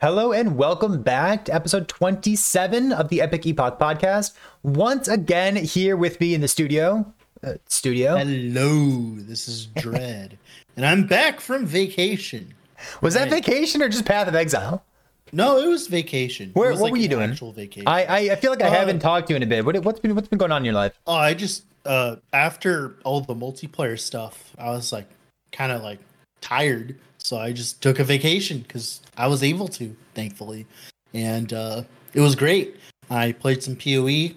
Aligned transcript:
Hello 0.00 0.32
and 0.32 0.56
welcome 0.56 1.02
back 1.02 1.44
to 1.46 1.54
episode 1.54 1.88
27 1.88 2.92
of 2.92 3.08
the 3.08 3.20
Epic 3.20 3.46
Epoch 3.46 3.78
podcast. 3.80 4.32
Once 4.62 5.08
again, 5.08 5.56
here 5.56 5.96
with 5.96 6.20
me 6.20 6.34
in 6.34 6.40
the 6.40 6.46
studio. 6.48 7.12
Uh, 7.42 7.54
studio. 7.66 8.16
Hello, 8.16 9.14
this 9.16 9.48
is 9.48 9.66
Dread, 9.76 10.38
and 10.76 10.86
I'm 10.86 11.06
back 11.06 11.40
from 11.40 11.66
vacation. 11.66 12.54
Was 13.00 13.14
that 13.14 13.28
vacation 13.28 13.82
or 13.82 13.88
just 13.88 14.04
Path 14.04 14.28
of 14.28 14.34
Exile? 14.36 14.84
No, 15.32 15.58
it 15.58 15.66
was 15.66 15.88
vacation. 15.88 16.50
Where, 16.54 16.70
was 16.70 16.78
what 16.80 16.86
like 16.86 16.92
were 16.92 16.98
you 16.98 17.08
doing? 17.08 17.30
Actual 17.30 17.52
vacation. 17.52 17.88
I, 17.88 18.04
I 18.04 18.18
I 18.32 18.36
feel 18.36 18.50
like 18.50 18.62
I 18.62 18.68
Uh, 18.68 18.70
haven't 18.70 19.00
talked 19.00 19.26
to 19.28 19.32
you 19.32 19.36
in 19.36 19.42
a 19.42 19.46
bit. 19.46 19.64
What, 19.64 19.76
what's 19.84 19.98
been 20.00 20.14
what's 20.14 20.28
been 20.28 20.38
going 20.38 20.52
on 20.52 20.62
in 20.62 20.64
your 20.64 20.74
life? 20.74 20.98
oh, 21.06 21.14
I 21.14 21.34
just 21.34 21.64
uh 21.84 22.16
after 22.32 22.94
all 23.04 23.20
the 23.20 23.34
multiplayer 23.34 23.98
stuff, 23.98 24.52
I 24.58 24.70
was 24.70 24.92
like 24.92 25.08
kind 25.52 25.70
of 25.72 25.82
like 25.82 25.98
tired, 26.40 26.96
so 27.28 27.36
I 27.36 27.52
just 27.52 27.82
took 27.82 27.98
a 27.98 28.04
vacation 28.04 28.60
because 28.60 29.02
I 29.18 29.26
was 29.26 29.42
able 29.42 29.68
to, 29.68 29.94
thankfully, 30.14 30.66
and 31.12 31.52
uh 31.52 31.82
it 32.14 32.22
was 32.22 32.34
great. 32.34 32.76
I 33.10 33.32
played 33.32 33.62
some 33.62 33.76
Poe, 33.76 34.30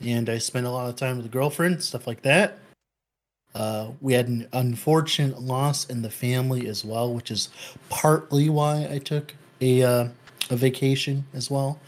and 0.00 0.30
I 0.30 0.38
spent 0.38 0.64
a 0.64 0.70
lot 0.70 0.88
of 0.88 0.96
time 0.96 1.16
with 1.16 1.26
the 1.26 1.30
girlfriend, 1.30 1.82
stuff 1.82 2.06
like 2.06 2.22
that. 2.22 2.58
Uh, 3.54 3.90
we 4.00 4.14
had 4.14 4.28
an 4.28 4.48
unfortunate 4.54 5.42
loss 5.42 5.84
in 5.90 6.00
the 6.00 6.08
family 6.08 6.68
as 6.68 6.86
well, 6.86 7.12
which 7.12 7.30
is 7.30 7.50
partly 7.90 8.48
why 8.48 8.88
I 8.90 8.98
took 8.98 9.34
a 9.60 9.82
uh, 9.82 10.08
a 10.48 10.56
vacation 10.56 11.26
as 11.34 11.50
well. 11.50 11.78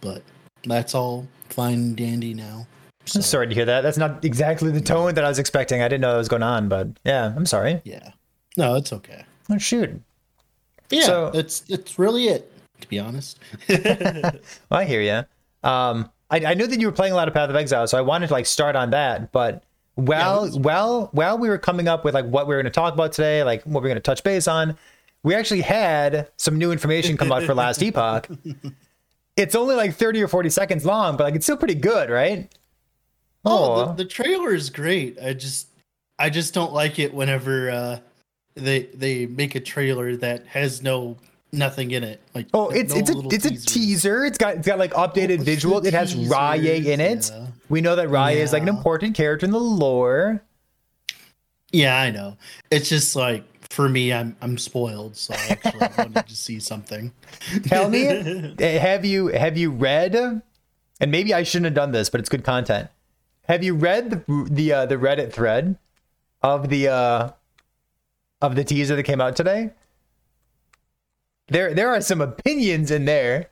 But 0.00 0.22
that's 0.62 0.94
all 0.94 1.26
fine 1.48 1.74
and 1.74 1.96
dandy 1.96 2.34
now. 2.34 2.68
So, 3.04 3.18
I'm 3.18 3.22
sorry 3.22 3.48
to 3.48 3.54
hear 3.54 3.64
that. 3.64 3.80
That's 3.80 3.98
not 3.98 4.24
exactly 4.24 4.70
the 4.70 4.80
tone 4.80 5.14
that 5.14 5.24
I 5.24 5.28
was 5.28 5.40
expecting. 5.40 5.82
I 5.82 5.88
didn't 5.88 6.02
know 6.02 6.12
that 6.12 6.18
was 6.18 6.28
going 6.28 6.44
on, 6.44 6.68
but 6.68 6.86
yeah, 7.04 7.32
I'm 7.34 7.46
sorry. 7.46 7.80
Yeah, 7.82 8.10
no, 8.56 8.76
it's 8.76 8.92
okay. 8.92 9.24
Oh 9.50 9.58
shoot. 9.58 10.00
Yeah, 10.90 11.02
So- 11.02 11.30
that's 11.30 11.60
that's 11.60 11.98
really 11.98 12.28
it. 12.28 12.52
To 12.80 12.88
be 12.88 12.98
honest. 12.98 13.38
Well, 13.68 14.32
I 14.70 14.84
hear 14.84 15.00
you. 15.00 15.68
Um, 15.68 16.10
I, 16.30 16.44
I 16.44 16.54
knew 16.54 16.66
that 16.66 16.78
you 16.80 16.86
were 16.86 16.92
playing 16.92 17.12
a 17.12 17.16
lot 17.16 17.26
of 17.26 17.34
Path 17.34 17.50
of 17.50 17.56
Exile, 17.56 17.86
so 17.88 17.98
I 17.98 18.02
wanted 18.02 18.28
to 18.28 18.32
like 18.34 18.46
start 18.46 18.76
on 18.76 18.90
that. 18.90 19.32
But 19.32 19.64
while 19.96 20.42
let's- 20.42 20.56
while 20.56 21.08
while 21.12 21.38
we 21.38 21.48
were 21.48 21.58
coming 21.58 21.88
up 21.88 22.04
with 22.04 22.14
like 22.14 22.26
what 22.26 22.46
we 22.46 22.54
were 22.54 22.62
going 22.62 22.70
to 22.72 22.76
talk 22.76 22.94
about 22.94 23.12
today, 23.12 23.42
like 23.42 23.62
what 23.64 23.82
we 23.82 23.88
are 23.88 23.92
going 23.92 23.96
to 23.96 24.00
touch 24.00 24.22
base 24.22 24.46
on, 24.46 24.76
we 25.24 25.34
actually 25.34 25.62
had 25.62 26.30
some 26.36 26.56
new 26.56 26.70
information 26.70 27.16
come 27.16 27.32
out 27.32 27.42
for 27.42 27.54
Last 27.54 27.82
Epoch. 27.82 28.28
It's 29.36 29.54
only 29.54 29.74
like 29.74 29.94
thirty 29.94 30.22
or 30.22 30.28
forty 30.28 30.50
seconds 30.50 30.84
long, 30.84 31.16
but 31.16 31.24
like 31.24 31.34
it's 31.34 31.44
still 31.46 31.56
pretty 31.56 31.74
good, 31.74 32.10
right? 32.10 32.48
Oh, 33.44 33.86
the, 33.86 34.04
the 34.04 34.04
trailer 34.04 34.54
is 34.54 34.70
great. 34.70 35.18
I 35.20 35.32
just 35.32 35.68
I 36.18 36.30
just 36.30 36.54
don't 36.54 36.72
like 36.72 36.98
it 36.98 37.12
whenever 37.14 37.70
uh 37.70 37.98
they 38.58 38.82
they 38.94 39.26
make 39.26 39.54
a 39.54 39.60
trailer 39.60 40.16
that 40.16 40.46
has 40.48 40.82
no 40.82 41.16
nothing 41.52 41.90
in 41.92 42.04
it. 42.04 42.20
Like 42.34 42.46
Oh, 42.52 42.66
no 42.66 42.70
it's 42.70 42.94
it's 42.94 43.10
a 43.10 43.18
it's 43.30 43.44
a 43.46 43.50
teaser. 43.66 44.24
It's 44.24 44.38
got 44.38 44.56
it's 44.56 44.66
got 44.66 44.78
like 44.78 44.92
updated 44.92 45.38
Oh, 45.38 45.42
it's 45.42 45.64
visuals. 45.64 45.82
the 45.82 45.88
It 45.88 45.94
has 45.94 46.14
Rye 46.14 46.56
in 46.56 47.00
it. 47.00 47.30
yeah. 47.32 47.46
We 47.68 47.80
know 47.80 47.96
that 47.96 48.08
Rye 48.08 48.32
is 48.32 48.52
like 48.52 48.62
an 48.62 48.68
important 48.68 49.14
character 49.14 49.46
in 49.46 49.52
the 49.52 49.58
lore. 49.60 50.42
Yeah, 51.70 51.96
I 51.98 52.10
know. 52.10 52.36
It's 52.70 52.88
just 52.88 53.14
like 53.14 53.44
for 53.70 53.88
me, 53.88 54.12
I'm 54.12 54.36
I'm 54.40 54.56
spoiled, 54.58 55.16
so 55.16 55.34
I 55.34 55.48
actually 55.50 55.88
wanted 55.98 56.26
to 56.26 56.34
see 56.36 56.60
something. 56.60 57.12
Tell 57.64 57.88
me, 57.90 58.06
eh, 58.58 58.78
have 58.78 59.04
you 59.04 59.26
have 59.28 59.56
you 59.58 59.70
read? 59.70 60.42
And 61.00 61.12
maybe 61.12 61.32
I 61.32 61.44
shouldn't 61.44 61.66
have 61.66 61.74
done 61.74 61.92
this, 61.92 62.10
but 62.10 62.20
it's 62.20 62.28
good 62.28 62.42
content. 62.42 62.88
Have 63.42 63.62
you 63.62 63.74
read 63.74 64.10
the 64.10 64.46
the 64.50 64.72
uh, 64.72 64.86
the 64.86 64.96
Reddit 64.96 65.32
thread 65.32 65.76
of 66.42 66.68
the 66.70 66.88
uh, 66.88 67.30
of 68.40 68.54
the 68.54 68.64
teaser 68.64 68.96
that 68.96 69.02
came 69.02 69.20
out 69.20 69.36
today? 69.36 69.70
There 71.48 71.74
there 71.74 71.88
are 71.90 72.00
some 72.00 72.20
opinions 72.20 72.90
in 72.90 73.04
there. 73.04 73.48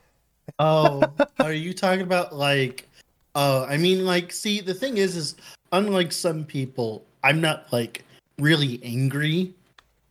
Oh, 0.58 1.02
are 1.40 1.52
you 1.52 1.72
talking 1.72 2.02
about 2.02 2.34
like? 2.34 2.88
Oh, 3.34 3.64
I 3.66 3.76
mean, 3.76 4.06
like, 4.06 4.32
see, 4.32 4.60
the 4.62 4.72
thing 4.72 4.96
is, 4.96 5.14
is 5.14 5.36
unlike 5.72 6.10
some 6.10 6.44
people, 6.44 7.04
I'm 7.22 7.40
not 7.40 7.70
like 7.72 8.02
really 8.38 8.80
angry 8.82 9.52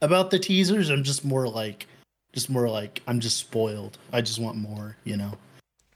about 0.01 0.29
the 0.29 0.37
teasers. 0.37 0.89
I'm 0.89 1.03
just 1.03 1.25
more 1.25 1.47
like, 1.47 1.87
just 2.33 2.49
more 2.49 2.69
like, 2.69 3.01
I'm 3.07 3.19
just 3.19 3.37
spoiled. 3.37 3.97
I 4.13 4.21
just 4.21 4.39
want 4.39 4.57
more, 4.57 4.95
you 5.05 5.17
know. 5.17 5.31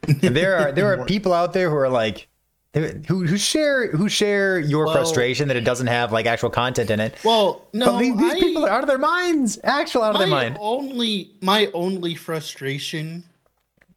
There 0.08 0.58
are 0.58 0.72
there 0.72 0.88
are 0.92 1.06
people 1.08 1.34
out 1.34 1.54
there 1.54 1.70
who 1.70 1.76
are 1.76 1.90
like 1.90 2.28
who 2.74 3.26
who 3.26 3.38
share 3.38 3.92
who 3.92 4.08
share 4.08 4.60
your 4.60 4.86
Well- 4.86 4.94
frustration 4.96 5.48
that 5.48 5.58
it 5.58 5.64
doesn't 5.64 5.88
have 5.88 6.12
like 6.12 6.26
actual 6.26 6.50
content 6.50 6.90
in 6.92 7.00
it. 7.00 7.16
Well, 7.24 7.66
no, 7.74 7.94
but 7.94 8.00
these, 8.00 8.18
these 8.18 8.34
I- 8.34 8.40
people 8.40 8.66
are 8.66 8.70
out 8.70 8.82
of 8.84 8.88
their 8.88 8.98
minds, 9.00 9.58
actual 9.64 10.04
out 10.04 10.14
of 10.16 10.20
their 10.20 10.28
mind. 10.28 10.58
only 10.60 11.32
my 11.42 11.70
only 11.74 12.14
frustration 12.16 13.24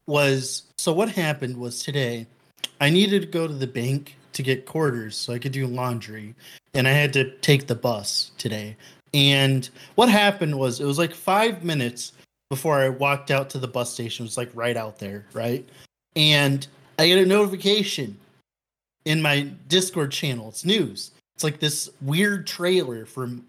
was 0.06 0.62
so 0.78 0.93
what 0.93 1.09
happened 1.10 1.56
was 1.56 1.83
today 1.83 2.27
I 2.81 2.91
needed 2.91 3.22
to 3.22 3.28
go 3.28 3.47
to 3.47 3.53
the 3.53 3.66
bank 3.66 4.16
to 4.33 4.43
get 4.43 4.66
quarters 4.66 5.16
so 5.16 5.33
I 5.33 5.39
could 5.39 5.53
do 5.53 5.66
laundry 5.66 6.34
and 6.75 6.89
I 6.89 6.93
had 6.93 7.12
to 7.12 7.31
take 7.39 7.66
the 7.66 7.75
bus 7.75 8.31
today. 8.39 8.77
And 9.15 9.69
what 9.94 10.09
happened 10.09 10.59
was 10.59 10.81
it 10.81 10.87
was 10.87 10.99
like 10.99 11.15
5 11.15 11.62
minutes 11.62 12.12
before 12.49 12.81
I 12.81 12.89
walked 12.89 13.31
out 13.31 13.50
to 13.50 13.59
the 13.59 13.69
bus 13.69 13.93
station. 13.93 14.25
It 14.25 14.28
was 14.28 14.37
like 14.39 14.50
right 14.54 14.77
out 14.77 14.99
there, 14.99 15.27
right? 15.34 15.69
And 16.16 16.66
I 16.99 17.06
get 17.06 17.19
a 17.19 17.27
notification 17.27 18.16
in 19.05 19.23
my 19.23 19.49
Discord 19.69 20.13
channel. 20.13 20.49
It's 20.49 20.65
news. 20.65 21.13
It's 21.35 21.45
like 21.45 21.61
this 21.61 21.91
weird 22.01 22.47
trailer 22.47 23.07
from 23.07 23.47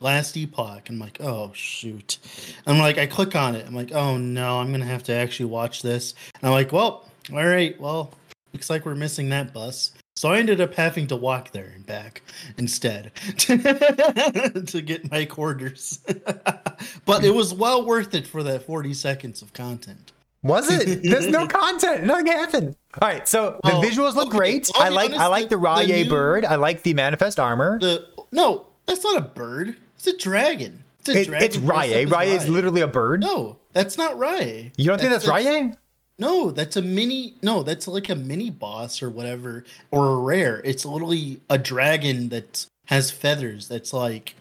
last 0.00 0.36
epoch. 0.36 0.88
I'm 0.88 0.98
like 0.98 1.18
oh 1.20 1.50
shoot. 1.54 2.18
I'm 2.66 2.78
like 2.78 2.98
i 2.98 3.06
click 3.06 3.36
on 3.36 3.54
it. 3.54 3.66
I'm 3.66 3.74
like 3.74 3.92
oh 3.92 4.16
no 4.16 4.58
i'm 4.58 4.70
gonna 4.70 4.84
have 4.84 5.04
to 5.04 5.14
actually 5.14 5.46
watch 5.46 5.82
this. 5.82 6.14
And 6.34 6.48
i'm 6.48 6.52
like 6.52 6.72
well 6.72 7.08
all 7.32 7.46
right 7.46 7.78
well 7.80 8.12
looks 8.52 8.70
like 8.70 8.84
we're 8.84 8.94
missing 8.94 9.28
that 9.30 9.52
bus. 9.52 9.92
So 10.16 10.30
i 10.30 10.38
ended 10.38 10.60
up 10.60 10.74
having 10.74 11.06
to 11.08 11.16
walk 11.16 11.52
there 11.52 11.72
and 11.74 11.86
back 11.86 12.22
instead 12.58 13.12
to 13.38 14.82
get 14.84 15.10
my 15.10 15.24
quarters. 15.24 16.00
But 17.06 17.24
it 17.24 17.30
was 17.30 17.54
well 17.54 17.84
worth 17.84 18.14
it 18.14 18.26
for 18.26 18.42
that 18.42 18.64
40 18.64 18.92
seconds 18.94 19.42
of 19.42 19.52
content 19.52 20.12
Was 20.44 20.70
it? 20.70 21.02
There's 21.10 21.26
no 21.26 21.46
content. 21.48 22.04
Nothing 22.04 22.26
happened. 22.26 22.76
All 23.02 23.08
right, 23.08 23.26
so 23.26 23.58
the 23.64 23.70
Well, 23.70 23.82
visuals 23.82 24.14
look 24.14 24.28
okay, 24.28 24.36
great. 24.38 24.70
I'll 24.76 24.82
I 24.82 24.88
like 24.90 25.12
I 25.12 25.26
like 25.26 25.44
the 25.48 25.56
the- 25.56 25.58
Rye 25.58 26.04
bird. 26.08 26.44
I 26.44 26.54
like 26.56 26.82
the 26.84 26.94
manifest 26.94 27.40
armor. 27.40 27.78
the 27.80 28.06
no 28.30 28.66
that's 28.86 29.02
not 29.02 29.16
a 29.16 29.20
bird 29.22 29.76
it's 29.96 30.06
a 30.06 30.16
dragon 30.16 30.84
it's, 31.00 31.08
a 31.08 31.20
It- 31.20 31.24
dragon 31.26 31.44
it's 31.46 31.56
dressed 31.56 31.70
up 31.70 31.76
Rye. 31.76 31.86
as 32.02 32.10
Rye 32.10 32.24
is 32.24 32.48
literally 32.48 32.82
a 32.82 32.86
bird. 32.86 33.20
no 33.22 33.56
that's 33.72 33.98
not 33.98 34.16
Rye. 34.18 34.70
You 34.76 34.84
don't 34.86 35.00
think 35.00 35.10
that's 35.10 35.26
Rye? 35.26 35.72
No, 36.16 36.52
that's 36.52 36.76
a 36.76 36.82
mini. 36.82 37.34
No, 37.42 37.64
that's 37.64 37.88
like 37.88 38.08
a 38.08 38.14
mini 38.14 38.48
boss 38.48 39.02
or 39.02 39.10
whatever, 39.10 39.64
or 39.90 40.06
a 40.12 40.16
rare. 40.18 40.60
It's 40.64 40.84
literally 40.84 41.40
a 41.50 41.58
dragon 41.58 42.28
that 42.28 42.66
has 42.86 43.10
feathers. 43.10 43.66
That's 43.66 43.92
like 43.92 44.36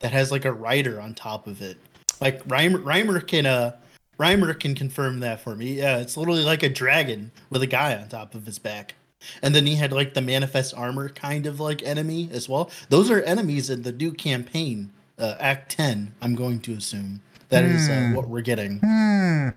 that 0.00 0.12
has 0.12 0.30
like 0.32 0.46
a 0.46 0.52
rider 0.52 0.98
on 0.98 1.12
top 1.14 1.46
of 1.46 1.60
it. 1.60 1.76
Like 2.22 2.42
Reimer, 2.48 2.82
Reimer 2.82 3.26
can 3.26 3.44
uh 3.44 3.72
Reimer 4.18 4.58
can 4.58 4.74
confirm 4.74 5.20
that 5.20 5.40
for 5.40 5.56
me. 5.56 5.74
Yeah, 5.74 5.98
it's 5.98 6.16
literally 6.16 6.44
like 6.44 6.62
a 6.62 6.68
dragon 6.68 7.32
with 7.50 7.62
a 7.62 7.66
guy 7.66 7.96
on 7.96 8.08
top 8.08 8.34
of 8.34 8.46
his 8.46 8.58
back. 8.58 8.94
And 9.40 9.54
then 9.54 9.66
he 9.66 9.76
had 9.76 9.92
like 9.92 10.14
the 10.14 10.20
manifest 10.20 10.74
armor 10.76 11.08
kind 11.08 11.46
of 11.46 11.60
like 11.60 11.82
enemy 11.82 12.28
as 12.32 12.48
well. 12.48 12.70
Those 12.88 13.10
are 13.10 13.20
enemies 13.22 13.70
in 13.70 13.82
the 13.82 13.92
new 13.92 14.12
campaign, 14.12 14.92
uh, 15.18 15.36
Act 15.40 15.70
Ten. 15.72 16.14
I'm 16.20 16.34
going 16.34 16.60
to 16.60 16.74
assume 16.74 17.22
that 17.48 17.64
is 17.64 17.86
Hmm. 17.86 17.92
uh, 17.92 18.16
what 18.16 18.28
we're 18.28 18.40
getting. 18.42 18.78
Hmm. 18.80 19.48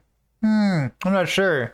Hmm. 0.42 0.88
I'm 1.04 1.14
not 1.14 1.28
sure. 1.28 1.74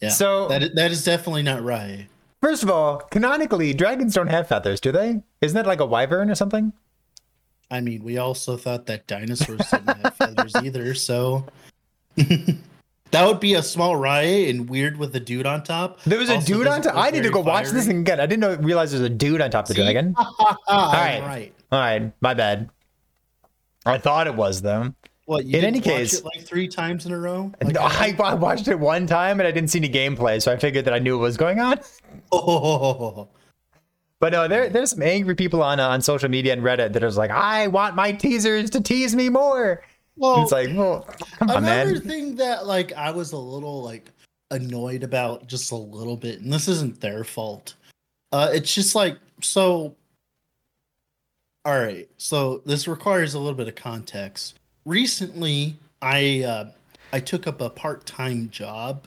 Yeah. 0.00 0.10
So- 0.10 0.48
that 0.48 0.62
is, 0.62 0.70
that 0.74 0.90
is 0.90 1.04
definitely 1.04 1.42
not 1.42 1.62
right. 1.62 2.06
First 2.42 2.62
of 2.62 2.70
all, 2.70 2.98
canonically, 3.10 3.72
dragons 3.72 4.14
don't 4.14 4.28
have 4.28 4.46
feathers, 4.48 4.78
do 4.80 4.92
they? 4.92 5.22
Isn't 5.40 5.54
that 5.56 5.66
like 5.66 5.80
a 5.80 5.86
wyvern 5.86 6.30
or 6.30 6.34
something? 6.34 6.72
I 7.70 7.80
mean, 7.80 8.04
we 8.04 8.18
also 8.18 8.58
thought 8.58 8.84
that 8.86 9.06
dinosaurs 9.06 9.62
didn't 9.70 9.96
have 9.96 10.14
feathers 10.14 10.54
either, 10.56 10.94
so 10.94 11.46
that 12.16 13.26
would 13.26 13.40
be 13.40 13.54
a 13.54 13.62
small 13.62 13.96
riot 13.96 14.48
and 14.50 14.68
weird 14.68 14.96
with 14.96 15.14
a 15.16 15.20
dude 15.20 15.46
on 15.46 15.62
top. 15.62 16.02
There 16.02 16.18
was 16.18 16.28
a 16.30 16.34
Also 16.36 16.46
dude 16.46 16.66
on 16.66 16.82
top. 16.82 16.96
I 16.96 17.10
need 17.10 17.22
to 17.22 17.30
go 17.30 17.42
very 17.42 17.54
watch 17.54 17.70
this 17.70 17.86
again. 17.86 18.20
I 18.20 18.26
didn't 18.26 18.40
know 18.40 18.56
realize 18.56 18.90
there's 18.92 19.02
a 19.04 19.08
dude 19.08 19.40
on 19.40 19.50
top 19.50 19.64
of 19.64 19.68
the 19.68 19.74
See? 19.74 19.82
dragon. 19.82 20.14
All 20.18 20.56
right. 20.68 21.20
right. 21.22 21.54
All 21.72 21.78
right, 21.80 22.12
my 22.20 22.34
bad. 22.34 22.70
I 23.86 23.98
thought 23.98 24.26
it 24.26 24.34
was 24.34 24.62
though. 24.62 24.94
What? 25.26 25.46
You 25.46 25.58
In 25.58 25.64
any 25.64 25.80
case- 25.80 26.14
it 26.18 26.24
like 26.24 26.42
three 26.44 26.68
times 26.68 27.06
in 27.06 27.12
a 27.12 27.18
row. 27.18 27.50
Like, 27.62 27.74
No, 27.74 27.80
I, 27.82 28.14
I 28.22 28.34
watched 28.34 28.68
it 28.68 28.78
one 28.78 29.06
time 29.06 29.40
and 29.40 29.46
I 29.46 29.50
didn't 29.50 29.70
see 29.70 29.78
any 29.78 29.88
gameplay, 29.88 30.40
so 30.42 30.52
I 30.52 30.56
figured 30.56 30.84
that 30.84 30.92
I 30.94 30.98
knew 30.98 31.16
what 31.18 31.22
was 31.24 31.36
going 31.36 31.60
on. 31.60 31.80
oh, 32.32 33.28
But 34.20 34.32
no, 34.32 34.48
there 34.48 34.68
there's 34.68 34.90
some 34.90 35.02
angry 35.02 35.34
people 35.34 35.62
on 35.62 35.80
uh, 35.80 35.88
on 35.88 36.00
social 36.02 36.28
media 36.28 36.52
and 36.52 36.62
Reddit 36.62 36.92
that 36.92 37.02
are 37.02 37.06
just 37.08 37.16
like, 37.18 37.30
I 37.30 37.68
want 37.68 37.94
my 37.96 38.12
teasers 38.12 38.70
to 38.70 38.80
tease 38.80 39.14
me 39.14 39.28
more. 39.28 39.82
Well, 40.16 40.42
it's 40.42 40.52
like, 40.52 40.70
well, 40.74 41.08
come 41.38 41.50
on, 41.50 41.64
another 41.64 41.92
man. 41.92 42.00
thing 42.00 42.36
that 42.36 42.66
like 42.66 42.92
I 42.92 43.10
was 43.10 43.32
a 43.32 43.38
little 43.38 43.82
like 43.82 44.10
annoyed 44.50 45.02
about 45.02 45.46
just 45.46 45.72
a 45.72 45.76
little 45.76 46.16
bit, 46.16 46.40
and 46.40 46.52
this 46.52 46.68
isn't 46.68 47.00
their 47.00 47.24
fault. 47.24 47.74
Uh, 48.32 48.50
it's 48.52 48.74
just 48.74 48.94
like 48.94 49.18
so. 49.40 49.94
All 51.66 51.78
right, 51.78 52.08
so 52.18 52.60
this 52.66 52.86
requires 52.86 53.34
a 53.34 53.38
little 53.38 53.54
bit 53.54 53.68
of 53.68 53.74
context. 53.74 54.58
Recently, 54.84 55.76
I 56.02 56.42
uh, 56.42 56.70
I 57.12 57.20
took 57.20 57.46
up 57.46 57.60
a 57.60 57.70
part-time 57.70 58.50
job. 58.50 59.06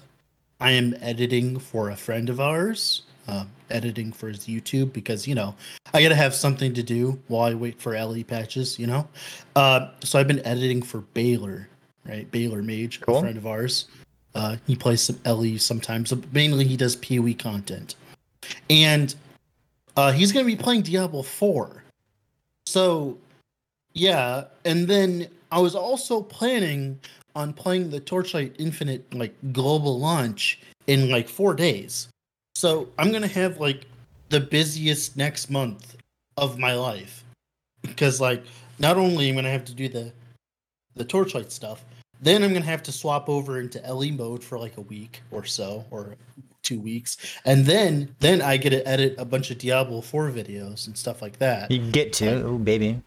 I 0.60 0.72
am 0.72 0.96
editing 1.02 1.60
for 1.60 1.92
a 1.92 1.96
friend 1.96 2.30
of 2.30 2.40
ours, 2.40 3.04
uh, 3.28 3.46
editing 3.70 4.12
for 4.12 4.28
his 4.30 4.40
YouTube 4.48 4.94
because 4.94 5.28
you 5.28 5.36
know 5.36 5.56
I 5.94 6.02
gotta 6.02 6.16
have 6.16 6.34
something 6.36 6.74
to 6.74 6.84
do 6.84 7.20
while 7.28 7.50
I 7.52 7.54
wait 7.54 7.80
for 7.82 7.98
LE 8.00 8.24
patches. 8.24 8.78
You 8.80 8.88
know, 8.88 9.08
uh, 9.56 9.90
so 10.04 10.20
I've 10.20 10.28
been 10.28 10.46
editing 10.46 10.82
for 10.82 11.00
Baylor, 11.14 11.68
right? 12.06 12.30
Baylor 12.32 12.62
Mage, 12.62 13.02
Cool. 13.02 13.18
a 13.18 13.22
friend 13.22 13.38
of 13.38 13.48
ours. 13.48 13.88
Uh, 14.36 14.58
he 14.68 14.76
plays 14.76 15.02
some 15.02 15.20
LE 15.26 15.58
sometimes, 15.58 16.12
but 16.12 16.32
mainly 16.34 16.66
he 16.66 16.78
does 16.78 16.96
PoE 16.96 17.34
content, 17.34 17.96
and 18.70 19.16
uh, 19.96 20.12
he's 20.12 20.32
gonna 20.32 20.46
be 20.46 20.56
playing 20.56 20.84
Diablo 20.84 21.24
Four. 21.24 21.84
So, 22.68 23.18
yeah, 23.94 24.44
and 24.66 24.88
then 24.88 25.28
I 25.52 25.60
was 25.60 25.74
also 25.74 26.22
planning 26.22 27.00
on 27.36 27.54
playing 27.54 27.90
the 27.90 28.00
Torchlight 28.00 28.56
Infinite 28.60 29.14
like 29.14 29.34
global 29.54 30.00
launch 30.00 30.60
in 30.88 31.10
like 31.10 31.30
four 31.30 31.54
days. 31.54 32.10
So 32.58 32.90
I'm 32.98 33.12
gonna 33.12 33.28
have 33.28 33.60
like 33.60 33.86
the 34.30 34.40
busiest 34.40 35.16
next 35.16 35.52
month 35.52 35.96
of 36.38 36.58
my 36.58 36.74
life 36.74 37.24
because 37.84 38.20
like 38.20 38.44
not 38.80 38.98
only 38.98 39.30
am 39.30 39.36
I 39.36 39.42
gonna 39.42 39.52
have 39.52 39.66
to 39.66 39.76
do 39.76 39.88
the 39.88 40.12
the 40.96 41.06
Torchlight 41.06 41.52
stuff, 41.52 41.86
then 42.20 42.42
I'm 42.42 42.54
gonna 42.54 42.66
have 42.66 42.82
to 42.84 42.92
swap 42.92 43.30
over 43.30 43.60
into 43.60 43.80
LE 43.88 44.12
mode 44.12 44.44
for 44.44 44.58
like 44.58 44.76
a 44.78 44.82
week 44.82 45.22
or 45.30 45.46
so 45.46 45.86
or 45.92 46.16
two 46.64 46.80
weeks, 46.80 47.18
and 47.46 47.64
then 47.64 48.16
then 48.22 48.42
I 48.42 48.58
get 48.58 48.72
to 48.72 48.88
edit 48.88 49.14
a 49.20 49.26
bunch 49.26 49.52
of 49.52 49.60
Diablo 49.60 50.02
4 50.02 50.32
videos 50.32 50.88
and 50.88 50.98
stuff 50.98 51.22
like 51.22 51.38
that. 51.38 51.70
You 51.70 51.92
get 51.92 52.12
to, 52.14 52.42
oh 52.44 52.58
baby. 52.58 53.00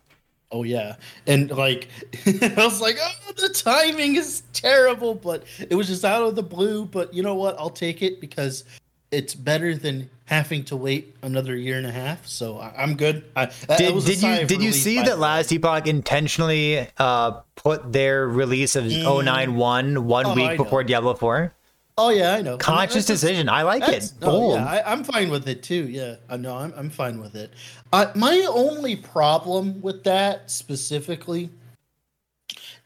Oh 0.52 0.62
yeah, 0.62 0.94
and 1.26 1.50
like 1.50 1.88
I 2.24 2.54
was 2.56 2.80
like, 2.80 2.98
oh, 3.00 3.32
the 3.32 3.48
timing 3.48 4.14
is 4.14 4.44
terrible, 4.52 5.16
but 5.16 5.42
it 5.68 5.74
was 5.74 5.88
just 5.88 6.04
out 6.04 6.22
of 6.22 6.36
the 6.36 6.42
blue. 6.44 6.84
But 6.84 7.12
you 7.12 7.24
know 7.24 7.34
what? 7.34 7.58
I'll 7.58 7.68
take 7.68 8.00
it 8.00 8.20
because 8.20 8.62
it's 9.10 9.34
better 9.34 9.74
than 9.76 10.08
having 10.26 10.64
to 10.64 10.76
wait 10.76 11.16
another 11.22 11.56
year 11.56 11.76
and 11.76 11.86
a 11.86 11.90
half. 11.90 12.26
So 12.26 12.58
I, 12.58 12.72
I'm 12.78 12.96
good. 12.96 13.24
I, 13.34 13.46
that- 13.46 13.66
that 13.68 13.78
Did, 13.78 13.96
a 13.96 14.00
did 14.00 14.22
you 14.22 14.46
did 14.46 14.62
you 14.62 14.72
see 14.72 15.02
that 15.02 15.18
last 15.18 15.50
Epoch 15.52 15.86
intentionally 15.86 16.86
uh, 16.98 17.32
put 17.56 17.92
their 17.92 18.28
release 18.28 18.76
of 18.76 18.84
Mm. 18.84 19.24
091 19.24 20.06
one 20.06 20.26
Oh, 20.26 20.30
I 20.30 20.34
week 20.34 20.56
before 20.56 20.84
Diablo 20.84 21.14
4? 21.14 21.52
Oh 21.98 22.08
yeah, 22.10 22.34
I 22.34 22.40
know. 22.42 22.56
Conscious 22.56 23.06
that's- 23.06 23.20
decision. 23.20 23.48
I 23.48 23.62
like 23.62 23.86
it. 23.88 24.12
Bold. 24.20 24.54
yeah, 24.54 24.64
I, 24.64 24.92
I'm 24.92 25.02
fine 25.04 25.28
with 25.28 25.48
it 25.48 25.62
too. 25.62 25.86
Yeah, 25.88 26.14
I 26.30 26.36
know. 26.36 26.56
I'm 26.56 26.72
I'm 26.76 26.88
fine 26.88 27.20
with 27.20 27.34
it. 27.34 27.52
Uh, 27.92 28.06
my 28.14 28.46
only 28.48 28.94
problem 28.96 29.82
with 29.82 30.04
that 30.04 30.50
specifically 30.50 31.50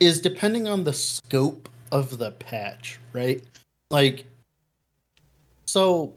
is 0.01 0.21
depending 0.21 0.67
on 0.67 0.85
the 0.85 0.93
scope 0.93 1.69
of 1.93 2.19
the 2.19 2.33
patch, 2.33 2.99
right? 3.13 3.43
Like, 3.91 4.25
so, 5.75 6.15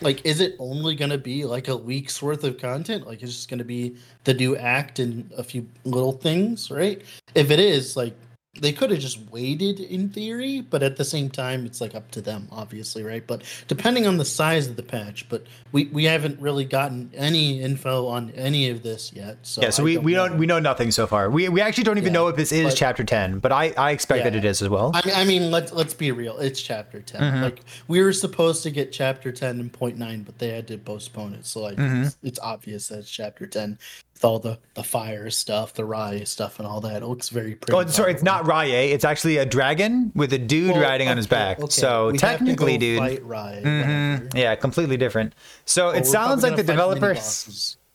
like, 0.00 0.26
is 0.26 0.40
it 0.40 0.56
only 0.58 0.96
going 0.96 1.12
to 1.12 1.18
be 1.32 1.44
like 1.44 1.68
a 1.68 1.76
week's 1.76 2.20
worth 2.20 2.42
of 2.42 2.58
content? 2.58 3.06
Like, 3.06 3.22
it's 3.22 3.30
just 3.30 3.48
going 3.48 3.58
to 3.58 3.64
be 3.64 3.94
the 4.24 4.34
new 4.34 4.56
act 4.56 4.98
and 4.98 5.30
a 5.38 5.44
few 5.44 5.64
little 5.84 6.10
things, 6.10 6.72
right? 6.72 7.00
If 7.36 7.52
it 7.52 7.60
is, 7.60 7.96
like, 7.96 8.16
they 8.58 8.72
could 8.72 8.90
have 8.90 8.98
just 8.98 9.30
waited 9.30 9.78
in 9.78 10.08
theory, 10.08 10.60
but 10.60 10.82
at 10.82 10.96
the 10.96 11.04
same 11.04 11.30
time, 11.30 11.64
it's 11.64 11.80
like 11.80 11.94
up 11.94 12.10
to 12.10 12.20
them, 12.20 12.48
obviously, 12.50 13.04
right? 13.04 13.24
But 13.24 13.42
depending 13.68 14.08
on 14.08 14.16
the 14.16 14.24
size 14.24 14.66
of 14.66 14.74
the 14.74 14.82
patch, 14.82 15.28
but 15.28 15.44
we, 15.70 15.84
we 15.86 16.02
haven't 16.04 16.40
really 16.40 16.64
gotten 16.64 17.12
any 17.14 17.62
info 17.62 18.08
on 18.08 18.30
any 18.32 18.68
of 18.68 18.82
this 18.82 19.12
yet. 19.14 19.38
So 19.42 19.62
yeah, 19.62 19.70
so 19.70 19.82
I 19.82 19.84
we, 19.84 19.98
we 19.98 20.12
know. 20.14 20.28
don't 20.28 20.38
we 20.38 20.46
know 20.46 20.58
nothing 20.58 20.90
so 20.90 21.06
far. 21.06 21.30
We 21.30 21.48
we 21.48 21.60
actually 21.60 21.84
don't 21.84 21.96
even 21.98 22.08
Yeah, 22.12 22.20
know 22.20 22.28
if 22.28 22.34
this 22.36 22.50
is 22.50 22.64
but- 22.72 22.76
chapter 22.76 23.04
10, 23.04 23.38
but 23.38 23.52
I 23.52 23.72
I 23.78 23.92
expect 23.92 24.24
that 24.24 24.34
it 24.34 24.44
is 24.44 24.60
as 24.62 24.68
well. 24.68 24.90
I 24.94 25.06
mean, 25.06 25.14
I 25.14 25.24
mean, 25.24 25.50
let's 25.52 25.72
let's 25.72 25.94
be 25.94 26.10
real. 26.10 26.36
It's 26.38 26.60
chapter 26.60 27.00
10 27.00 27.20
Mhm. 27.22 27.42
Like 27.42 27.60
we 27.86 28.02
were 28.02 28.12
supposed 28.12 28.64
to 28.64 28.70
get 28.72 28.90
chapter 28.90 29.30
ten 29.30 29.60
and 29.60 29.72
point 29.72 29.96
nine, 29.96 30.24
but 30.24 30.38
they 30.38 30.48
had 30.48 30.66
to 30.68 30.76
postpone 30.76 31.34
it. 31.34 31.46
So 31.46 31.60
like, 31.60 31.76
Mhm. 31.76 32.06
it's, 32.06 32.18
it's 32.24 32.38
obvious 32.40 32.88
that 32.88 32.98
it's 32.98 33.10
chapter 33.10 33.46
ten 33.46 33.78
with 34.20 34.24
all 34.28 34.38
the 34.38 34.58
the 34.74 34.82
fire 34.82 35.30
stuff, 35.30 35.72
the 35.74 35.84
rye 35.84 36.24
stuff, 36.24 36.58
and 36.58 36.68
all 36.68 36.80
that. 36.82 37.02
It 37.02 37.06
looks 37.06 37.30
very 37.30 37.54
pretty. 37.54 37.72
Oh, 37.72 37.86
sorry, 37.90 38.12
it's 38.12 38.22
not 38.22 38.46
Rye. 38.46 38.66
It's 38.66 39.04
actually 39.04 39.38
a 39.38 39.46
dragon 39.46 40.12
with 40.14 40.32
a 40.34 40.38
dude 40.38 40.72
Well, 40.72 40.82
riding 40.82 41.08
on 41.08 41.16
his 41.16 41.26
back. 41.26 41.58
okay, 41.58 41.68
So 41.70 42.10
we 42.12 42.18
technically, 42.18 42.76
dude. 42.76 42.98
fight 42.98 43.24
Rye, 43.24 43.62
Mhm. 43.64 44.34
Yeah, 44.36 44.54
completely 44.56 44.96
different. 44.98 45.34
So 45.64 45.86
Well, 45.86 45.94
it 45.96 46.06
sounds 46.06 46.42
like 46.42 46.56
the 46.56 46.62
gonna 46.62 46.78
fight 46.78 46.88
mini 46.88 46.94
developers. 46.94 47.76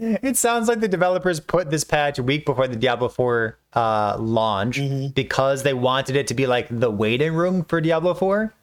It 0.00 0.36
sounds 0.36 0.68
like 0.68 0.78
the 0.78 0.86
developers 0.86 1.40
put 1.40 1.70
this 1.72 1.82
patch 1.82 2.20
a 2.20 2.22
week 2.22 2.46
before 2.46 2.68
the 2.68 2.76
Diablo 2.76 3.08
4 3.08 3.58
uh, 3.72 4.16
launch 4.20 4.78
Mhm. 4.78 5.12
because 5.12 5.64
they 5.64 5.74
wanted 5.74 6.14
it 6.14 6.28
to 6.28 6.34
be 6.34 6.46
like 6.46 6.68
the 6.70 6.88
waiting 6.88 7.34
room 7.34 7.64
for 7.64 7.80
Diablo 7.80 8.14
4. 8.14 8.54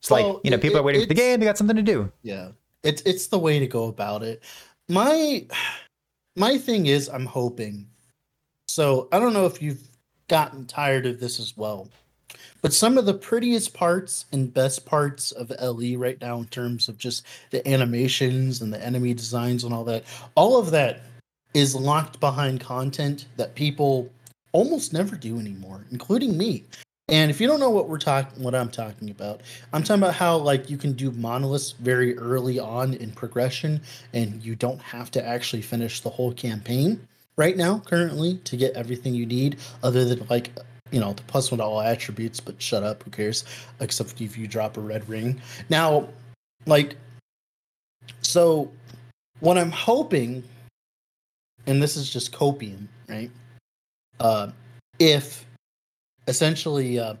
It's 0.00 0.10
like, 0.10 0.24
you 0.44 0.50
know, 0.50 0.54
it- 0.56 0.62
people 0.62 0.78
are 0.78 0.82
waiting 0.82 1.02
for 1.02 1.08
the 1.08 1.12
game, 1.14 1.40
they 1.40 1.44
got 1.46 1.58
something 1.58 1.76
to 1.76 1.82
do. 1.82 2.10
Yeah, 2.22 2.48
it's 2.82 3.02
it's 3.02 3.26
the 3.26 3.38
way 3.38 3.58
to 3.58 3.66
go 3.66 3.84
about 3.84 4.22
it. 4.22 4.42
My 4.88 5.44
my 6.38 6.56
thing 6.56 6.86
is, 6.86 7.08
I'm 7.08 7.26
hoping. 7.26 7.86
So 8.66 9.08
I 9.12 9.18
don't 9.18 9.32
know 9.32 9.46
if 9.46 9.60
you've 9.60 9.88
gotten 10.28 10.66
tired 10.66 11.06
of 11.06 11.20
this 11.20 11.40
as 11.40 11.56
well, 11.56 11.88
but 12.60 12.72
some 12.72 12.98
of 12.98 13.06
the 13.06 13.14
prettiest 13.14 13.74
parts 13.74 14.26
and 14.32 14.52
best 14.52 14.86
parts 14.86 15.32
of 15.32 15.50
LE 15.60 15.96
right 15.96 16.20
now, 16.20 16.38
in 16.38 16.46
terms 16.46 16.88
of 16.88 16.98
just 16.98 17.24
the 17.50 17.66
animations 17.66 18.60
and 18.60 18.72
the 18.72 18.84
enemy 18.84 19.14
designs 19.14 19.64
and 19.64 19.72
all 19.72 19.84
that, 19.84 20.04
all 20.34 20.58
of 20.58 20.70
that 20.70 21.00
is 21.54 21.74
locked 21.74 22.20
behind 22.20 22.60
content 22.60 23.26
that 23.36 23.54
people 23.54 24.10
almost 24.52 24.92
never 24.92 25.16
do 25.16 25.38
anymore, 25.38 25.84
including 25.90 26.36
me. 26.36 26.64
And 27.08 27.30
if 27.30 27.40
you 27.40 27.46
don't 27.46 27.58
know 27.58 27.70
what 27.70 27.88
we're 27.88 27.98
talking, 27.98 28.42
what 28.42 28.54
I'm 28.54 28.68
talking 28.68 29.10
about, 29.10 29.40
I'm 29.72 29.82
talking 29.82 30.02
about 30.02 30.14
how 30.14 30.36
like 30.36 30.68
you 30.68 30.76
can 30.76 30.92
do 30.92 31.10
monoliths 31.12 31.72
very 31.72 32.16
early 32.18 32.58
on 32.58 32.94
in 32.94 33.12
progression, 33.12 33.80
and 34.12 34.42
you 34.42 34.54
don't 34.54 34.80
have 34.80 35.10
to 35.12 35.26
actually 35.26 35.62
finish 35.62 36.00
the 36.00 36.10
whole 36.10 36.32
campaign 36.32 37.00
right 37.36 37.56
now, 37.56 37.78
currently, 37.78 38.38
to 38.44 38.56
get 38.56 38.74
everything 38.74 39.14
you 39.14 39.24
need, 39.24 39.56
other 39.82 40.04
than 40.04 40.26
like 40.28 40.50
you 40.90 41.00
know 41.00 41.14
the 41.14 41.22
plus 41.22 41.50
one 41.50 41.58
to 41.58 41.64
all 41.64 41.80
attributes. 41.80 42.40
But 42.40 42.60
shut 42.60 42.82
up, 42.82 43.02
who 43.02 43.10
cares? 43.10 43.44
Except 43.80 44.20
if 44.20 44.36
you 44.36 44.46
drop 44.46 44.76
a 44.76 44.80
red 44.80 45.08
ring. 45.08 45.40
Now, 45.70 46.08
like, 46.66 46.96
so 48.20 48.70
what 49.40 49.56
I'm 49.56 49.70
hoping, 49.70 50.44
and 51.66 51.82
this 51.82 51.96
is 51.96 52.12
just 52.12 52.32
copium, 52.32 52.86
right? 53.08 53.30
Uh, 54.20 54.50
if 54.98 55.46
essentially 56.28 56.98
uh, 56.98 57.14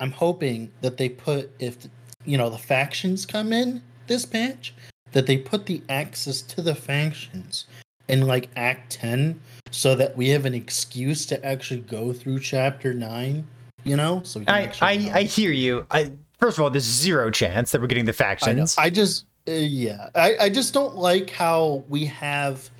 i'm 0.00 0.10
hoping 0.10 0.70
that 0.80 0.96
they 0.96 1.08
put 1.08 1.50
if 1.58 1.76
you 2.24 2.38
know 2.38 2.48
the 2.48 2.58
factions 2.58 3.26
come 3.26 3.52
in 3.52 3.82
this 4.06 4.24
patch 4.24 4.74
that 5.12 5.26
they 5.26 5.36
put 5.36 5.66
the 5.66 5.82
access 5.88 6.40
to 6.40 6.62
the 6.62 6.74
factions 6.74 7.66
in 8.08 8.26
like 8.26 8.48
act 8.56 8.92
10 8.92 9.38
so 9.70 9.94
that 9.94 10.16
we 10.16 10.28
have 10.28 10.46
an 10.46 10.54
excuse 10.54 11.26
to 11.26 11.44
actually 11.44 11.80
go 11.80 12.12
through 12.12 12.40
chapter 12.40 12.94
9 12.94 13.46
you 13.84 13.96
know 13.96 14.22
so 14.24 14.40
we 14.40 14.46
can 14.46 14.54
I, 14.54 14.62
actually 14.62 14.98
know. 14.98 15.12
I, 15.12 15.18
I 15.18 15.22
hear 15.24 15.52
you. 15.52 15.86
I 15.90 16.12
First 16.40 16.56
of 16.56 16.64
all, 16.64 16.70
there's 16.70 16.84
zero 16.84 17.30
chance 17.30 17.70
that 17.70 17.82
we're 17.82 17.86
getting 17.86 18.06
the 18.06 18.14
factions. 18.14 18.76
I 18.78 18.88
just, 18.88 19.26
uh, 19.46 19.52
yeah, 19.52 20.08
I, 20.14 20.36
I 20.40 20.48
just 20.48 20.72
don't 20.72 20.96
like 20.96 21.28
how 21.28 21.84
we 21.86 22.06
have 22.06 22.70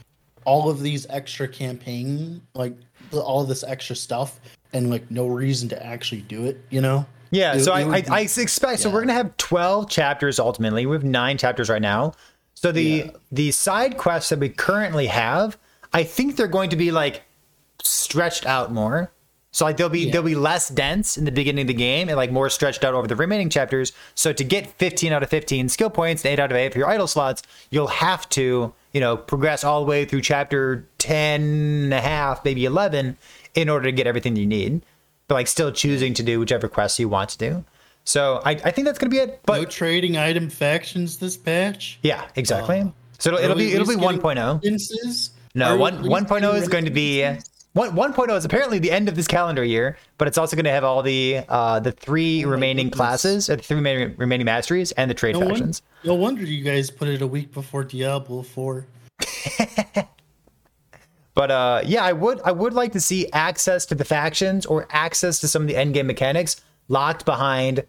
all 0.47 0.71
of 0.71 0.80
these 0.80 1.07
extra 1.11 1.47
campaign, 1.47 2.40
like 2.54 2.75
all 3.12 3.45
this 3.45 3.62
extra 3.62 3.95
stuff, 3.95 4.40
and 4.73 4.91
like 4.91 5.11
no 5.11 5.27
reason 5.27 5.69
to 5.71 5.87
actually 5.87 6.23
do 6.23 6.45
it. 6.47 6.61
You 6.71 6.81
know? 6.81 7.07
Yeah, 7.31 7.55
It- 7.55 7.65
so 7.65 7.75
it 7.75 7.87
I, 7.87 7.97
I, 7.99 8.19
I 8.19 8.21
expect 8.23 8.81
so 8.81 8.91
we're 8.91 9.00
gonna 9.00 9.12
have 9.12 9.37
twelve 9.37 9.89
chapters 9.89 10.39
ultimately. 10.39 10.87
We 10.87 10.95
have 10.97 11.05
nine 11.05 11.39
chapters 11.39 11.69
right 11.69 11.83
now. 11.83 12.15
So 12.55 12.73
the 12.73 12.83
Yeah. 12.83 13.11
the 13.33 13.50
side 13.53 13.97
quests 13.97 14.29
that 14.31 14.39
we 14.39 14.49
currently 14.49 15.07
have, 15.07 15.57
I 15.93 16.03
think 16.05 16.37
they're 16.37 16.47
going 16.49 16.71
to 16.71 16.77
be 16.77 16.91
like 16.91 17.23
stretched 17.83 18.47
out 18.47 18.73
more. 18.73 19.11
So 19.53 19.65
like 19.65 19.77
they'll 19.79 19.89
be 19.89 20.00
Yeah. 20.07 20.12
they'll 20.12 20.23
be 20.23 20.35
less 20.35 20.69
dense 20.69 21.17
in 21.17 21.25
the 21.25 21.33
beginning 21.33 21.62
of 21.62 21.69
the 21.69 21.75
game 21.75 22.09
and 22.09 22.17
like 22.17 22.31
more 22.31 22.49
stretched 22.50 22.85
out 22.85 22.95
over 22.95 23.07
the 23.09 23.17
remaining 23.17 23.49
chapters. 23.50 23.93
So 24.15 24.33
to 24.33 24.45
get 24.45 24.67
15 24.79 25.12
out 25.12 25.23
of 25.23 25.31
15 25.31 25.69
skill 25.69 25.91
points, 25.91 26.25
and 26.25 26.33
8 26.33 26.39
out 26.39 26.50
of 26.53 26.57
8 26.57 26.73
for 26.73 26.79
your 26.79 26.89
idle 26.89 27.07
slots, 27.09 27.43
you'll 27.71 27.89
have 27.89 28.29
to, 28.31 28.73
you 28.93 29.00
know, 29.00 29.17
progress 29.17 29.65
all 29.65 29.81
the 29.81 29.87
way 29.87 30.05
through 30.05 30.21
chapter 30.21 30.87
10 30.99 31.41
and 31.41 31.95
a 31.95 32.00
half, 32.00 32.45
maybe 32.45 32.65
11 32.65 33.17
in 33.54 33.69
order 33.69 33.87
to 33.87 33.92
get 33.92 34.07
everything 34.07 34.37
you 34.37 34.47
need. 34.47 34.83
But 35.28 35.35
like 35.37 35.47
still 35.47 35.71
choosing 35.73 36.14
to 36.14 36.23
do 36.23 36.40
whichever 36.40 36.69
quests 36.69 36.99
you 36.99 37.09
want 37.09 37.30
to 37.30 37.38
do. 37.38 37.64
So 38.04 38.40
I, 38.45 38.52
I 38.52 38.71
think 38.71 38.87
that's 38.87 38.99
gonna 38.99 39.11
be 39.11 39.19
it. 39.19 39.40
But 39.47 39.59
no 39.61 39.64
trading 39.64 40.16
item 40.16 40.50
factions 40.50 41.19
this 41.19 41.37
patch. 41.37 41.99
yeah, 42.02 42.26
exactly. 42.37 42.80
Uh, 42.80 42.88
so 43.19 43.30
it'll, 43.35 43.45
it'll 43.45 43.57
be 43.57 43.73
it'll 43.73 43.87
be 43.87 43.95
least 43.97 44.23
1.0. 44.23 44.64
Instances? 44.64 45.30
No, 45.54 45.75
Are 45.75 45.76
one 45.76 45.95
at 45.97 46.00
1.0 46.04 46.54
is 46.57 46.69
going 46.69 46.85
to 46.87 46.90
be 46.90 47.23
one 47.73 47.90
1.0 47.95 48.37
is 48.37 48.45
apparently 48.45 48.78
the 48.80 48.90
end 48.90 49.09
of 49.09 49.14
this 49.14 49.28
calendar 49.28 49.62
year, 49.62 49.97
but 50.19 50.26
it's 50.26 50.38
also 50.38 50.57
going 50.57 50.64
to 50.64 50.71
have 50.73 50.83
all 50.83 51.02
the 51.02 51.42
uh 51.49 51.78
the 51.80 51.92
three 51.92 52.45
Oh 52.45 52.49
remaining 52.49 52.87
goodness. 52.87 52.97
classes, 52.97 53.47
the 53.49 53.57
three 53.59 53.76
remaining, 53.76 54.14
remaining 54.16 54.45
masteries, 54.47 54.90
and 54.92 55.09
the 55.11 55.14
trade 55.14 55.37
No, 55.37 55.47
factions. 55.47 55.83
no 56.02 56.14
wonder 56.14 56.42
you 56.42 56.64
guys 56.64 56.90
put 56.90 57.07
it 57.09 57.23
a 57.23 57.26
week 57.26 57.52
before 57.52 57.85
Diablo 57.85 58.42
4. 58.42 58.87
But 61.40 61.50
uh, 61.50 61.80
yeah, 61.87 62.04
I 62.04 62.12
would 62.12 62.38
I 62.44 62.52
would 62.52 62.75
like 62.75 62.92
to 62.92 63.00
see 63.00 63.32
access 63.32 63.87
to 63.87 63.94
the 63.94 64.04
factions 64.04 64.66
or 64.66 64.87
access 64.90 65.38
to 65.40 65.49
some 65.49 65.62
of 65.62 65.68
the 65.68 65.75
end 65.75 65.94
game 65.94 66.06
mechanics 66.06 66.61
locked 66.88 67.25
behind 67.25 67.82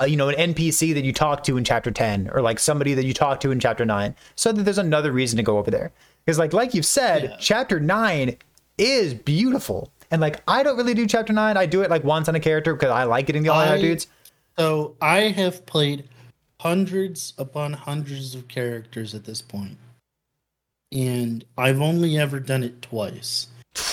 uh, 0.00 0.06
you 0.06 0.16
know 0.16 0.28
an 0.28 0.52
npc 0.52 0.92
that 0.92 1.04
you 1.04 1.12
talk 1.12 1.44
to 1.44 1.56
in 1.56 1.62
chapter 1.62 1.92
10 1.92 2.30
or 2.32 2.42
like 2.42 2.58
somebody 2.58 2.94
that 2.94 3.04
you 3.04 3.14
talk 3.14 3.38
to 3.38 3.52
in 3.52 3.60
chapter 3.60 3.84
9 3.84 4.16
so 4.34 4.50
that 4.50 4.64
there's 4.64 4.78
another 4.78 5.12
reason 5.12 5.36
to 5.36 5.44
go 5.44 5.58
over 5.58 5.70
there. 5.70 5.92
Because 6.24 6.40
like 6.40 6.52
like 6.52 6.74
you've 6.74 6.84
said 6.84 7.22
Yeah. 7.22 7.36
chapter 7.38 7.78
9 7.78 8.36
is 8.78 9.14
beautiful. 9.14 9.92
And 10.10 10.20
like 10.20 10.42
i 10.48 10.64
don't 10.64 10.76
really 10.76 10.94
do 10.94 11.06
chapter 11.06 11.32
9 11.32 11.56
i 11.56 11.66
do 11.66 11.82
it 11.82 11.88
like 11.88 12.02
once 12.02 12.28
on 12.28 12.34
a 12.34 12.40
character 12.40 12.74
because 12.74 12.90
i 12.90 13.04
like 13.04 13.26
getting 13.26 13.44
the 13.44 13.50
all 13.50 13.60
out 13.60 13.78
dudes. 13.78 14.08
So 14.58 14.96
I 15.00 15.28
have 15.28 15.66
played 15.66 16.08
hundreds 16.58 17.32
upon 17.38 17.74
hundreds 17.74 18.34
of 18.34 18.48
characters 18.48 19.14
at 19.14 19.22
this 19.22 19.40
point, 19.40 19.78
and 20.92 21.44
I've 21.56 21.80
only 21.80 22.18
ever 22.18 22.38
done 22.38 22.62
it 22.62 22.82
twice. 22.82 23.48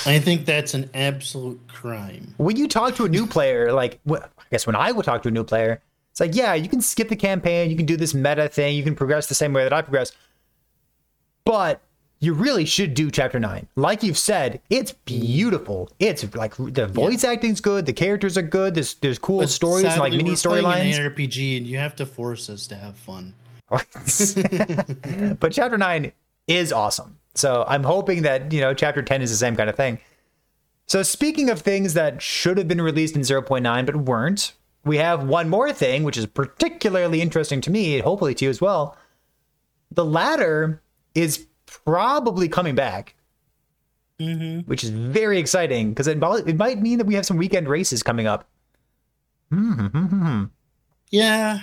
I 0.05 0.19
think 0.19 0.45
that's 0.45 0.73
an 0.73 0.89
absolute 0.93 1.61
crime. 1.67 2.35
when 2.37 2.57
you 2.57 2.67
talk 2.67 2.95
to 2.95 3.05
a 3.05 3.09
new 3.09 3.25
player, 3.25 3.71
like 3.71 3.99
I 4.09 4.19
guess 4.51 4.67
when 4.67 4.75
I 4.75 4.91
would 4.91 5.05
talk 5.05 5.23
to 5.23 5.29
a 5.29 5.31
new 5.31 5.43
player, 5.43 5.81
it's 6.11 6.19
like, 6.19 6.35
yeah, 6.35 6.53
you 6.53 6.67
can 6.67 6.81
skip 6.81 7.07
the 7.07 7.15
campaign, 7.15 7.69
you 7.69 7.77
can 7.77 7.85
do 7.85 7.95
this 7.95 8.13
meta 8.13 8.49
thing, 8.49 8.75
you 8.75 8.83
can 8.83 8.95
progress 8.95 9.27
the 9.27 9.35
same 9.35 9.53
way 9.53 9.63
that 9.63 9.71
I 9.71 9.81
progress, 9.81 10.11
but 11.45 11.81
you 12.19 12.33
really 12.33 12.65
should 12.65 12.93
do 12.93 13.09
chapter 13.09 13.39
nine. 13.39 13.67
Like 13.77 14.03
you've 14.03 14.17
said, 14.17 14.59
it's 14.69 14.91
beautiful. 14.91 15.89
It's 15.99 16.35
like 16.35 16.55
the 16.57 16.87
voice 16.87 17.23
acting's 17.23 17.61
good, 17.61 17.85
the 17.85 17.93
characters 17.93 18.37
are 18.37 18.41
good. 18.41 18.75
There's 18.75 18.95
there's 18.95 19.17
cool 19.17 19.39
But 19.39 19.49
stories 19.49 19.85
and 19.85 19.99
like 19.99 20.11
mini 20.11 20.31
storylines. 20.31 20.99
an 20.99 21.13
RPG, 21.13 21.57
and 21.57 21.65
you 21.65 21.77
have 21.77 21.95
to 21.97 22.05
force 22.05 22.49
us 22.49 22.67
to 22.67 22.75
have 22.75 22.97
fun. 22.97 23.33
but 23.69 25.51
chapter 25.51 25.77
9 25.77 26.11
is 26.49 26.73
awesome. 26.73 27.17
So 27.35 27.63
i'm 27.67 27.83
hoping 27.83 28.23
that 28.23 28.51
you 28.51 28.59
know 28.59 28.73
chapter 28.73 29.01
10 29.01 29.21
is 29.21 29.29
the 29.31 29.37
same 29.37 29.55
kind 29.55 29.69
of 29.69 29.75
thing. 29.75 29.99
So 30.87 31.03
speaking 31.03 31.49
of 31.49 31.61
things 31.61 31.93
that 31.93 32.21
should 32.21 32.57
have 32.57 32.67
been 32.67 32.81
released 32.81 33.15
in 33.15 33.21
0.9 33.21 33.85
but 33.85 33.95
weren't 33.95 34.53
we 34.83 34.97
have 34.97 35.23
one 35.23 35.47
more 35.49 35.71
thing 35.71 36.03
which 36.03 36.17
is 36.17 36.25
particularly 36.25 37.21
interesting 37.21 37.61
to 37.61 37.69
me 37.71 37.99
hopefully 37.99 38.33
to 38.35 38.45
you 38.45 38.49
as 38.49 38.59
well. 38.59 38.97
The 39.91 40.05
ladder 40.05 40.81
is 41.15 41.45
probably 41.65 42.49
coming 42.49 42.75
back 42.75 43.15
Mm-hmm. 44.19 44.69
which 44.69 44.83
is 44.83 44.89
very 44.89 45.39
exciting 45.39 45.91
because 45.91 46.07
it, 46.07 46.17
it 46.45 46.57
might 46.57 46.81
mean 46.81 46.97
that 46.97 47.07
we 47.07 47.15
have 47.15 47.25
some 47.25 47.37
weekend 47.37 47.69
races 47.69 48.03
coming 48.03 48.27
up. 48.27 48.49
Hmm, 49.49 49.71
hmm, 49.87 50.05
hmm, 50.05 50.43
yeah, 51.09 51.61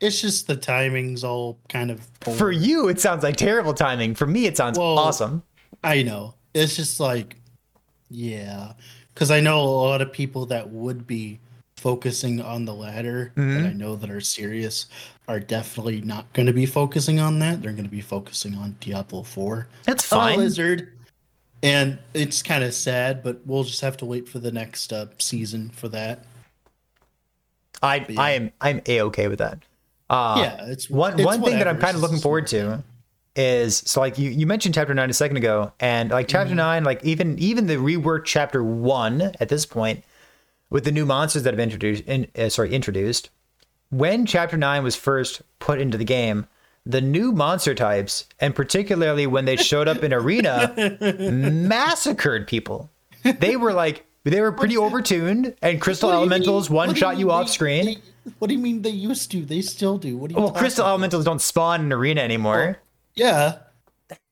it's 0.00 0.20
just 0.20 0.46
the 0.46 0.56
timing's 0.56 1.24
all 1.24 1.58
kind 1.68 1.90
of 1.90 2.06
poor. 2.20 2.34
for 2.36 2.50
you 2.52 2.88
it 2.88 3.00
sounds 3.00 3.22
like 3.24 3.36
terrible 3.36 3.74
timing 3.74 4.14
for 4.14 4.26
me 4.26 4.46
it 4.46 4.56
sounds 4.56 4.78
Well, 4.78 4.98
awesome 4.98 5.42
I 5.84 6.02
know. 6.02 6.34
It's 6.54 6.74
just 6.74 6.98
like, 6.98 7.36
yeah, 8.10 8.72
because 9.14 9.30
I 9.30 9.38
know 9.40 9.60
a 9.60 9.64
lot 9.64 10.02
of 10.02 10.12
people 10.12 10.46
that 10.46 10.70
would 10.70 11.06
be 11.06 11.38
focusing 11.76 12.40
on 12.40 12.64
the 12.64 12.74
ladder 12.74 13.32
Mm-hmm. 13.36 13.54
that 13.62 13.68
I 13.70 13.72
know 13.74 13.94
that 13.94 14.10
are 14.10 14.20
serious 14.20 14.86
are 15.28 15.38
definitely 15.38 16.00
not 16.00 16.32
going 16.32 16.46
to 16.46 16.52
be 16.52 16.66
focusing 16.66 17.20
on 17.20 17.38
that. 17.40 17.62
They're 17.62 17.70
going 17.72 17.84
to 17.84 17.90
be 17.90 18.00
focusing 18.00 18.56
on 18.56 18.76
Diablo 18.80 19.22
Four. 19.22 19.68
That's 19.84 20.10
Oh, 20.12 20.16
fine. 20.16 20.38
Lizard. 20.38 20.92
And 21.62 21.98
it's 22.14 22.42
kind 22.42 22.64
of 22.64 22.72
sad, 22.74 23.22
but 23.22 23.40
we'll 23.46 23.64
just 23.64 23.80
have 23.82 23.96
to 23.98 24.04
wait 24.04 24.28
for 24.28 24.38
the 24.40 24.50
next 24.50 24.92
uh, 24.92 25.06
season 25.18 25.70
for 25.70 25.88
that. 25.90 26.24
I 27.82 28.04
yeah. 28.08 28.20
I 28.20 28.30
am 28.32 28.50
I'm 28.60 28.80
a 28.86 29.02
okay 29.02 29.28
with 29.28 29.38
that. 29.38 29.58
Uh, 30.10 30.36
yeah, 30.38 30.66
it's 30.66 30.88
one 30.88 31.14
it's 31.14 31.24
one 31.24 31.42
thing 31.42 31.58
that 31.58 31.68
I'm 31.68 31.78
kind 31.78 31.94
of 31.94 32.00
looking 32.00 32.18
forward 32.18 32.46
to 32.48 32.82
is 33.36 33.78
so 33.78 34.00
like 34.00 34.18
you 34.18 34.30
you 34.30 34.46
mentioned 34.46 34.74
chapter 34.74 34.94
nine 34.94 35.10
a 35.10 35.14
second 35.14 35.36
ago, 35.36 35.72
and 35.80 36.10
like 36.10 36.28
chapter 36.28 36.54
nine, 36.54 36.84
like 36.84 37.04
even 37.04 37.38
even 37.38 37.66
the 37.66 37.76
reworked 37.76 38.24
chapter 38.24 38.64
one 38.64 39.32
at 39.40 39.48
this 39.48 39.66
point 39.66 40.04
with 40.70 40.84
the 40.84 40.92
new 40.92 41.06
monsters 41.06 41.44
that 41.44 41.52
have 41.52 41.60
introduced 41.60 42.04
in, 42.04 42.26
uh, 42.38 42.48
sorry 42.48 42.72
introduced 42.74 43.30
when 43.90 44.26
chapter 44.26 44.56
nine 44.56 44.82
was 44.82 44.96
first 44.96 45.42
put 45.58 45.80
into 45.80 45.96
the 45.98 46.04
game. 46.04 46.46
The 46.86 47.00
new 47.02 47.32
monster 47.32 47.74
types, 47.74 48.24
and 48.40 48.54
particularly 48.54 49.26
when 49.26 49.44
they 49.44 49.56
showed 49.56 49.88
up 49.88 50.02
in 50.02 50.12
arena, 50.14 50.72
massacred 51.30 52.46
people. 52.46 52.90
They 53.40 53.56
were 53.56 53.74
like 53.74 54.06
they 54.30 54.40
were 54.40 54.52
pretty 54.52 54.76
overtuned, 54.76 55.56
and 55.62 55.80
crystal 55.80 56.08
What 56.08 56.14
do 56.14 56.18
you 56.18 56.22
elementals 56.26 56.70
one 56.70 56.88
do 56.88 56.94
you 56.94 56.98
shot 56.98 57.18
you 57.18 57.30
off 57.30 57.48
screen. 57.48 57.84
they- 57.84 57.96
what 58.38 58.48
do 58.48 58.54
you 58.54 58.60
mean 58.60 58.82
they 58.82 58.90
used 58.90 59.30
to? 59.30 59.44
They 59.44 59.62
still 59.62 59.96
do. 59.96 60.16
What 60.18 60.28
do 60.28 60.34
you? 60.36 60.42
Well, 60.42 60.50
crystal 60.52 60.84
about? 60.84 60.90
elementals 60.90 61.24
don't 61.24 61.40
spawn 61.40 61.80
in 61.80 61.92
arena 61.92 62.20
anymore. 62.20 62.78
Yeah, 63.14 63.58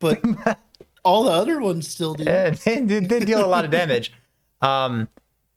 but 0.00 0.22
all 1.04 1.24
the 1.24 1.30
other 1.30 1.60
ones 1.60 1.88
still 1.88 2.14
do. 2.14 2.24
They, 2.24 2.50
they 2.64 3.00
they 3.00 3.20
deal 3.20 3.44
a 3.44 3.46
lot 3.48 3.64
of 3.64 3.70
damage. 3.70 4.12
Um, 4.60 5.08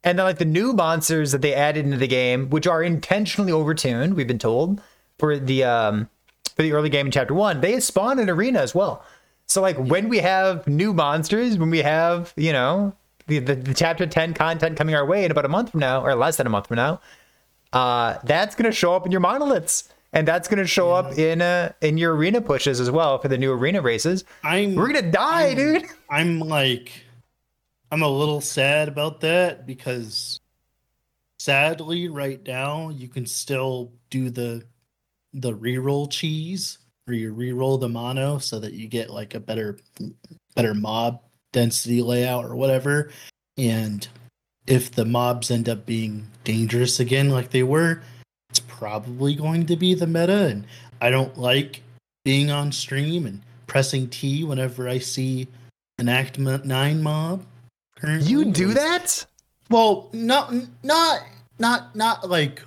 and 0.03 0.17
then 0.17 0.25
like 0.25 0.37
the 0.37 0.45
new 0.45 0.71
monsters 0.71 1.33
that 1.33 1.41
they 1.41 1.53
added 1.53 1.83
into 1.83 1.97
the 1.97 2.07
game, 2.07 2.49
which 2.49 2.65
are 2.65 2.81
intentionally 2.81 3.51
overtuned, 3.51 4.13
we've 4.13 4.27
been 4.27 4.39
told 4.39 4.81
for 5.17 5.37
the 5.37 5.63
um 5.65 6.09
for 6.55 6.63
the 6.63 6.71
early 6.71 6.89
game 6.89 7.07
in 7.07 7.11
chapter 7.11 7.33
one, 7.33 7.59
they 7.61 7.79
spawn 7.81 8.19
in 8.19 8.29
arena 8.29 8.59
as 8.59 8.73
well. 8.73 9.03
So 9.47 9.61
like 9.61 9.77
when 9.77 10.07
we 10.07 10.19
have 10.19 10.65
new 10.67 10.93
monsters, 10.93 11.57
when 11.57 11.69
we 11.69 11.79
have 11.79 12.33
you 12.37 12.53
know 12.53 12.93
the, 13.29 13.39
the, 13.39 13.55
the 13.55 13.73
chapter 13.73 14.05
ten 14.05 14.33
content 14.33 14.77
coming 14.77 14.95
our 14.95 15.05
way 15.05 15.23
in 15.23 15.31
about 15.31 15.45
a 15.45 15.49
month 15.49 15.71
from 15.71 15.79
now, 15.79 16.03
or 16.03 16.13
less 16.15 16.35
than 16.37 16.45
a 16.47 16.49
month 16.49 16.67
from 16.67 16.75
now, 16.75 16.99
uh, 17.71 18.17
that's 18.25 18.55
gonna 18.55 18.71
show 18.71 18.93
up 18.93 19.05
in 19.05 19.11
your 19.11 19.21
monoliths. 19.21 19.89
And 20.11 20.27
that's 20.27 20.47
gonna 20.47 20.65
show 20.65 20.91
up 20.91 21.19
in 21.19 21.39
uh 21.39 21.71
in 21.81 21.99
your 21.99 22.15
arena 22.15 22.41
pushes 22.41 22.79
as 22.79 22.89
well 22.89 23.19
for 23.19 23.27
the 23.27 23.37
new 23.37 23.51
arena 23.53 23.79
races. 23.79 24.23
I'm. 24.43 24.73
We're 24.75 24.87
gonna 24.87 25.11
die, 25.11 25.49
I'm- 25.49 25.55
dude. 25.55 25.85
I'm 26.09 26.39
like, 26.39 26.91
I'm 27.91 28.01
a 28.01 28.09
little 28.09 28.41
sad 28.41 28.87
about 28.87 29.21
that 29.21 29.67
because, 29.67 30.39
sadly, 31.37 32.09
right 32.09 32.41
now 32.45 32.89
you 32.89 33.07
can 33.07 33.27
still 33.27 33.91
do 34.09 34.31
the 34.31 34.63
the 35.33 35.53
reroll 35.53 36.09
cheese 36.11 36.79
where 37.05 37.15
you 37.15 37.33
reroll 37.33 37.79
the 37.79 37.89
mono 37.89 38.39
so 38.39 38.59
that 38.59 38.73
you 38.73 38.87
get 38.87 39.11
like 39.11 39.35
a 39.35 39.39
better 39.39 39.77
better 40.55 40.73
mob 40.73 41.21
density 41.51 42.01
layout 42.01 42.45
or 42.45 42.55
whatever. 42.55 43.11
And 43.57 44.07
if 44.67 44.91
the 44.91 45.05
mobs 45.05 45.51
end 45.51 45.67
up 45.67 45.85
being 45.85 46.27
dangerous 46.43 46.99
again 46.99 47.29
like 47.29 47.49
they 47.49 47.63
were, 47.63 48.01
it's 48.49 48.59
probably 48.61 49.35
going 49.35 49.65
to 49.67 49.75
be 49.75 49.93
the 49.93 50.07
meta. 50.07 50.47
And 50.47 50.65
I 51.01 51.09
don't 51.09 51.37
like 51.37 51.81
being 52.23 52.51
on 52.51 52.71
stream 52.71 53.25
and 53.25 53.41
pressing 53.67 54.09
T 54.09 54.43
whenever 54.43 54.87
I 54.87 54.99
see 54.99 55.47
an 55.97 56.09
Act 56.09 56.39
Nine 56.39 57.01
mob. 57.01 57.45
Currently. 57.97 58.29
You 58.29 58.45
do 58.45 58.73
that? 58.73 59.25
Well, 59.69 60.09
not 60.13 60.53
not 60.83 61.21
not 61.59 61.95
not 61.95 62.29
like 62.29 62.63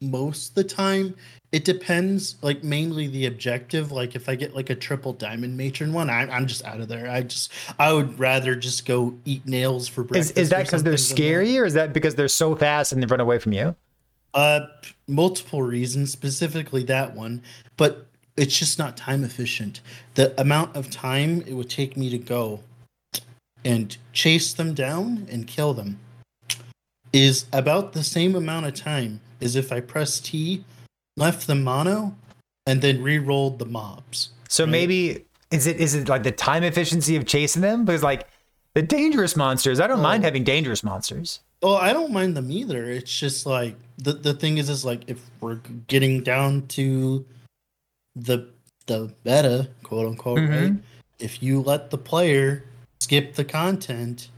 most 0.00 0.50
of 0.50 0.54
the 0.54 0.64
time. 0.64 1.14
It 1.52 1.64
depends, 1.64 2.36
like 2.42 2.64
mainly 2.64 3.06
the 3.06 3.26
objective. 3.26 3.92
Like 3.92 4.16
if 4.16 4.28
I 4.28 4.34
get 4.34 4.54
like 4.54 4.68
a 4.68 4.74
triple 4.74 5.12
diamond 5.12 5.56
matron 5.56 5.92
one, 5.92 6.10
I'm 6.10 6.30
I'm 6.30 6.46
just 6.46 6.64
out 6.64 6.80
of 6.80 6.88
there. 6.88 7.08
I 7.08 7.22
just 7.22 7.52
I 7.78 7.92
would 7.92 8.18
rather 8.18 8.56
just 8.56 8.84
go 8.84 9.16
eat 9.24 9.46
nails 9.46 9.86
for 9.88 10.02
Is, 10.02 10.08
breakfast. 10.08 10.38
is 10.38 10.48
or 10.48 10.56
that 10.56 10.64
because 10.66 10.82
they're 10.82 10.96
scary, 10.96 11.56
or 11.58 11.64
is 11.64 11.74
that 11.74 11.92
because 11.92 12.14
they're 12.16 12.28
so 12.28 12.56
fast 12.56 12.92
and 12.92 13.02
they 13.02 13.06
run 13.06 13.20
away 13.20 13.38
from 13.38 13.52
you? 13.52 13.76
Uh, 14.34 14.66
multiple 15.06 15.62
reasons, 15.62 16.12
specifically 16.12 16.82
that 16.84 17.14
one, 17.14 17.40
but 17.76 18.06
it's 18.36 18.58
just 18.58 18.78
not 18.78 18.96
time 18.96 19.24
efficient. 19.24 19.80
The 20.14 20.38
amount 20.38 20.76
of 20.76 20.90
time 20.90 21.42
it 21.46 21.54
would 21.54 21.70
take 21.70 21.96
me 21.96 22.10
to 22.10 22.18
go 22.18 22.60
and 23.64 23.96
chase 24.12 24.52
them 24.52 24.74
down 24.74 25.26
and 25.30 25.46
kill 25.46 25.72
them 25.74 25.98
is 27.12 27.46
about 27.52 27.94
the 27.94 28.04
same 28.04 28.34
amount 28.34 28.66
of 28.66 28.74
time 28.74 29.20
as 29.40 29.56
if 29.56 29.72
I 29.72 29.80
press 29.80 30.20
T, 30.20 30.64
left 31.16 31.46
the 31.46 31.54
mono, 31.54 32.14
and 32.66 32.82
then 32.82 33.02
re-rolled 33.02 33.58
the 33.58 33.64
mobs. 33.66 34.30
So 34.48 34.64
Right. 34.64 34.70
maybe 34.70 35.24
is 35.50 35.66
it 35.66 35.76
is 35.80 35.94
it 35.94 36.08
like 36.08 36.22
the 36.24 36.32
time 36.32 36.62
efficiency 36.64 37.16
of 37.16 37.26
chasing 37.26 37.62
them? 37.62 37.84
Because 37.84 38.02
like 38.02 38.28
the 38.74 38.82
dangerous 38.82 39.36
monsters, 39.36 39.80
I 39.80 39.86
don't 39.86 40.02
mind 40.02 40.22
Oh. 40.22 40.26
having 40.26 40.44
dangerous 40.44 40.82
monsters. 40.82 41.40
Oh, 41.62 41.74
I 41.76 41.92
don't 41.92 42.12
mind 42.12 42.36
them 42.36 42.50
either. 42.50 42.84
It's 42.90 43.16
just 43.18 43.46
like 43.46 43.76
the 43.98 44.12
the 44.12 44.34
thing 44.34 44.58
is 44.58 44.68
is 44.68 44.84
like 44.84 45.02
if 45.06 45.20
we're 45.40 45.60
getting 45.86 46.22
down 46.22 46.66
to 46.68 47.24
the 48.14 48.48
the 48.86 49.12
meta, 49.24 49.68
quote 49.82 50.06
unquote, 50.06 50.38
Mhm. 50.38 50.50
right? 50.50 50.82
If 51.18 51.42
you 51.42 51.60
let 51.62 51.90
the 51.90 51.98
player 51.98 52.64
skip 53.00 53.34
the 53.34 53.44
content 53.44 54.28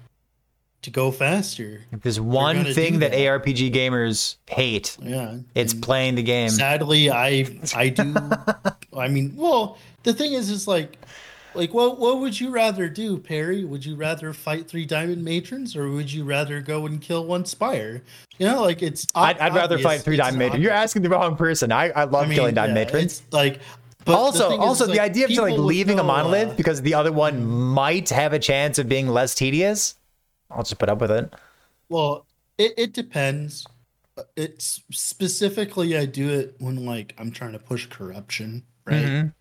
to 0.83 0.91
go 0.91 1.11
faster, 1.11 1.83
If 1.91 2.03
there's 2.03 2.21
one 2.21 2.65
thing 2.65 3.01
that, 3.01 3.11
that. 3.11 3.19
ARPG 3.19 3.73
gamers 3.73 4.37
hate, 4.47 4.97
yeah, 5.03 5.39
it's 5.55 5.73
and 5.73 5.83
playing 5.83 6.15
the 6.15 6.23
game. 6.23 6.51
Sadly, 6.51 7.11
I 7.11 7.47
I 7.75 7.89
do. 7.89 8.15
I 8.97 9.09
mean, 9.09 9.35
well, 9.37 9.79
the 10.05 10.13
thing 10.13 10.35
is, 10.35 10.51
is 10.51 10.69
like, 10.69 10.97
like 11.55 11.75
what 11.75 11.99
what 11.99 12.21
would 12.21 12.39
you 12.39 12.51
rather 12.51 12.89
do, 12.89 13.19
Perry? 13.19 13.65
Would 13.65 13.85
you 13.85 13.97
rather 13.97 14.33
fight 14.33 14.69
three 14.69 14.87
diamond 14.87 15.25
matrons, 15.25 15.75
or 15.75 15.91
would 15.91 16.13
you 16.13 16.25
rather 16.25 16.61
go 16.61 16.87
and 16.87 17.01
kill 17.01 17.27
one 17.27 17.45
spire? 17.45 18.03
You 18.39 18.47
know, 18.47 18.63
like 18.63 18.81
it's. 18.81 19.07
I'd, 19.17 19.39
I'd 19.39 19.55
rather 19.55 19.79
fight 19.81 20.03
three 20.03 20.17
diamond 20.17 20.39
matrons. 20.39 20.63
You're 20.63 20.73
asking 20.73 21.03
the 21.03 21.11
wrong 21.11 21.37
person. 21.37 21.73
I, 21.73 21.91
I 21.91 22.05
love 22.05 22.25
I 22.25 22.29
mean, 22.29 22.37
killing 22.37 22.55
diamond 22.55 22.77
yeah, 22.77 22.85
matrons. 22.85 23.23
Like, 23.33 23.61
but 24.05 24.15
also, 24.15 24.53
is, 24.53 24.59
also 24.59 24.85
is, 24.85 24.91
the 24.91 24.97
like, 24.97 25.11
idea 25.11 25.25
of 25.25 25.31
just 25.31 25.43
like 25.43 25.59
leaving 25.59 25.99
a 25.99 26.05
monolith 26.05 26.51
uh, 26.51 26.55
because 26.55 26.81
the 26.83 26.95
other 26.95 27.13
one 27.13 27.45
might 27.45 28.09
have 28.11 28.33
a 28.33 28.39
chance 28.39 28.79
of 28.79 28.89
being 28.89 29.09
less 29.09 29.35
tedious. 29.35 29.97
I'll 30.51 30.63
just 30.63 30.79
put 30.79 30.89
up 30.89 31.01
with 31.01 31.11
it. 31.11 31.33
Well, 31.89 32.27
it, 32.59 32.73
it 32.77 32.93
depends. 32.93 33.67
it's 34.37 34.83
specifically 34.91 35.97
I 35.97 36.05
do 36.07 36.29
it 36.31 36.57
when 36.59 36.85
like 36.85 37.15
I'm 37.19 37.31
trying 37.31 37.53
to 37.53 37.59
push 37.59 37.87
corruption, 37.87 38.65
right? 38.85 39.05
Mhm. 39.05 39.33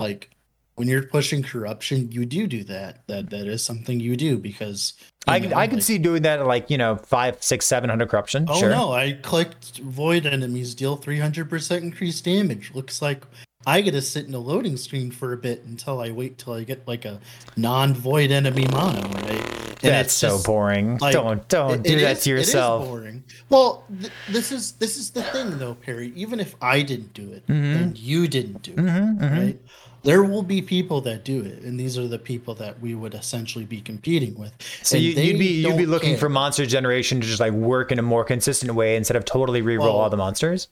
Like 0.00 0.30
when 0.76 0.86
you're 0.88 1.02
pushing 1.02 1.42
corruption, 1.42 2.10
you 2.12 2.24
do 2.24 2.46
do 2.46 2.64
that. 2.64 3.06
That 3.08 3.30
that 3.30 3.46
is 3.46 3.64
something 3.64 3.98
you 4.00 4.16
do 4.16 4.38
because 4.38 4.94
you 5.26 5.32
I 5.34 5.40
can 5.40 5.50
know, 5.50 5.56
I 5.56 5.66
can 5.66 5.76
like- 5.76 5.82
see 5.84 5.98
doing 5.98 6.22
that 6.22 6.38
at 6.40 6.46
like 6.46 6.70
you 6.70 6.78
know 6.78 6.96
five, 6.96 7.42
six, 7.42 7.66
seven 7.66 7.90
hundred 7.90 8.08
corruption. 8.08 8.46
Oh 8.48 8.58
sure. 8.60 8.70
no! 8.70 8.92
I 8.92 9.12
clicked 9.22 9.78
void 9.80 10.24
enemies 10.24 10.74
deal 10.74 10.96
300% 10.96 11.82
increased 11.82 12.24
damage. 12.24 12.70
Looks 12.74 13.02
like 13.02 13.24
I 13.66 13.80
get 13.82 13.90
to 13.90 14.00
sit 14.00 14.26
in 14.26 14.34
a 14.34 14.38
loading 14.38 14.76
screen 14.76 15.10
for 15.10 15.32
a 15.32 15.36
bit 15.36 15.64
until 15.64 16.00
I 16.00 16.12
wait 16.12 16.38
till 16.38 16.52
I 16.54 16.62
get 16.64 16.86
like 16.88 17.04
a 17.04 17.20
non-void 17.56 18.30
enemy 18.30 18.66
mono, 18.68 19.02
right? 19.26 19.47
And 19.82 19.92
That's 19.92 20.12
so 20.12 20.30
just- 20.30 20.46
boring. 20.46 20.98
like, 20.98 21.12
don't 21.12 21.46
don't 21.48 21.82
do 21.82 22.00
that 22.00 22.16
is- 22.18 22.24
to 22.24 22.32
it 22.36 22.40
is 22.40 22.52
boring. 22.54 23.22
Well, 23.48 23.84
th- 24.00 24.12
this 24.28 24.50
is 24.50 24.72
this 24.72 24.96
is 24.96 25.10
the 25.10 25.22
thing 25.22 25.58
though, 25.58 25.74
Perry. 25.74 26.12
Even 26.16 26.40
if 26.40 26.56
I 26.60 26.82
didn't 26.82 27.14
do 27.14 27.30
it 27.32 27.46
Mhm. 27.46 27.76
and 27.82 27.98
you 27.98 28.26
didn't 28.28 28.62
do 28.62 28.72
it, 28.72 28.76
Mhm, 28.78 29.18
mhm. 29.18 29.30
right? 29.38 29.58
There 30.04 30.22
will 30.24 30.42
be 30.44 30.62
people 30.62 31.00
that 31.02 31.24
do 31.24 31.42
it, 31.42 31.62
and 31.62 31.78
these 31.78 31.98
are 31.98 32.06
the 32.08 32.18
people 32.18 32.54
that 32.54 32.80
we 32.80 32.94
would 32.94 33.14
essentially 33.14 33.64
be 33.64 33.80
competing 33.80 34.36
with. 34.38 34.52
So 34.82 34.96
And 34.96 35.04
you, 35.04 35.10
you'd 35.12 35.38
be 35.38 35.62
you'd 35.62 35.76
be 35.76 35.86
looking 35.86 36.10
care. 36.10 36.18
for 36.18 36.28
monster 36.28 36.66
generation 36.66 37.20
to 37.20 37.26
just 37.26 37.40
like 37.40 37.52
work 37.52 37.90
in 37.92 37.98
a 37.98 38.02
more 38.02 38.24
consistent 38.24 38.74
way 38.74 38.96
instead 38.96 39.16
of 39.16 39.24
totally 39.24 39.60
reroll 39.62 39.80
Well, 39.80 39.90
all 39.90 40.10
the 40.10 40.16
monsters. 40.16 40.68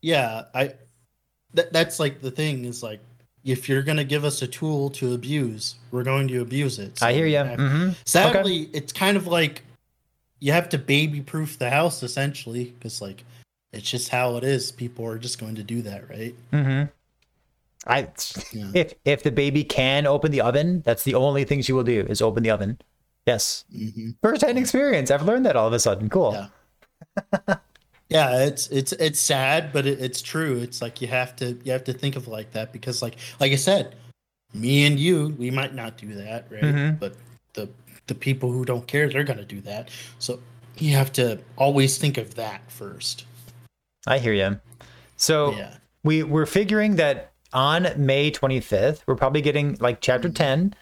yeah 0.00 0.42
i 0.54 0.72
that, 1.54 1.72
that's 1.72 2.00
like 2.00 2.20
the 2.22 2.30
thing 2.30 2.64
is 2.64 2.82
like 2.82 3.00
if 3.44 3.68
you're 3.68 3.82
going 3.82 3.96
to 3.96 4.04
give 4.04 4.24
us 4.24 4.40
a 4.42 4.46
tool 4.46 4.88
to 4.90 5.14
abuse 5.14 5.76
we're 5.90 6.02
going 6.04 6.28
to 6.28 6.40
abuse 6.40 6.78
it 6.78 7.02
I 7.02 7.12
hear 7.12 7.26
you. 7.26 7.38
have- 7.38 7.58
hmm 7.58 7.90
sadly 8.06 8.68
it's 8.72 8.92
kind 8.92 9.16
of 9.16 9.26
like 9.26 9.62
you 10.40 10.52
have 10.52 10.68
to 10.70 10.78
baby 10.78 11.20
proof 11.20 11.58
the 11.58 11.70
house 11.70 12.02
essentially 12.02 12.74
because 12.78 13.00
like 13.02 13.24
it's 13.72 13.88
just 13.90 14.08
how 14.10 14.36
it 14.36 14.44
is 14.44 14.70
people 14.72 15.06
are 15.06 15.18
just 15.18 15.38
going 15.38 15.54
to 15.56 15.62
do 15.62 15.82
that 15.82 16.08
right 16.10 16.34
hmm 16.50 16.82
I 17.84 18.08
Yeah. 18.52 18.70
if 18.74 18.94
if 19.04 19.22
the 19.24 19.32
baby 19.32 19.64
can 19.64 20.06
open 20.06 20.30
the 20.30 20.40
oven, 20.40 20.82
that's 20.82 21.02
the 21.02 21.16
only 21.16 21.42
thing 21.42 21.62
she 21.62 21.72
will 21.72 21.82
do 21.82 22.06
is 22.08 22.22
open 22.22 22.44
the 22.44 22.50
oven. 22.50 22.78
Yes, 23.26 23.64
hmm 23.72 24.10
first 24.22 24.42
hand 24.42 24.56
experience. 24.56 25.10
I've 25.10 25.22
learned 25.24 25.46
that 25.46 25.56
all 25.56 25.66
of 25.66 25.72
a 25.72 25.80
sudden. 25.80 26.08
Cool. 26.08 26.48
Yeah. 27.48 27.56
yeah 28.08 28.40
it's 28.44 28.66
it's 28.68 28.92
it's 28.92 29.20
sad 29.20 29.72
but 29.72 29.86
it, 29.86 30.00
it's 30.00 30.20
true 30.22 30.58
it's 30.58 30.82
like 30.82 31.00
you 31.00 31.08
have 31.08 31.34
to 31.36 31.58
you 31.64 31.72
have 31.72 31.84
to 31.84 31.92
think 31.92 32.16
of 32.16 32.26
it 32.26 32.30
like 32.30 32.52
that 32.52 32.72
because 32.72 33.00
like 33.02 33.16
like 33.40 33.52
i 33.52 33.56
said 33.56 33.94
me 34.54 34.84
and 34.86 34.98
you 35.00 35.34
we 35.38 35.50
might 35.50 35.74
not 35.74 35.96
do 35.96 36.14
that 36.14 36.46
right 36.50 36.62
Mhm. 36.62 36.98
but 37.00 37.14
the 37.54 37.68
the 38.08 38.14
people 38.14 38.50
who 38.52 38.64
don't 38.64 38.86
care 38.86 39.08
they're 39.08 39.24
gonna 39.24 39.44
do 39.44 39.60
that 39.62 39.90
so 40.18 40.40
you 40.78 40.92
have 40.94 41.12
to 41.12 41.38
always 41.56 41.98
think 41.98 42.18
of 42.18 42.34
that 42.34 42.60
first 42.70 43.24
I 44.06 44.18
hear 44.18 44.32
you. 44.32 44.58
So 45.16 45.52
yeah 45.54 45.74
we 46.02 46.22
we're 46.24 46.46
figuring 46.46 46.96
that 46.96 47.30
on 47.52 47.86
May 47.96 48.30
25th, 48.32 49.02
we're 49.06 49.14
probably 49.14 49.42
getting 49.42 49.76
like 49.78 50.00
chapter 50.00 50.28
Mm-hmm. 50.28 50.70
10. 50.70 50.74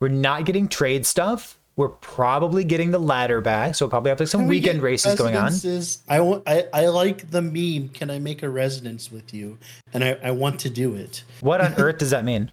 We're 0.00 0.08
not 0.08 0.44
getting 0.44 0.68
trade 0.68 1.06
stuff. 1.06 1.55
We're 1.76 1.88
probably 1.90 2.64
getting 2.64 2.90
the 2.90 2.98
ladder 2.98 3.42
back. 3.42 3.74
So 3.74 3.84
we'll 3.84 3.90
probably 3.90 4.08
have 4.08 4.18
like 4.18 4.28
some 4.30 4.42
Can 4.42 4.48
we 4.48 4.56
weekend 4.56 4.78
get 4.78 4.84
races 4.84 5.14
going 5.18 5.36
on. 5.36 5.44
residences? 5.44 6.02
I 6.08 6.20
want 6.20 6.42
I, 6.46 6.64
I 6.72 6.86
like 6.86 7.30
the 7.30 7.42
meme 7.42 7.90
can 7.90 8.10
i 8.10 8.18
make 8.18 8.42
a 8.42 8.48
resonance 8.48 9.12
with 9.12 9.34
you 9.34 9.58
and 9.92 10.02
i, 10.02 10.16
I 10.22 10.30
want 10.30 10.58
to 10.60 10.70
do 10.70 10.94
it 10.94 11.22
What 11.40 11.60
on 11.60 11.74
earth 11.78 11.98
does 11.98 12.10
that 12.10 12.24
mean? 12.24 12.50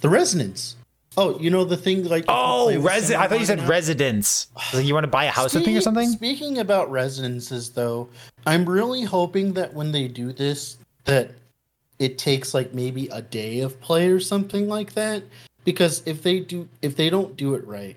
the 0.00 0.08
resonance 0.08 0.76
oh 1.18 1.38
you 1.38 1.50
know 1.50 1.64
the 1.64 1.76
thing 1.76 2.04
like 2.04 2.22
if 2.24 2.28
you 2.30 2.34
Oh, 2.34 2.66
with 2.68 2.82
resi- 2.82 3.14
I 3.14 3.28
thought 3.28 3.40
you 3.40 3.44
said 3.46 3.58
enough- 3.58 3.68
residence. 3.70 4.46
Like 4.72 4.86
you 4.86 4.94
want 4.94 5.04
to 5.04 5.08
buy 5.08 5.24
a 5.26 5.30
house 5.30 5.52
with 5.54 5.66
me 5.66 5.76
or 5.76 5.80
Speaking- 5.80 5.82
something? 5.82 6.08
Speaking 6.12 6.58
about 6.58 6.90
residences, 6.90 7.70
though, 7.70 8.08
I'm 8.46 8.64
really 8.64 9.02
hoping 9.04 9.52
that 9.54 9.74
when 9.74 9.92
they 9.92 10.08
do 10.08 10.32
this, 10.32 10.78
that 11.04 11.32
it 11.98 12.16
takes 12.16 12.54
like 12.54 12.72
maybe 12.72 13.08
a 13.08 13.20
day 13.20 13.60
of 13.60 13.78
play 13.82 14.08
or 14.08 14.20
something 14.20 14.66
like 14.68 14.94
that. 14.94 15.22
Because 15.64 16.02
if 16.06 16.22
they 16.22 16.40
do, 16.40 16.66
if 16.80 16.96
they 16.96 17.10
don't 17.10 17.36
do 17.36 17.54
it 17.54 17.66
right, 17.66 17.96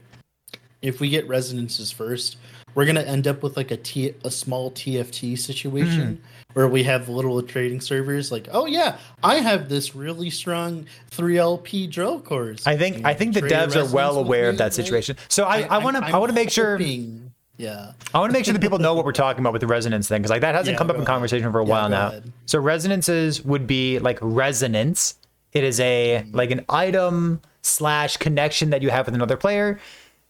if 0.83 0.99
we 0.99 1.09
get 1.09 1.27
residences 1.27 1.91
first, 1.91 2.37
we're 2.75 2.85
gonna 2.85 3.01
end 3.01 3.27
up 3.27 3.41
with 3.41 3.57
like 3.57 3.71
a 3.71 3.77
T, 3.77 4.13
a 4.23 4.29
small 4.29 4.69
TFT 4.71 5.35
situation 5.37 6.17
Hmm. 6.17 6.23
where 6.53 6.67
we 6.67 6.83
have 6.83 7.07
little 7.09 7.41
trading 7.41 7.79
servers. 7.81 8.31
Like, 8.31 8.47
oh 8.51 8.65
yeah, 8.65 8.97
I 9.23 9.35
have 9.35 9.69
this 9.69 9.95
really 9.95 10.29
strong 10.29 10.85
3LP 11.11 11.87
drill 11.89 12.19
cores. 12.19 12.67
I 12.67 12.75
think 12.75 13.05
I 13.05 13.13
think 13.13 13.33
the 13.33 13.41
devs 13.41 13.75
are 13.75 13.91
well 13.93 14.17
aware 14.17 14.49
of 14.49 14.57
that 14.57 14.73
situation. 14.73 15.15
So 15.29 15.45
I 15.45 15.61
I 15.61 15.77
want 15.79 15.97
to 15.97 16.03
I 16.05 16.17
want 16.17 16.29
to 16.29 16.35
make 16.35 16.51
sure 16.51 16.79
Yeah. 17.57 17.91
I 18.13 18.19
want 18.19 18.31
to 18.31 18.33
make 18.33 18.43
sure 18.45 18.53
that 18.53 18.61
people 18.61 18.79
know 18.79 18.93
what 18.95 19.05
we're 19.05 19.11
talking 19.13 19.41
about 19.41 19.53
with 19.53 19.61
the 19.61 19.67
resonance 19.67 20.07
thing 20.09 20.21
because 20.21 20.31
like 20.31 20.41
that 20.41 20.55
hasn't 20.55 20.73
Yeah, 20.73 20.77
come 20.79 20.89
up 20.89 20.97
in 20.97 21.05
conversation 21.05 21.49
for 21.51 21.59
a 21.59 21.63
Yeah, 21.65 21.69
while 21.69 21.89
now. 21.89 22.07
ahead. 22.07 22.31
So 22.47 22.59
resonances 22.59 23.41
would 23.45 23.65
be 23.67 23.99
like 23.99 24.17
resonance. 24.21 25.15
It 25.53 25.63
is 25.63 25.79
a 25.79 26.25
like 26.33 26.49
an 26.51 26.65
item 26.67 27.39
slash 27.61 28.17
connection 28.17 28.71
that 28.71 28.81
you 28.81 28.89
have 28.89 29.05
with 29.05 29.15
another 29.15 29.37
player. 29.37 29.79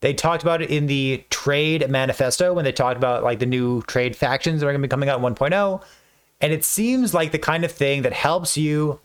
They 0.03 0.13
talked 0.13 0.43
about 0.43 0.61
it 0.61 0.69
in 0.69 0.87
the 0.87 1.23
trade 1.29 1.89
manifesto 1.89 2.53
when 2.53 2.65
they 2.65 2.73
talked 2.73 2.97
about 2.97 3.23
like 3.23 3.39
the 3.39 3.45
new 3.45 3.81
trade 3.83 4.17
factions 4.17 4.59
that 4.59 4.67
are 4.67 4.71
going 4.71 4.81
to 4.81 4.85
be 4.85 4.91
coming 4.91 5.07
out 5.07 5.17
in 5.17 5.23
1.0. 5.23 5.81
And 6.41 6.51
it 6.51 6.65
seems 6.65 7.13
like 7.13 7.31
the 7.31 7.39
kind 7.39 7.63
of 7.63 7.71
thing 7.71 8.01
that 8.01 8.11
helps 8.11 8.57
you 8.57 8.99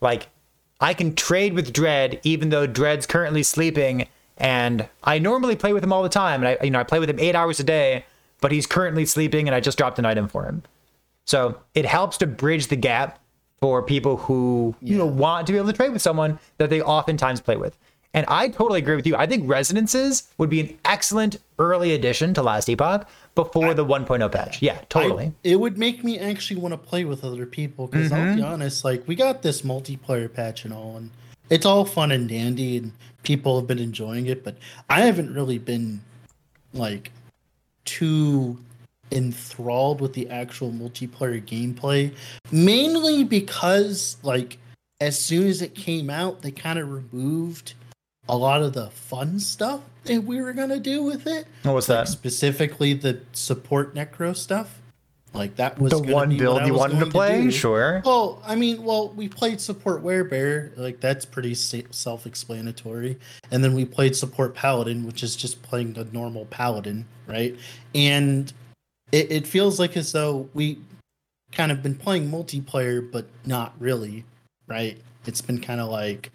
like 0.00 0.28
I 0.80 0.94
can 0.94 1.16
trade 1.16 1.54
with 1.54 1.72
Dread 1.72 2.20
even 2.22 2.50
though 2.50 2.68
Dread's 2.68 3.04
currently 3.04 3.42
sleeping 3.42 4.06
and 4.38 4.88
I 5.02 5.18
normally 5.18 5.56
play 5.56 5.72
with 5.72 5.82
him 5.82 5.92
all 5.92 6.04
the 6.04 6.08
time 6.08 6.44
and 6.44 6.56
I 6.60 6.64
you 6.64 6.70
know 6.70 6.78
I 6.78 6.84
play 6.84 7.00
with 7.00 7.10
him 7.10 7.18
8 7.18 7.34
hours 7.34 7.58
a 7.58 7.64
day 7.64 8.04
but 8.40 8.52
he's 8.52 8.64
currently 8.64 9.06
sleeping 9.06 9.48
and 9.48 9.56
I 9.56 9.60
just 9.60 9.76
dropped 9.76 9.98
an 9.98 10.04
item 10.04 10.28
for 10.28 10.44
him. 10.44 10.62
So 11.24 11.58
it 11.74 11.84
helps 11.84 12.16
to 12.18 12.28
bridge 12.28 12.68
the 12.68 12.76
gap 12.76 13.18
for 13.60 13.82
people 13.82 14.18
who 14.18 14.76
you 14.80 14.98
know 14.98 15.06
want 15.06 15.48
to 15.48 15.52
be 15.52 15.58
able 15.58 15.72
to 15.72 15.76
trade 15.76 15.92
with 15.92 16.02
someone 16.02 16.38
that 16.58 16.70
they 16.70 16.80
oftentimes 16.80 17.40
play 17.40 17.56
with. 17.56 17.76
And 18.14 18.24
I 18.28 18.48
totally 18.48 18.78
agree 18.78 18.94
with 18.96 19.06
you. 19.06 19.16
I 19.16 19.26
think 19.26 19.48
resonances 19.48 20.28
would 20.38 20.48
be 20.48 20.60
an 20.60 20.78
excellent 20.84 21.38
early 21.58 21.92
addition 21.92 22.32
to 22.34 22.42
Last 22.42 22.68
Epoch 22.68 23.08
before 23.34 23.74
the 23.74 23.84
1.0 23.84 24.30
patch. 24.30 24.62
Yeah, 24.62 24.78
totally. 24.88 25.26
I- 25.26 25.32
it 25.42 25.56
would 25.60 25.76
make 25.76 26.04
me 26.04 26.18
actually 26.20 26.60
want 26.60 26.72
to 26.72 26.78
play 26.78 27.04
with 27.04 27.24
other 27.24 27.44
people 27.44 27.88
because 27.88 28.12
I'll 28.12 28.20
Mm-hmm. 28.20 28.36
be 28.36 28.42
honest, 28.42 28.84
like 28.84 29.06
we 29.08 29.16
got 29.16 29.42
this 29.42 29.62
multiplayer 29.62 30.32
patch 30.32 30.64
and 30.64 30.72
all, 30.72 30.96
and 30.96 31.10
it's 31.50 31.66
all 31.66 31.84
fun 31.84 32.12
and 32.12 32.28
dandy, 32.28 32.76
and 32.76 32.92
people 33.24 33.58
have 33.58 33.66
been 33.66 33.80
enjoying 33.80 34.26
it, 34.26 34.44
but 34.44 34.56
I 34.88 35.00
haven't 35.00 35.34
really 35.34 35.58
been 35.58 36.00
like 36.72 37.10
too 37.84 38.58
enthralled 39.10 40.00
with 40.00 40.12
the 40.14 40.30
actual 40.30 40.70
multiplayer 40.70 41.42
gameplay, 41.44 42.14
mainly 42.52 43.24
because 43.24 44.16
like 44.22 44.58
as 45.00 45.18
soon 45.20 45.48
as 45.48 45.60
it 45.62 45.74
came 45.74 46.08
out, 46.08 46.42
they 46.42 46.50
kind 46.52 46.78
of 46.78 46.88
removed 46.90 47.74
a 48.28 48.36
lot 48.36 48.62
of 48.62 48.72
the 48.72 48.90
fun 48.90 49.38
stuff 49.38 49.80
that 50.04 50.22
we 50.24 50.40
were 50.40 50.52
gonna 50.52 50.78
do 50.80 51.02
with 51.02 51.26
it 51.26 51.46
What 51.62 51.74
was 51.74 51.88
like 51.88 52.06
that? 52.06 52.08
specifically 52.12 52.92
the 52.94 53.20
support 53.32 53.94
necro 53.94 54.36
stuff. 54.36 54.80
Like 55.32 55.56
that 55.56 55.80
was 55.80 55.90
The 55.90 55.98
one 55.98 56.36
build 56.36 56.64
you 56.64 56.74
wanted 56.74 57.00
to 57.00 57.06
play? 57.06 57.42
do. 57.42 57.50
Sure. 57.50 58.00
Well, 58.04 58.40
I 58.46 58.54
mean, 58.54 58.84
well, 58.84 59.08
we 59.10 59.28
played 59.28 59.60
support 59.60 60.04
werebear, 60.04 60.76
like 60.78 61.00
that's 61.00 61.24
pretty 61.24 61.54
self-explanatory, 61.54 63.18
and 63.50 63.64
then 63.64 63.74
we 63.74 63.84
played 63.84 64.14
support 64.14 64.54
paladin, 64.54 65.04
which 65.04 65.22
is 65.22 65.34
just 65.36 65.60
playing 65.62 65.94
the 65.94 66.04
normal 66.12 66.44
paladin, 66.46 67.04
right? 67.26 67.56
And 67.94 68.52
it, 69.12 69.30
it 69.32 69.46
feels 69.46 69.80
like 69.80 69.96
as 69.96 70.12
though 70.12 70.48
we 70.54 70.78
kind 71.52 71.72
of 71.72 71.82
been 71.82 71.96
playing 71.96 72.30
multiplayer, 72.30 73.10
but 73.10 73.26
not 73.44 73.74
really, 73.80 74.24
right? 74.68 74.98
It's 75.26 75.40
been 75.40 75.60
kind 75.60 75.80
of 75.80 75.88
like 75.90 76.30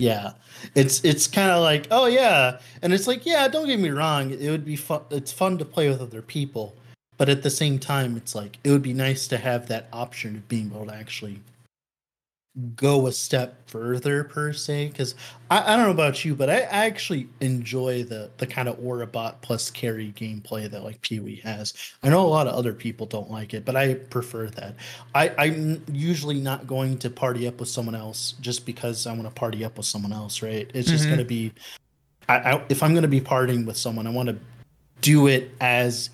yeah. 0.00 0.32
It's 0.74 1.04
it's 1.04 1.26
kind 1.26 1.50
of 1.50 1.62
like 1.62 1.86
oh 1.90 2.06
yeah. 2.06 2.58
And 2.82 2.92
it's 2.92 3.06
like 3.06 3.26
yeah 3.26 3.48
don't 3.48 3.66
get 3.66 3.78
me 3.78 3.90
wrong 3.90 4.30
it 4.30 4.50
would 4.50 4.64
be 4.64 4.76
fun 4.76 5.02
it's 5.10 5.32
fun 5.32 5.58
to 5.58 5.64
play 5.64 5.88
with 5.88 6.00
other 6.00 6.22
people 6.22 6.76
but 7.18 7.28
at 7.28 7.42
the 7.42 7.50
same 7.50 7.78
time 7.78 8.16
it's 8.16 8.34
like 8.34 8.58
it 8.64 8.70
would 8.70 8.82
be 8.82 8.94
nice 8.94 9.28
to 9.28 9.36
have 9.36 9.68
that 9.68 9.88
option 9.92 10.36
of 10.36 10.48
being 10.48 10.70
able 10.74 10.86
to 10.86 10.94
actually 10.94 11.40
go 12.74 13.06
a 13.06 13.12
step 13.12 13.68
further 13.70 14.24
per 14.24 14.52
se 14.52 14.88
because 14.88 15.14
I, 15.52 15.72
I 15.72 15.76
don't 15.76 15.86
know 15.86 15.92
about 15.92 16.24
you 16.24 16.34
but 16.34 16.50
I, 16.50 16.62
I 16.62 16.86
actually 16.86 17.28
enjoy 17.40 18.02
the 18.02 18.28
the 18.38 18.46
kind 18.46 18.68
of 18.68 18.76
aurabot 18.80 19.36
plus 19.40 19.70
carry 19.70 20.12
gameplay 20.16 20.68
that 20.68 20.82
like 20.82 21.00
Pee-wee 21.00 21.36
has 21.44 21.74
I 22.02 22.08
know 22.08 22.26
a 22.26 22.28
lot 22.28 22.48
of 22.48 22.54
other 22.54 22.72
people 22.72 23.06
don't 23.06 23.30
like 23.30 23.54
it 23.54 23.64
but 23.64 23.76
I 23.76 23.94
prefer 23.94 24.48
that 24.50 24.74
I, 25.14 25.32
I'm 25.38 25.84
usually 25.92 26.40
not 26.40 26.66
going 26.66 26.98
to 26.98 27.08
party 27.08 27.46
up 27.46 27.60
with 27.60 27.68
someone 27.68 27.94
else 27.94 28.34
just 28.40 28.66
because 28.66 29.06
I 29.06 29.12
want 29.12 29.24
to 29.24 29.30
party 29.30 29.64
up 29.64 29.76
with 29.76 29.86
someone 29.86 30.12
else 30.12 30.42
right 30.42 30.68
it's 30.74 30.90
just 30.90 31.04
Mhm. 31.04 31.08
going 31.08 31.18
to 31.20 31.24
be 31.24 31.52
I, 32.28 32.34
I 32.38 32.64
if 32.68 32.82
I'm 32.82 32.90
going 32.94 33.02
to 33.02 33.08
be 33.08 33.20
partying 33.20 33.64
with 33.64 33.76
someone 33.76 34.08
I 34.08 34.10
want 34.10 34.28
to 34.28 34.36
do 35.02 35.28
it 35.28 35.52
as 35.60 36.10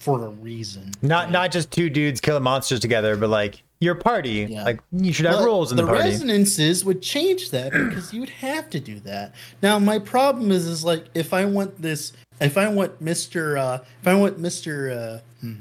for 0.00 0.24
a 0.24 0.28
reason 0.28 0.90
Not 1.02 1.24
right? 1.24 1.32
not 1.32 1.52
just 1.52 1.70
two 1.70 1.90
dudes 1.90 2.20
killing 2.20 2.42
monsters 2.42 2.80
together, 2.80 3.14
but 3.16 3.28
like 3.28 3.62
your 3.84 3.94
party. 3.94 4.46
Yeah. 4.50 4.64
Like 4.64 4.80
you 4.90 5.12
should 5.12 5.26
have 5.26 5.36
But 5.36 5.46
roles 5.46 5.70
in 5.70 5.76
the, 5.76 5.86
party. 5.86 6.02
The 6.02 6.08
resonances 6.08 6.84
would 6.84 7.02
change 7.02 7.50
that 7.50 7.72
because 7.88 8.12
you'd 8.12 8.30
have 8.30 8.70
to 8.70 8.80
do 8.80 8.98
that. 9.00 9.34
Now 9.62 9.78
my 9.78 9.98
problem 9.98 10.50
is 10.50 10.66
is 10.66 10.84
like 10.84 11.04
if 11.14 11.32
I 11.32 11.44
want 11.44 11.80
this 11.80 12.12
if 12.40 12.58
I 12.58 12.68
want 12.68 13.02
Mr. 13.02 13.58
uh 13.58 13.84
if 14.00 14.08
I 14.08 14.14
want 14.14 14.40
Mr. 14.40 14.96
uh 14.96 15.20
hmm, 15.40 15.54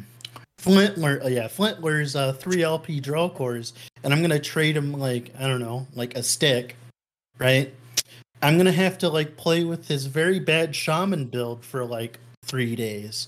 Flintler, 0.64 1.24
uh, 1.26 1.28
yeah, 1.28 1.48
Flintler's 1.50 2.16
uh, 2.16 2.32
three 2.32 2.64
LP 2.64 3.02
drill 3.02 3.30
cores, 3.30 3.74
and 4.02 4.14
I'm 4.14 4.22
gonna 4.22 4.40
trade 4.40 4.78
him 4.78 4.94
like 4.94 5.32
I 5.38 5.48
don't 5.48 5.60
know, 5.60 5.88
like 5.94 6.16
a 6.16 6.24
stick, 6.24 6.78
right? 7.38 7.74
I'm 8.42 8.56
gonna 8.56 8.72
have 8.72 8.98
to 9.00 9.10
like 9.10 9.36
play 9.36 9.66
with 9.66 9.90
his 9.90 10.06
very 10.06 10.40
bad 10.40 10.74
shaman 10.74 11.26
build 11.26 11.66
for 11.66 11.84
like 11.84 12.18
three 12.46 12.78
days, 12.78 13.28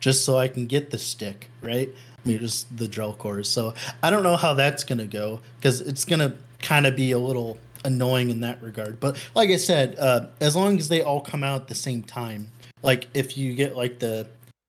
just 0.00 0.24
so 0.24 0.38
I 0.38 0.48
can 0.48 0.66
get 0.66 0.90
the 0.90 0.98
stick, 0.98 1.50
right? 1.60 1.90
Just 2.24 2.76
the 2.76 2.88
drill 2.88 3.14
cores. 3.14 3.48
So 3.48 3.74
I 4.02 4.10
don't 4.10 4.22
know 4.22 4.36
how 4.36 4.54
that's 4.54 4.84
gonna 4.84 5.06
go 5.06 5.40
because 5.56 5.80
it's 5.80 6.04
gonna 6.04 6.34
kind 6.60 6.86
of 6.86 6.94
be 6.94 7.12
a 7.12 7.18
little 7.18 7.58
annoying 7.84 8.30
in 8.30 8.40
that 8.40 8.62
regard. 8.62 9.00
But 9.00 9.16
like 9.34 9.50
I 9.50 9.56
said, 9.56 9.96
uh, 9.98 10.26
as 10.40 10.54
long 10.56 10.78
as 10.78 10.88
they 10.88 11.02
all 11.02 11.20
come 11.20 11.42
out 11.42 11.62
at 11.62 11.68
the 11.68 11.74
same 11.74 12.02
time, 12.02 12.48
like 12.82 13.08
if 13.14 13.36
you 13.36 13.54
get 13.54 13.76
like 13.76 13.98
the 13.98 14.26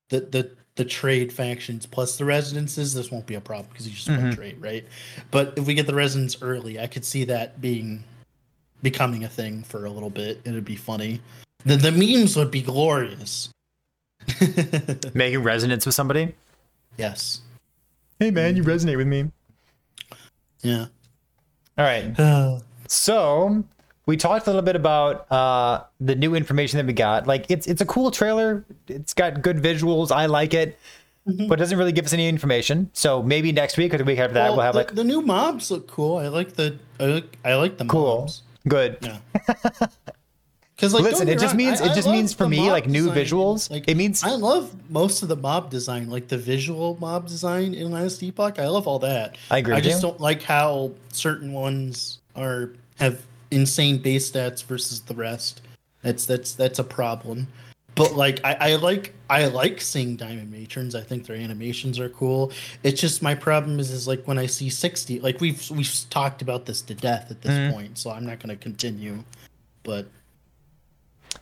the 0.09 0.21
the 0.21 0.51
the 0.75 0.85
trade 0.85 1.31
factions 1.31 1.85
plus 1.85 2.17
the 2.17 2.25
residences, 2.25 2.93
this 2.93 3.11
won't 3.11 3.27
be 3.27 3.35
a 3.35 3.41
problem 3.41 3.67
because 3.71 3.87
you 3.87 3.93
just 3.93 4.07
mm-hmm. 4.07 4.23
one 4.23 4.35
trade, 4.35 4.57
right? 4.59 4.85
But 5.29 5.53
if 5.57 5.67
we 5.67 5.73
get 5.73 5.85
the 5.85 5.93
residents 5.93 6.37
early, 6.41 6.79
I 6.79 6.87
could 6.87 7.05
see 7.05 7.25
that 7.25 7.61
being 7.61 8.03
becoming 8.81 9.23
a 9.23 9.29
thing 9.29 9.63
for 9.63 9.85
a 9.85 9.89
little 9.89 10.09
bit. 10.09 10.41
It'd 10.45 10.65
be 10.65 10.75
funny. 10.75 11.21
The 11.65 11.77
the 11.77 11.91
memes 11.91 12.35
would 12.35 12.51
be 12.51 12.61
glorious. 12.61 13.49
Making 15.13 15.43
resonance 15.43 15.85
with 15.85 15.95
somebody? 15.95 16.33
Yes. 16.97 17.41
Hey 18.19 18.31
man, 18.31 18.55
you 18.55 18.63
resonate 18.63 18.97
with 18.97 19.07
me. 19.07 19.31
Yeah. 20.61 20.85
All 21.77 21.85
right. 21.85 22.61
so 22.87 23.63
we 24.05 24.17
talked 24.17 24.47
a 24.47 24.49
little 24.49 24.61
bit 24.61 24.75
about 24.75 25.31
uh, 25.31 25.83
the 25.99 26.15
new 26.15 26.35
information 26.35 26.77
that 26.77 26.85
we 26.85 26.93
got. 26.93 27.27
Like 27.27 27.45
it's 27.49 27.67
it's 27.67 27.81
a 27.81 27.85
cool 27.85 28.11
trailer. 28.11 28.65
It's 28.87 29.13
got 29.13 29.41
good 29.41 29.57
visuals. 29.57 30.11
I 30.11 30.25
like 30.27 30.53
it. 30.53 30.77
Mm-hmm. 31.27 31.47
But 31.47 31.57
it 31.59 31.61
doesn't 31.61 31.77
really 31.77 31.93
give 31.93 32.03
us 32.03 32.11
any 32.11 32.27
information. 32.27 32.89
So 32.91 33.23
maybe 33.23 33.53
next 33.53 33.77
week 33.77 33.93
or 33.93 33.97
the 33.97 34.03
week 34.03 34.19
after 34.19 34.33
that, 34.33 34.49
well, 34.49 34.57
we'll 34.57 34.65
have 34.65 34.73
the, 34.73 34.79
like 34.79 34.95
the 34.95 35.05
new 35.05 35.21
mobs 35.21 35.71
look 35.71 35.87
cool. 35.87 36.17
I 36.17 36.27
like 36.27 36.53
the 36.53 36.77
I 36.99 37.05
like, 37.05 37.37
I 37.45 37.55
like 37.55 37.77
the 37.77 37.85
cool. 37.85 38.19
mobs. 38.19 38.41
Good. 38.67 38.97
Yeah. 39.01 39.19
Because 40.83 40.93
like, 40.93 41.03
listen, 41.03 41.29
it 41.29 41.39
just 41.39 41.55
means 41.55 41.79
I, 41.79 41.85
it 41.91 41.95
just 41.95 42.09
means 42.09 42.33
for 42.33 42.47
me 42.47 42.69
like 42.69 42.87
new 42.87 43.07
design. 43.07 43.25
visuals. 43.25 43.71
Like, 43.71 43.87
it 43.87 43.95
means 43.95 44.21
I 44.21 44.31
love 44.31 44.75
most 44.89 45.23
of 45.23 45.29
the 45.29 45.37
mob 45.37 45.69
design, 45.69 46.09
like 46.09 46.27
the 46.27 46.37
visual 46.37 46.97
mob 46.99 47.25
design 47.25 47.73
in 47.73 47.89
Last 47.89 48.21
Epoch. 48.21 48.59
I 48.59 48.67
love 48.67 48.85
all 48.85 48.99
that. 48.99 49.37
I 49.49 49.59
agree. 49.59 49.75
I 49.75 49.79
just 49.79 50.03
you. 50.03 50.09
don't 50.09 50.19
like 50.19 50.41
how 50.41 50.91
certain 51.13 51.53
ones 51.53 52.19
are 52.35 52.73
have 52.99 53.21
insane 53.49 53.97
base 53.99 54.29
stats 54.29 54.61
versus 54.65 54.99
the 54.99 55.13
rest. 55.13 55.61
That's 56.01 56.25
that's 56.25 56.53
that's 56.53 56.79
a 56.79 56.83
problem. 56.83 57.47
But 57.95 58.13
like 58.17 58.41
I, 58.43 58.57
I 58.59 58.75
like 58.75 59.13
I 59.29 59.45
like 59.45 59.79
seeing 59.79 60.17
diamond 60.17 60.51
matrons. 60.51 60.95
I 60.95 61.01
think 61.01 61.25
their 61.25 61.37
animations 61.37 61.97
are 61.97 62.09
cool. 62.09 62.51
It's 62.83 62.99
just 62.99 63.21
my 63.21 63.35
problem 63.35 63.79
is 63.79 63.89
is 63.89 64.05
like 64.05 64.25
when 64.25 64.37
I 64.37 64.47
see 64.47 64.69
sixty 64.69 65.21
like 65.21 65.39
we've 65.39 65.71
we've 65.71 65.93
talked 66.09 66.41
about 66.41 66.65
this 66.65 66.81
to 66.81 66.93
death 66.93 67.31
at 67.31 67.41
this 67.41 67.53
mm-hmm. 67.53 67.73
point, 67.73 67.97
so 67.97 68.11
I'm 68.11 68.25
not 68.25 68.39
gonna 68.39 68.57
continue. 68.57 69.23
But 69.83 70.07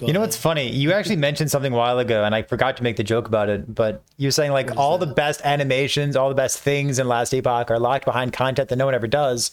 you 0.01 0.07
ahead. 0.07 0.13
know 0.15 0.21
what's 0.21 0.37
funny? 0.37 0.69
You 0.69 0.93
actually 0.93 1.15
mentioned 1.15 1.51
something 1.51 1.73
a 1.73 1.77
while 1.77 1.99
ago, 1.99 2.23
and 2.23 2.35
I 2.35 2.41
forgot 2.43 2.77
to 2.77 2.83
make 2.83 2.97
the 2.97 3.03
joke 3.03 3.27
about 3.27 3.49
it. 3.49 3.73
But 3.73 4.03
you're 4.17 4.31
saying 4.31 4.51
like 4.51 4.75
all 4.77 4.97
that? 4.97 5.05
the 5.05 5.13
best 5.13 5.41
animations, 5.43 6.15
all 6.15 6.29
the 6.29 6.35
best 6.35 6.59
things 6.59 6.99
in 6.99 7.07
Last 7.07 7.33
Epoch 7.33 7.71
are 7.71 7.79
locked 7.79 8.05
behind 8.05 8.33
content 8.33 8.69
that 8.69 8.77
no 8.77 8.85
one 8.85 8.95
ever 8.95 9.07
does 9.07 9.51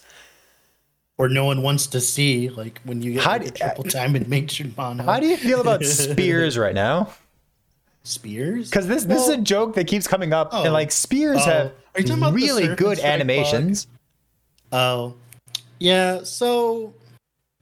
or 1.18 1.28
no 1.28 1.44
one 1.44 1.62
wants 1.62 1.88
to 1.88 2.00
see, 2.00 2.48
like 2.48 2.80
when 2.84 3.02
you 3.02 3.14
get 3.14 3.24
how 3.24 3.32
like, 3.32 3.42
do, 3.42 3.50
triple 3.50 3.84
diamond 3.88 4.28
matron 4.28 4.72
mono. 4.76 5.02
How 5.02 5.20
do 5.20 5.26
you 5.26 5.36
feel 5.36 5.60
about 5.60 5.84
spears 5.84 6.56
right 6.56 6.74
now? 6.74 7.12
Spears? 8.04 8.70
Because 8.70 8.86
this 8.86 9.04
well, 9.04 9.18
this 9.18 9.28
is 9.28 9.34
a 9.34 9.42
joke 9.42 9.74
that 9.74 9.88
keeps 9.88 10.06
coming 10.06 10.32
up, 10.32 10.50
oh, 10.52 10.64
and 10.64 10.72
like 10.72 10.88
oh. 10.88 10.90
spears 10.90 11.40
oh, 11.42 11.72
have 11.94 12.34
really 12.34 12.74
good 12.76 13.00
animations. 13.00 13.86
Bug? 14.70 14.78
Oh, 14.80 15.14
yeah. 15.80 16.22
So, 16.22 16.94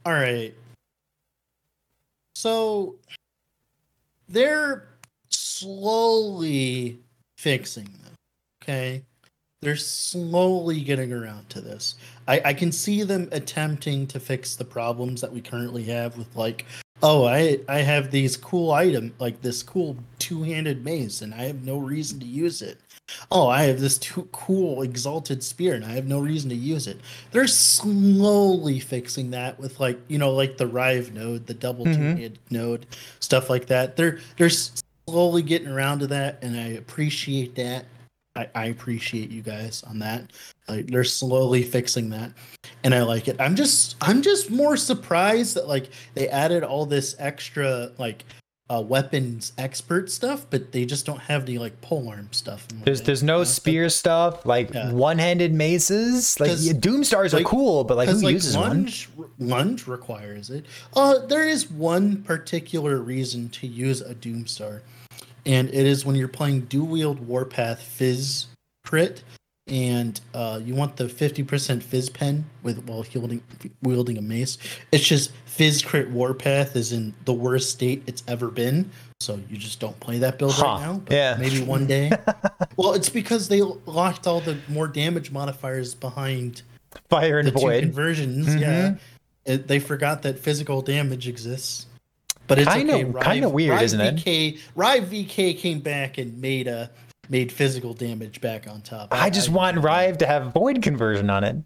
all 0.04 0.12
right. 0.12 0.54
So 2.46 2.94
they're 4.28 4.86
slowly 5.30 7.00
fixing 7.36 7.86
them. 7.86 8.14
Okay, 8.62 9.02
they're 9.62 9.74
slowly 9.74 10.80
getting 10.80 11.12
around 11.12 11.50
to 11.50 11.60
this. 11.60 11.96
I, 12.28 12.40
I 12.44 12.54
can 12.54 12.70
see 12.70 13.02
them 13.02 13.28
attempting 13.32 14.06
to 14.06 14.20
fix 14.20 14.54
the 14.54 14.64
problems 14.64 15.20
that 15.22 15.32
we 15.32 15.40
currently 15.40 15.82
have 15.86 16.16
with 16.16 16.36
like, 16.36 16.66
oh, 17.02 17.24
I 17.24 17.58
I 17.68 17.78
have 17.78 18.12
these 18.12 18.36
cool 18.36 18.70
item 18.70 19.12
like 19.18 19.42
this 19.42 19.64
cool 19.64 19.96
two 20.20 20.44
handed 20.44 20.84
mace 20.84 21.22
and 21.22 21.34
I 21.34 21.46
have 21.46 21.64
no 21.64 21.78
reason 21.78 22.20
to 22.20 22.26
use 22.26 22.62
it. 22.62 22.78
Oh, 23.30 23.48
I 23.48 23.64
have 23.64 23.80
this 23.80 23.98
too 23.98 24.28
cool 24.32 24.82
exalted 24.82 25.42
spear 25.42 25.74
and 25.74 25.84
I 25.84 25.92
have 25.92 26.06
no 26.06 26.18
reason 26.18 26.50
to 26.50 26.56
use 26.56 26.86
it. 26.86 27.00
They're 27.30 27.46
slowly 27.46 28.80
fixing 28.80 29.30
that 29.30 29.58
with 29.58 29.78
like 29.78 29.98
you 30.08 30.18
know 30.18 30.32
like 30.32 30.56
the 30.56 30.66
Rive 30.66 31.12
node, 31.12 31.46
the 31.46 31.54
double 31.54 31.86
mm-hmm. 31.86 32.34
node, 32.50 32.86
stuff 33.20 33.48
like 33.48 33.66
that. 33.66 33.96
They're 33.96 34.18
they're 34.36 34.50
slowly 34.50 35.42
getting 35.42 35.68
around 35.68 36.00
to 36.00 36.06
that, 36.08 36.38
and 36.42 36.58
I 36.58 36.68
appreciate 36.68 37.54
that. 37.56 37.86
I, 38.34 38.48
I 38.54 38.64
appreciate 38.66 39.30
you 39.30 39.40
guys 39.40 39.82
on 39.84 39.98
that. 40.00 40.30
Like 40.68 40.88
they're 40.88 41.04
slowly 41.04 41.62
fixing 41.62 42.10
that, 42.10 42.32
and 42.84 42.94
I 42.94 43.02
like 43.02 43.28
it. 43.28 43.40
I'm 43.40 43.54
just 43.56 43.96
I'm 44.00 44.20
just 44.20 44.50
more 44.50 44.76
surprised 44.76 45.54
that 45.54 45.68
like 45.68 45.90
they 46.14 46.28
added 46.28 46.64
all 46.64 46.86
this 46.86 47.14
extra 47.18 47.90
like 47.98 48.24
uh, 48.68 48.82
weapons 48.82 49.52
expert 49.58 50.10
stuff, 50.10 50.46
but 50.50 50.72
they 50.72 50.84
just 50.84 51.06
don't 51.06 51.20
have 51.20 51.46
the 51.46 51.58
like 51.58 51.80
polearm 51.80 52.28
stuff. 52.32 52.66
There's 52.84 53.02
there's 53.02 53.22
no 53.22 53.44
spear 53.44 53.88
stuff 53.88 54.44
like 54.44 54.74
yeah. 54.74 54.92
one-handed 54.92 55.52
maces. 55.52 56.38
Like 56.40 56.50
yeah, 56.58 56.72
Doomstars 56.72 57.32
like, 57.32 57.42
are 57.42 57.48
cool, 57.48 57.84
but 57.84 57.96
like 57.96 58.08
who 58.08 58.16
like, 58.16 58.32
uses 58.32 58.56
lunge, 58.56 59.08
one? 59.14 59.30
Lunge 59.38 59.86
requires 59.86 60.50
it. 60.50 60.66
Uh, 60.94 61.18
there 61.26 61.46
is 61.46 61.70
one 61.70 62.22
particular 62.22 62.98
reason 62.98 63.48
to 63.50 63.66
use 63.66 64.00
a 64.00 64.14
Doomstar, 64.14 64.80
and 65.44 65.68
it 65.68 65.86
is 65.86 66.04
when 66.04 66.16
you're 66.16 66.26
playing 66.26 66.62
dual 66.62 66.88
wield 66.88 67.26
Warpath 67.26 67.80
Fizz 67.80 68.46
crit 68.84 69.22
and 69.68 70.20
uh, 70.32 70.60
you 70.62 70.74
want 70.74 70.96
the 70.96 71.04
50% 71.04 71.82
fizz 71.82 72.10
pen 72.10 72.44
with 72.62 72.84
while 72.86 73.04
wielding, 73.12 73.42
wielding 73.82 74.16
a 74.16 74.22
mace. 74.22 74.58
It's 74.92 75.04
just 75.04 75.32
fizz 75.46 75.82
crit 75.82 76.10
warpath 76.10 76.76
is 76.76 76.92
in 76.92 77.14
the 77.24 77.32
worst 77.32 77.70
state 77.70 78.02
it's 78.06 78.22
ever 78.28 78.48
been. 78.48 78.90
So 79.20 79.40
you 79.48 79.56
just 79.56 79.80
don't 79.80 79.98
play 79.98 80.18
that 80.18 80.38
build 80.38 80.52
huh. 80.52 80.64
right 80.64 80.80
now. 80.80 81.02
yeah. 81.10 81.36
Maybe 81.38 81.62
one 81.62 81.86
day. 81.88 82.12
well, 82.76 82.92
it's 82.92 83.08
because 83.08 83.48
they 83.48 83.62
locked 83.62 84.26
all 84.26 84.40
the 84.40 84.58
more 84.68 84.86
damage 84.86 85.32
modifiers 85.32 85.94
behind 85.94 86.62
fire 87.08 87.40
and 87.40 87.52
void 87.52 87.82
conversions. 87.82 88.46
Mm-hmm. 88.46 88.58
Yeah. 88.58 88.94
It, 89.46 89.68
they 89.68 89.78
forgot 89.78 90.22
that 90.22 90.38
physical 90.38 90.82
damage 90.82 91.26
exists. 91.26 91.86
But 92.46 92.60
it's 92.60 92.68
kind 92.68 92.90
of 92.90 93.16
okay. 93.16 93.20
kind 93.20 93.44
of 93.44 93.52
weird, 93.52 93.72
Rive 93.72 93.82
isn't 93.82 94.00
VK, 94.00 94.54
it? 94.54 94.60
Rive 94.76 95.04
VK 95.04 95.58
came 95.58 95.80
back 95.80 96.18
and 96.18 96.40
made 96.40 96.68
a 96.68 96.90
made 97.28 97.52
physical 97.52 97.94
damage 97.94 98.40
back 98.40 98.68
on 98.68 98.82
top. 98.82 99.08
I, 99.12 99.26
I 99.26 99.30
just 99.30 99.50
I, 99.50 99.52
want 99.52 99.78
Rive 99.78 100.18
to 100.18 100.26
have 100.26 100.52
void 100.52 100.82
conversion 100.82 101.30
on 101.30 101.44
it. 101.44 101.56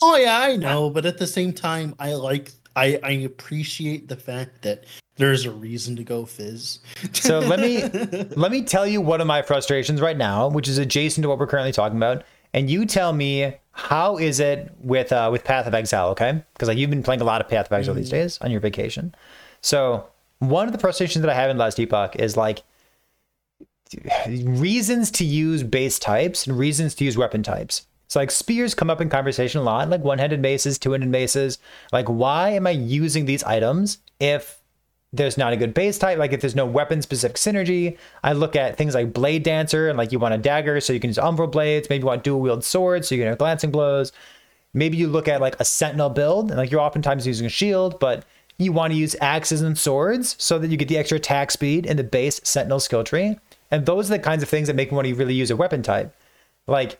Oh 0.00 0.16
yeah, 0.16 0.38
I 0.38 0.56
know, 0.56 0.90
but 0.90 1.06
at 1.06 1.18
the 1.18 1.26
same 1.26 1.52
time, 1.52 1.94
I 1.98 2.14
like 2.14 2.52
I 2.76 2.98
I 3.02 3.10
appreciate 3.10 4.08
the 4.08 4.16
fact 4.16 4.62
that 4.62 4.84
there's 5.16 5.44
a 5.44 5.50
reason 5.50 5.96
to 5.96 6.04
go 6.04 6.24
fizz. 6.24 6.78
so 7.12 7.40
let 7.40 7.60
me 7.60 7.82
let 8.36 8.52
me 8.52 8.62
tell 8.62 8.86
you 8.86 9.00
one 9.00 9.20
of 9.20 9.26
my 9.26 9.42
frustrations 9.42 10.00
right 10.00 10.16
now, 10.16 10.48
which 10.48 10.68
is 10.68 10.78
adjacent 10.78 11.22
to 11.24 11.28
what 11.28 11.38
we're 11.38 11.46
currently 11.46 11.72
talking 11.72 11.96
about, 11.96 12.24
and 12.54 12.70
you 12.70 12.86
tell 12.86 13.12
me 13.12 13.54
how 13.72 14.16
is 14.16 14.40
it 14.40 14.72
with 14.80 15.12
uh, 15.12 15.28
with 15.30 15.44
Path 15.44 15.66
of 15.66 15.74
Exile, 15.74 16.10
okay? 16.10 16.42
Because 16.52 16.68
like 16.68 16.78
you've 16.78 16.90
been 16.90 17.02
playing 17.02 17.20
a 17.20 17.24
lot 17.24 17.40
of 17.40 17.48
Path 17.48 17.66
of 17.66 17.72
Exile 17.72 17.94
mm-hmm. 17.94 18.02
these 18.02 18.10
days 18.10 18.38
on 18.40 18.50
your 18.50 18.60
vacation. 18.60 19.14
So 19.60 20.08
one 20.38 20.66
of 20.66 20.72
the 20.72 20.78
frustrations 20.78 21.22
that 21.22 21.30
I 21.30 21.34
have 21.34 21.50
in 21.50 21.58
Last 21.58 21.78
Epoch 21.80 22.16
is 22.16 22.36
like 22.36 22.62
reasons 24.44 25.10
to 25.12 25.24
use 25.24 25.62
base 25.62 25.98
types 25.98 26.46
and 26.46 26.58
reasons 26.58 26.94
to 26.96 27.04
use 27.04 27.16
weapon 27.16 27.42
types. 27.42 27.86
So 28.08 28.20
like 28.20 28.30
spears 28.30 28.74
come 28.74 28.88
up 28.88 29.00
in 29.00 29.10
conversation 29.10 29.60
a 29.60 29.64
lot, 29.64 29.90
like 29.90 30.02
one-handed 30.02 30.40
maces, 30.40 30.78
two-handed 30.78 31.10
maces. 31.10 31.58
Like 31.92 32.06
why 32.06 32.50
am 32.50 32.66
I 32.66 32.70
using 32.70 33.26
these 33.26 33.44
items 33.44 33.98
if 34.18 34.58
there's 35.12 35.36
not 35.36 35.52
a 35.52 35.56
good 35.56 35.74
base 35.74 35.98
type? 35.98 36.18
Like 36.18 36.32
if 36.32 36.40
there's 36.40 36.54
no 36.54 36.64
weapon 36.64 37.02
specific 37.02 37.36
synergy, 37.36 37.98
I 38.24 38.32
look 38.32 38.56
at 38.56 38.76
things 38.76 38.94
like 38.94 39.12
blade 39.12 39.42
dancer 39.42 39.88
and 39.88 39.98
like 39.98 40.10
you 40.10 40.18
want 40.18 40.34
a 40.34 40.38
dagger 40.38 40.80
so 40.80 40.94
you 40.94 41.00
can 41.00 41.10
use 41.10 41.18
umbral 41.18 41.52
blades. 41.52 41.90
Maybe 41.90 42.00
you 42.00 42.06
want 42.06 42.24
dual 42.24 42.40
wield 42.40 42.64
swords 42.64 43.08
so 43.08 43.14
you 43.14 43.20
can 43.20 43.28
have 43.28 43.38
glancing 43.38 43.70
blows. 43.70 44.12
Maybe 44.72 44.96
you 44.96 45.08
look 45.08 45.28
at 45.28 45.42
like 45.42 45.60
a 45.60 45.64
sentinel 45.64 46.10
build 46.10 46.50
and 46.50 46.58
like 46.58 46.70
you're 46.70 46.80
oftentimes 46.80 47.26
using 47.26 47.46
a 47.46 47.50
shield, 47.50 48.00
but 48.00 48.24
you 48.58 48.72
want 48.72 48.92
to 48.92 48.98
use 48.98 49.14
axes 49.20 49.60
and 49.60 49.78
swords 49.78 50.34
so 50.38 50.58
that 50.58 50.68
you 50.68 50.76
get 50.76 50.88
the 50.88 50.98
extra 50.98 51.16
attack 51.16 51.50
speed 51.50 51.86
in 51.86 51.96
the 51.96 52.04
base 52.04 52.40
sentinel 52.42 52.80
skill 52.80 53.04
tree. 53.04 53.38
And 53.70 53.86
those 53.86 54.10
are 54.10 54.16
the 54.16 54.22
kinds 54.22 54.42
of 54.42 54.48
things 54.48 54.68
that 54.68 54.76
make 54.76 54.90
me 54.90 54.96
want 54.96 55.06
to 55.08 55.14
really 55.14 55.34
use 55.34 55.50
a 55.50 55.56
weapon 55.56 55.82
type. 55.82 56.14
Like 56.66 56.98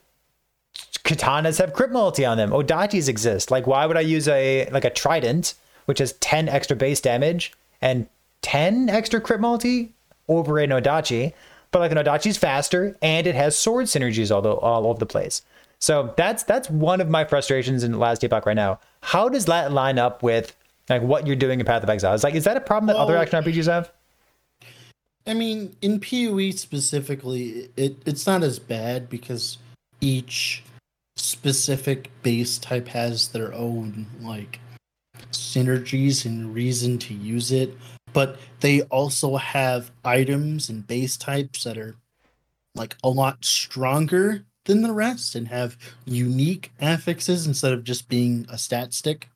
katanas 1.04 1.58
have 1.58 1.72
crit 1.72 1.90
multi 1.90 2.24
on 2.24 2.36
them. 2.36 2.50
Odachis 2.50 3.08
exist. 3.08 3.50
Like 3.50 3.66
why 3.66 3.86
would 3.86 3.96
I 3.96 4.00
use 4.00 4.28
a 4.28 4.68
like 4.70 4.84
a 4.84 4.90
trident, 4.90 5.54
which 5.86 5.98
has 5.98 6.12
10 6.14 6.48
extra 6.48 6.76
base 6.76 7.00
damage 7.00 7.52
and 7.80 8.08
10 8.42 8.88
extra 8.88 9.20
crit 9.20 9.40
multi 9.40 9.92
over 10.28 10.58
an 10.58 10.70
Odachi? 10.70 11.32
but 11.70 11.80
like 11.80 11.92
an 11.92 11.98
Odachi's 11.98 12.36
faster 12.36 12.96
and 13.02 13.26
it 13.26 13.34
has 13.34 13.56
sword 13.56 13.86
synergies 13.86 14.34
all, 14.34 14.42
the, 14.42 14.52
all 14.52 14.86
over 14.86 14.98
the 14.98 15.06
place. 15.06 15.42
So 15.80 16.12
that's 16.16 16.42
that's 16.42 16.68
one 16.68 17.00
of 17.00 17.08
my 17.08 17.24
frustrations 17.24 17.84
in 17.84 17.98
Last 17.98 18.24
Epoch 18.24 18.46
right 18.46 18.56
now. 18.56 18.80
How 19.00 19.28
does 19.28 19.44
that 19.44 19.72
line 19.72 19.98
up 19.98 20.24
with 20.24 20.56
like 20.88 21.02
what 21.02 21.26
you're 21.26 21.36
doing 21.36 21.60
in 21.60 21.66
Path 21.66 21.84
of 21.84 21.90
Exile? 21.90 22.14
Is 22.14 22.24
like 22.24 22.34
is 22.34 22.44
that 22.44 22.56
a 22.56 22.60
problem 22.60 22.88
that 22.88 22.96
other 22.96 23.16
action 23.16 23.42
RPGs 23.42 23.66
have? 23.66 23.92
I 25.28 25.34
mean, 25.34 25.76
in 25.82 26.00
PoE 26.00 26.50
specifically, 26.52 27.68
it 27.76 27.96
it's 28.06 28.26
not 28.26 28.42
as 28.42 28.58
bad 28.58 29.10
because 29.10 29.58
each 30.00 30.64
specific 31.16 32.10
base 32.22 32.56
type 32.56 32.88
has 32.88 33.28
their 33.28 33.52
own 33.52 34.06
like 34.22 34.58
synergies 35.30 36.24
and 36.24 36.54
reason 36.54 36.98
to 37.00 37.12
use 37.12 37.52
it, 37.52 37.76
but 38.14 38.38
they 38.60 38.82
also 38.82 39.36
have 39.36 39.90
items 40.02 40.70
and 40.70 40.86
base 40.86 41.18
types 41.18 41.64
that 41.64 41.76
are 41.76 41.94
like 42.74 42.96
a 43.04 43.10
lot 43.10 43.44
stronger 43.44 44.46
than 44.64 44.80
the 44.80 44.92
rest 44.92 45.34
and 45.34 45.48
have 45.48 45.76
unique 46.06 46.72
affixes 46.80 47.46
instead 47.46 47.74
of 47.74 47.84
just 47.84 48.08
being 48.08 48.46
a 48.48 48.56
stat 48.56 48.94
stick. 48.94 49.28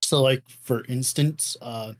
So 0.00 0.22
like 0.22 0.42
for 0.62 0.86
instance, 0.86 1.54
uh 1.60 1.92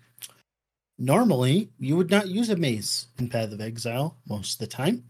normally 0.98 1.70
you 1.78 1.96
would 1.96 2.10
not 2.10 2.28
use 2.28 2.50
a 2.50 2.56
mace 2.56 3.08
in 3.18 3.28
Path 3.28 3.52
of 3.52 3.60
Exile 3.60 4.16
most 4.28 4.54
of 4.54 4.58
the 4.58 4.66
time, 4.66 5.04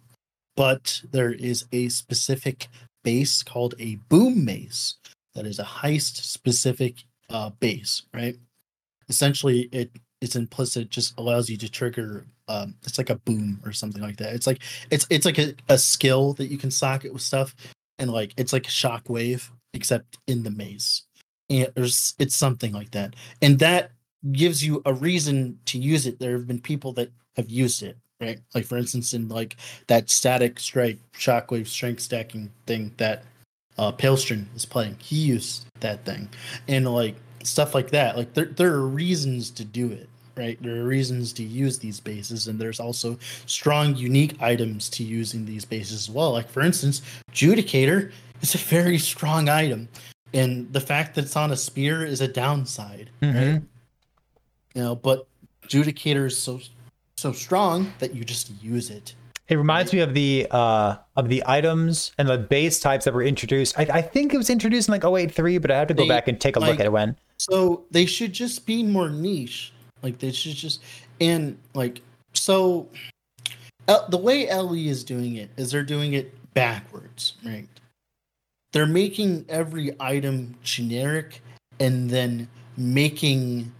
but 0.57 1.03
there 1.11 1.33
is 1.33 1.67
a 1.73 1.89
specific 1.89 2.69
base 3.03 3.43
called 3.43 3.75
a 3.79 3.97
boom 4.09 4.45
mace 4.45 4.97
that 5.35 5.47
is 5.47 5.59
a 5.59 5.65
heist 5.65 6.23
specific 6.23 7.05
uh, 7.31 7.51
base, 7.61 8.03
right? 8.15 8.37
Essentially, 9.09 9.69
it 9.73 9.91
it's 10.21 10.37
implicit, 10.37 10.89
just 10.89 11.19
allows 11.19 11.51
you 11.51 11.57
to 11.59 11.69
trigger. 11.69 12.27
Um, 12.49 12.77
it's 12.85 12.99
like 12.99 13.11
a 13.11 13.17
boom 13.17 13.61
or 13.65 13.73
something 13.73 14.03
like 14.03 14.17
that. 14.17 14.35
It's 14.35 14.47
like 14.47 14.63
it's 14.91 15.07
it's 15.11 15.27
like 15.27 15.39
a, 15.39 15.55
a 15.69 15.79
skill 15.79 16.33
that 16.35 16.51
you 16.51 16.57
can 16.57 16.71
socket 16.71 17.13
with 17.13 17.23
stuff, 17.23 17.55
and 17.99 18.11
like 18.11 18.33
it's 18.37 18.53
like 18.53 18.67
a 18.67 18.71
shockwave 18.71 19.49
except 19.75 20.19
in 20.27 20.43
the 20.43 20.51
maze. 20.51 21.03
And 21.51 21.69
there's 21.75 22.15
it's 22.19 22.35
something 22.37 22.73
like 22.73 22.93
that, 22.93 23.15
and 23.43 23.59
that 23.59 23.91
gives 24.33 24.65
you 24.65 24.83
a 24.87 24.95
reason 24.95 25.59
to 25.67 25.79
use 25.79 26.07
it. 26.07 26.19
There 26.19 26.33
have 26.33 26.47
been 26.47 26.61
people 26.61 26.93
that 26.95 27.11
have 27.37 27.51
used 27.51 27.83
it, 27.83 27.97
right? 28.21 28.41
Like 28.55 28.65
for 28.65 28.77
instance, 28.77 29.13
in 29.13 29.29
like 29.29 29.57
that 29.87 30.11
static 30.11 30.61
strike 30.61 30.99
shockwave 31.15 31.67
strength 31.67 32.01
stacking 32.01 32.51
thing 32.67 32.93
that 32.97 33.25
uh 33.79 33.93
Palsteron 33.93 34.47
is 34.55 34.65
playing. 34.65 34.97
He 35.01 35.17
used 35.17 35.67
that 35.81 36.05
thing. 36.05 36.29
And 36.69 36.93
like 36.93 37.17
stuff 37.43 37.75
like 37.75 37.91
that. 37.91 38.17
Like 38.17 38.35
there 38.35 38.47
there 38.47 38.73
are 38.73 38.87
reasons 38.87 39.51
to 39.51 39.65
do 39.65 39.91
it, 39.91 40.09
right? 40.37 40.61
There 40.63 40.81
are 40.81 40.85
reasons 40.85 41.33
to 41.35 41.43
use 41.43 41.79
these 41.79 42.01
bases, 42.01 42.49
and 42.49 42.59
there's 42.59 42.81
also 42.81 43.19
strong 43.47 43.97
unique 43.97 44.41
items 44.41 44.89
to 44.91 45.05
using 45.05 45.45
these 45.45 45.65
bases 45.65 46.09
as 46.09 46.11
well. 46.11 46.33
Like 46.33 46.49
for 46.49 46.63
instance, 46.63 47.03
Judicator 47.33 48.13
is 48.41 48.55
a 48.55 48.59
very 48.59 48.99
strong 48.99 49.49
item. 49.49 49.89
And 50.33 50.73
the 50.73 50.81
fact 50.81 51.15
that 51.15 51.27
it's 51.27 51.37
on 51.37 51.53
a 51.53 51.57
spear 51.57 52.05
is 52.05 52.21
a 52.21 52.27
downside, 52.27 53.11
right? 53.23 53.63
You 54.75 54.83
know 54.83 54.95
but 54.97 55.27
judicator 55.69 56.27
is 56.27 56.37
so 56.41 56.61
so 57.17 57.33
strong 57.33 57.93
that 58.01 58.15
you 58.15 58.25
just 58.25 58.51
use 58.63 58.91
it 58.91 59.15
It 59.49 59.57
reminds 59.57 59.93
me 59.93 60.01
of 60.01 60.15
the 60.15 60.47
uh 60.51 60.97
of 61.17 61.29
the 61.29 61.43
items 61.47 62.13
and 62.19 62.29
the 62.29 62.39
base 62.39 62.81
types 62.81 63.05
that 63.05 63.15
were 63.15 63.23
introduced. 63.23 63.79
I, 63.79 63.83
I 63.99 64.03
think 64.03 64.35
it 64.35 64.37
was 64.37 64.51
introduced 64.51 64.89
in 64.89 64.93
like 64.93 65.05
083, 65.05 65.59
but 65.59 65.71
I 65.71 65.79
have 65.79 65.89
to 65.89 65.95
go 65.95 66.03
They- 66.03 66.09
back 66.09 66.29
and 66.29 66.41
take 66.41 66.57
a 66.57 66.61
look 66.61 66.81
at 66.81 66.87
it 66.87 66.93
when. 66.93 67.17
so 67.39 67.85
they 67.91 68.07
should 68.07 68.33
just 68.33 68.67
be 68.67 68.83
more 68.83 69.09
niche 69.11 69.73
like 70.03 70.19
they 70.19 70.33
should 70.33 70.55
just 70.57 70.81
and 71.21 71.57
like 71.75 72.01
so 72.33 72.89
L- 73.89 74.07
the 74.09 74.17
way 74.19 74.53
le 74.53 74.77
is 74.77 75.05
doing 75.05 75.37
it 75.37 75.51
is 75.57 75.71
they're 75.71 75.83
doing 75.85 76.15
it 76.15 76.27
backwards 76.55 77.35
right 77.45 77.69
they're 78.73 78.87
making 78.87 79.45
every 79.49 79.93
item 80.01 80.55
generic 80.63 81.43
and 81.81 82.11
then 82.11 82.49
making 82.77 83.71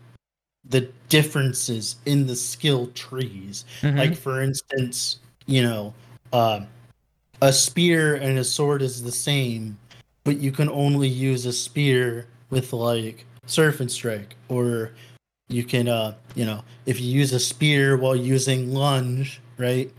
the 0.71 0.89
differences 1.09 1.97
in 2.07 2.27
the 2.27 2.35
skill 2.37 2.87
trees 2.95 3.65
Mhm. 3.83 3.99
like 3.99 4.17
for 4.17 4.41
instance 4.41 5.19
you 5.47 5.63
know 5.63 5.93
um 6.33 6.67
a 7.43 7.53
spear 7.53 8.15
and 8.17 8.39
a 8.39 8.45
sword 8.45 8.81
is 8.83 9.03
the 9.03 9.13
same 9.13 9.77
but 10.25 10.39
you 10.39 10.51
can 10.51 10.69
only 10.71 11.09
use 11.09 11.45
a 11.47 11.53
spear 11.53 12.27
with 12.51 12.73
like 12.73 13.27
Serpent 13.47 13.91
Strike 13.91 14.37
or 14.49 14.93
you 15.49 15.65
can 15.65 15.87
uh 15.89 16.15
you 16.35 16.47
know 16.47 16.65
if 16.87 16.99
you 17.01 17.09
use 17.13 17.33
a 17.35 17.41
spear 17.41 17.97
while 17.99 18.17
using 18.17 18.73
lunge 18.73 19.41
right 19.59 19.93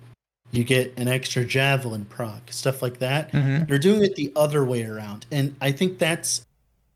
you 0.52 0.64
get 0.64 0.92
an 0.98 1.08
extra 1.08 1.46
javelin 1.46 2.06
proc 2.06 2.42
stuff 2.52 2.82
like 2.82 2.98
that 3.00 3.32
Mhm. 3.32 3.68
they're 3.68 3.78
doing 3.78 4.04
it 4.04 4.16
the 4.16 4.32
other 4.36 4.66
way 4.66 4.84
around 4.84 5.28
and 5.32 5.56
i 5.62 5.72
think 5.72 6.00
that's 6.00 6.44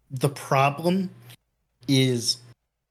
the 0.09 0.29
problem 0.29 1.11
is 1.87 2.37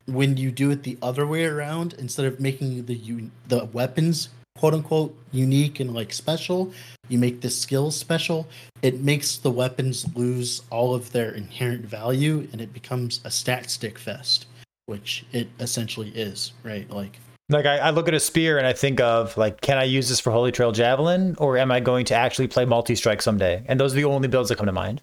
when 0.08 0.36
you 0.36 0.50
do 0.50 0.70
it 0.70 0.82
the 0.82 0.98
other 1.02 1.26
way 1.26 1.44
around 1.44 1.94
instead 1.98 2.26
of 2.26 2.40
making 2.40 2.86
the 2.86 3.30
the 3.46 3.64
weapons 3.66 4.30
quote 4.56 4.74
unquote 4.74 5.16
unique 5.30 5.78
and 5.78 5.94
like 5.94 6.12
special 6.12 6.72
you 7.08 7.18
make 7.18 7.40
the 7.42 7.50
skills 7.50 7.96
special 7.96 8.48
it 8.82 9.00
makes 9.00 9.36
the 9.36 9.50
weapons 9.50 10.06
lose 10.16 10.62
all 10.70 10.94
of 10.94 11.12
their 11.12 11.30
inherent 11.30 11.84
value 11.84 12.48
and 12.52 12.60
it 12.60 12.72
becomes 12.72 13.20
a 13.24 13.30
stat 13.30 13.70
stick 13.70 13.98
fest 13.98 14.46
which 14.86 15.24
it 15.32 15.48
essentially 15.60 16.08
is 16.10 16.52
right 16.64 16.90
like 16.90 17.18
Like 17.50 17.66
I, 17.66 17.78
I 17.78 17.90
look 17.90 18.08
at 18.08 18.14
a 18.14 18.20
spear 18.20 18.58
and 18.58 18.66
I 18.66 18.72
think 18.72 19.00
of 19.00 19.36
like, 19.36 19.60
can 19.60 19.78
I 19.78 19.84
use 19.84 20.08
this 20.08 20.20
for 20.20 20.30
Holy 20.30 20.52
Trail 20.52 20.72
Javelin, 20.72 21.34
or 21.38 21.56
am 21.56 21.70
I 21.70 21.80
going 21.80 22.04
to 22.06 22.14
actually 22.14 22.48
play 22.48 22.66
multi 22.66 22.94
strike 22.94 23.22
someday? 23.22 23.64
And 23.66 23.80
those 23.80 23.92
are 23.92 23.96
the 23.96 24.04
only 24.04 24.28
builds 24.28 24.48
that 24.50 24.56
come 24.56 24.66
to 24.66 24.72
mind. 24.72 25.00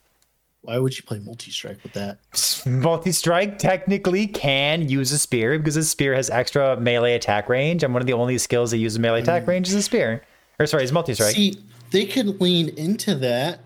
Why 0.65 0.78
would 0.78 0.97
you 0.97 1.04
play 1.04 1.19
multi-strike 1.19 1.82
with 1.84 1.93
that 1.93 2.19
Multi 2.65 3.12
strike 3.12 3.60
technically 3.60 4.25
can 4.25 4.89
use 4.89 5.12
a 5.12 5.19
spear 5.19 5.60
because 5.60 5.75
a 5.75 5.84
spear 5.84 6.15
has 6.15 6.32
extra 6.32 6.80
melee 6.80 7.13
attack 7.13 7.47
range, 7.47 7.84
and 7.84 7.93
one 7.93 8.01
of 8.01 8.08
the 8.08 8.13
only 8.13 8.39
skills 8.39 8.71
that 8.71 8.78
uses 8.78 8.97
melee 8.97 9.21
attack 9.21 9.43
mm. 9.43 9.47
range 9.47 9.67
is 9.67 9.75
a 9.75 9.84
spear. 9.84 10.23
Or 10.60 10.65
sorry, 10.65 10.84
is 10.84 10.91
multi 10.91 11.13
strike. 11.13 11.36
See, 11.36 11.56
they 11.91 12.06
could 12.06 12.41
lean 12.41 12.69
into 12.69 13.13
that. 13.15 13.60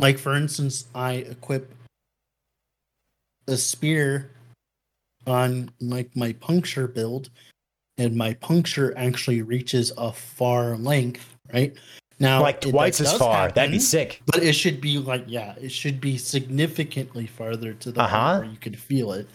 Like 0.00 0.18
for 0.18 0.34
instance, 0.34 0.86
I 0.94 1.12
equip 1.12 1.72
a 3.46 3.56
spear 3.56 4.32
on 5.26 5.70
like 5.80 6.16
my 6.16 6.32
puncture 6.32 6.88
build, 6.88 7.30
and 7.98 8.16
my 8.16 8.34
puncture 8.34 8.92
actually 8.96 9.42
reaches 9.42 9.92
a 9.96 10.12
far 10.12 10.76
length, 10.76 11.36
right? 11.52 11.76
Now 12.20 12.42
Like 12.42 12.60
twice 12.60 13.00
as 13.00 13.12
far. 13.14 13.50
That'd 13.50 13.70
be 13.72 13.78
sick. 13.78 14.20
But 14.26 14.42
it 14.42 14.52
should 14.52 14.80
be 14.80 14.98
like, 14.98 15.24
yeah, 15.26 15.54
it 15.60 15.72
should 15.72 16.00
be 16.00 16.18
significantly 16.18 17.26
farther 17.26 17.72
to 17.74 17.90
the 17.90 18.02
Uh-huh. 18.02 18.32
point 18.32 18.42
where 18.44 18.52
you 18.52 18.58
could 18.58 18.78
feel 18.78 19.12
it. 19.12 19.26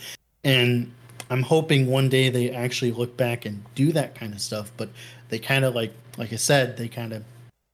And 0.43 0.91
I'm 1.31 1.41
hoping 1.41 1.87
one 1.87 2.09
day 2.09 2.29
they 2.29 2.51
actually 2.51 2.91
look 2.91 3.17
back 3.17 3.45
and 3.45 3.63
do 3.73 3.91
that 3.93 4.13
kind 4.13 4.33
of 4.33 4.39
stuff. 4.39 4.71
But 4.77 4.89
they 5.29 5.39
kind 5.39 5.65
of 5.65 5.73
like, 5.73 5.91
like 6.17 6.31
I 6.31 6.35
said, 6.35 6.77
they 6.77 6.87
kind 6.87 7.11
of 7.13 7.23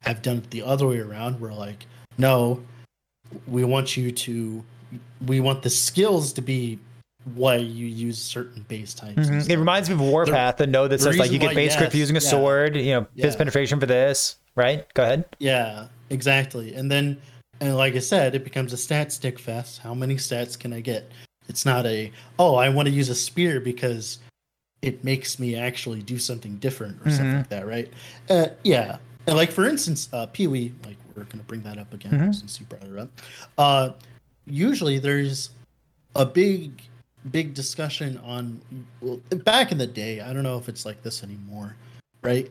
have 0.04 0.22
done 0.22 0.38
it 0.38 0.50
the 0.50 0.64
other 0.64 0.88
way 0.88 1.00
around. 1.00 1.42
Where 1.42 1.52
like, 1.54 1.86
no, 2.18 2.64
we 3.48 3.66
want 3.66 3.98
you 3.98 4.12
to, 4.14 4.64
we 5.28 5.42
want 5.42 5.62
the 5.62 5.70
skills 5.70 6.32
to 6.34 6.42
be 6.42 6.80
why 7.36 7.58
you 7.58 7.86
use 7.86 8.18
certain 8.18 8.64
base 8.68 8.94
types. 8.94 9.30
Mhm. 9.30 9.48
It 9.50 9.58
reminds 9.58 9.90
me 9.90 9.96
of 9.96 10.02
Warpath, 10.02 10.58
the 10.58 10.66
node 10.66 10.90
that 10.92 10.98
the 10.98 11.04
says 11.04 11.18
like 11.18 11.32
you 11.32 11.38
get 11.38 11.54
base 11.54 11.76
yes, 11.80 11.94
using 11.94 12.16
a 12.16 12.20
yeah. 12.20 12.28
sword, 12.30 12.76
you 12.76 12.94
know, 12.94 13.02
fist 13.16 13.36
Yeah. 13.36 13.38
penetration 13.38 13.80
for 13.80 13.86
this, 13.86 14.38
right? 14.56 14.92
Go 14.94 15.04
ahead. 15.04 15.26
Yeah, 15.40 15.88
exactly. 16.10 16.74
And 16.76 16.92
then, 16.92 17.22
and 17.60 17.76
like 17.78 17.96
I 17.96 18.00
said, 18.00 18.36
it 18.36 18.44
becomes 18.44 18.74
a 18.74 18.78
stat 18.78 19.12
stick 19.12 19.40
fest. 19.40 19.80
How 19.80 19.94
many 19.94 20.16
stats 20.16 20.58
can 20.58 20.74
I 20.74 20.82
get? 20.82 21.12
It's 21.48 21.66
not 21.66 21.86
a, 21.86 22.12
oh, 22.40 22.56
I 22.56 22.70
want 22.70 22.88
to 22.88 22.94
use 22.94 23.10
a 23.10 23.16
spear 23.16 23.60
because 23.60 24.20
it 24.82 25.04
makes 25.04 25.38
me 25.40 25.56
actually 25.56 26.02
do 26.02 26.18
something 26.18 26.58
different 26.58 27.00
or 27.06 27.10
something 27.10 27.28
Mhm. 27.34 27.38
like 27.38 27.50
that, 27.50 27.68
right? 27.68 27.92
Uh, 28.30 28.48
yeah. 28.64 28.98
And 29.28 29.36
like, 29.36 29.52
for 29.52 29.66
instance, 29.68 30.10
uh, 30.14 30.26
Pee 30.28 30.48
Wee, 30.48 30.74
like, 30.86 30.98
we're 31.16 31.24
going 31.26 31.40
to 31.40 31.46
bring 31.46 31.62
that 31.64 31.78
up 31.78 31.94
again 31.94 32.12
Mhm. 32.12 32.36
since 32.36 32.60
you 32.60 32.66
brought 32.66 32.84
it 32.84 32.98
up. 32.98 33.10
Uh, 33.58 33.92
usually 34.46 34.98
there's 34.98 35.52
a 36.16 36.26
big, 36.26 36.82
big 37.32 37.54
discussion 37.54 38.18
on, 38.20 38.60
well, 39.02 39.18
back 39.44 39.72
in 39.72 39.78
the 39.78 39.86
day, 39.86 40.22
I 40.22 40.34
don't 40.34 40.44
know 40.44 40.58
if 40.58 40.68
it's 40.68 40.86
like 40.86 41.04
this 41.04 41.22
anymore, 41.22 41.76
right? 42.24 42.50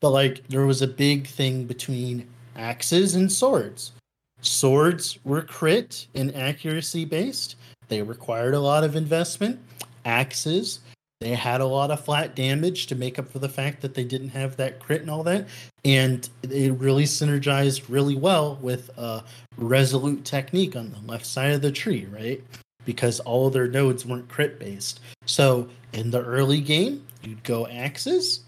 But 0.00 0.10
like 0.10 0.46
there 0.48 0.66
was 0.66 0.82
a 0.82 0.88
big 0.88 1.26
thing 1.26 1.64
between 1.64 2.26
axes 2.56 3.14
and 3.14 3.30
swords. 3.30 3.92
Swords 4.40 5.18
were 5.24 5.42
crit 5.42 6.06
and 6.14 6.34
accuracy 6.34 7.04
based. 7.04 7.56
They 7.88 8.02
required 8.02 8.54
a 8.54 8.60
lot 8.60 8.84
of 8.84 8.96
investment. 8.96 9.58
Axes, 10.04 10.80
they 11.20 11.34
had 11.34 11.60
a 11.60 11.66
lot 11.66 11.90
of 11.90 12.04
flat 12.04 12.36
damage 12.36 12.86
to 12.88 12.94
make 12.94 13.18
up 13.18 13.30
for 13.30 13.38
the 13.38 13.48
fact 13.48 13.80
that 13.80 13.94
they 13.94 14.04
didn't 14.04 14.28
have 14.30 14.56
that 14.56 14.80
crit 14.80 15.00
and 15.00 15.10
all 15.10 15.22
that. 15.24 15.48
And 15.84 16.28
it 16.42 16.72
really 16.74 17.04
synergized 17.04 17.84
really 17.88 18.16
well 18.16 18.58
with 18.60 18.90
a 18.98 19.24
resolute 19.56 20.24
technique 20.24 20.76
on 20.76 20.90
the 20.90 21.10
left 21.10 21.24
side 21.24 21.52
of 21.52 21.62
the 21.62 21.72
tree, 21.72 22.06
right? 22.06 22.42
Because 22.84 23.18
all 23.20 23.48
their 23.48 23.66
nodes 23.66 24.04
weren't 24.04 24.28
crit 24.28 24.58
based. 24.58 25.00
So 25.24 25.68
in 25.92 26.10
the 26.10 26.22
early 26.22 26.60
game, 26.60 27.06
you'd 27.22 27.42
go 27.44 27.66
axes, 27.66 28.40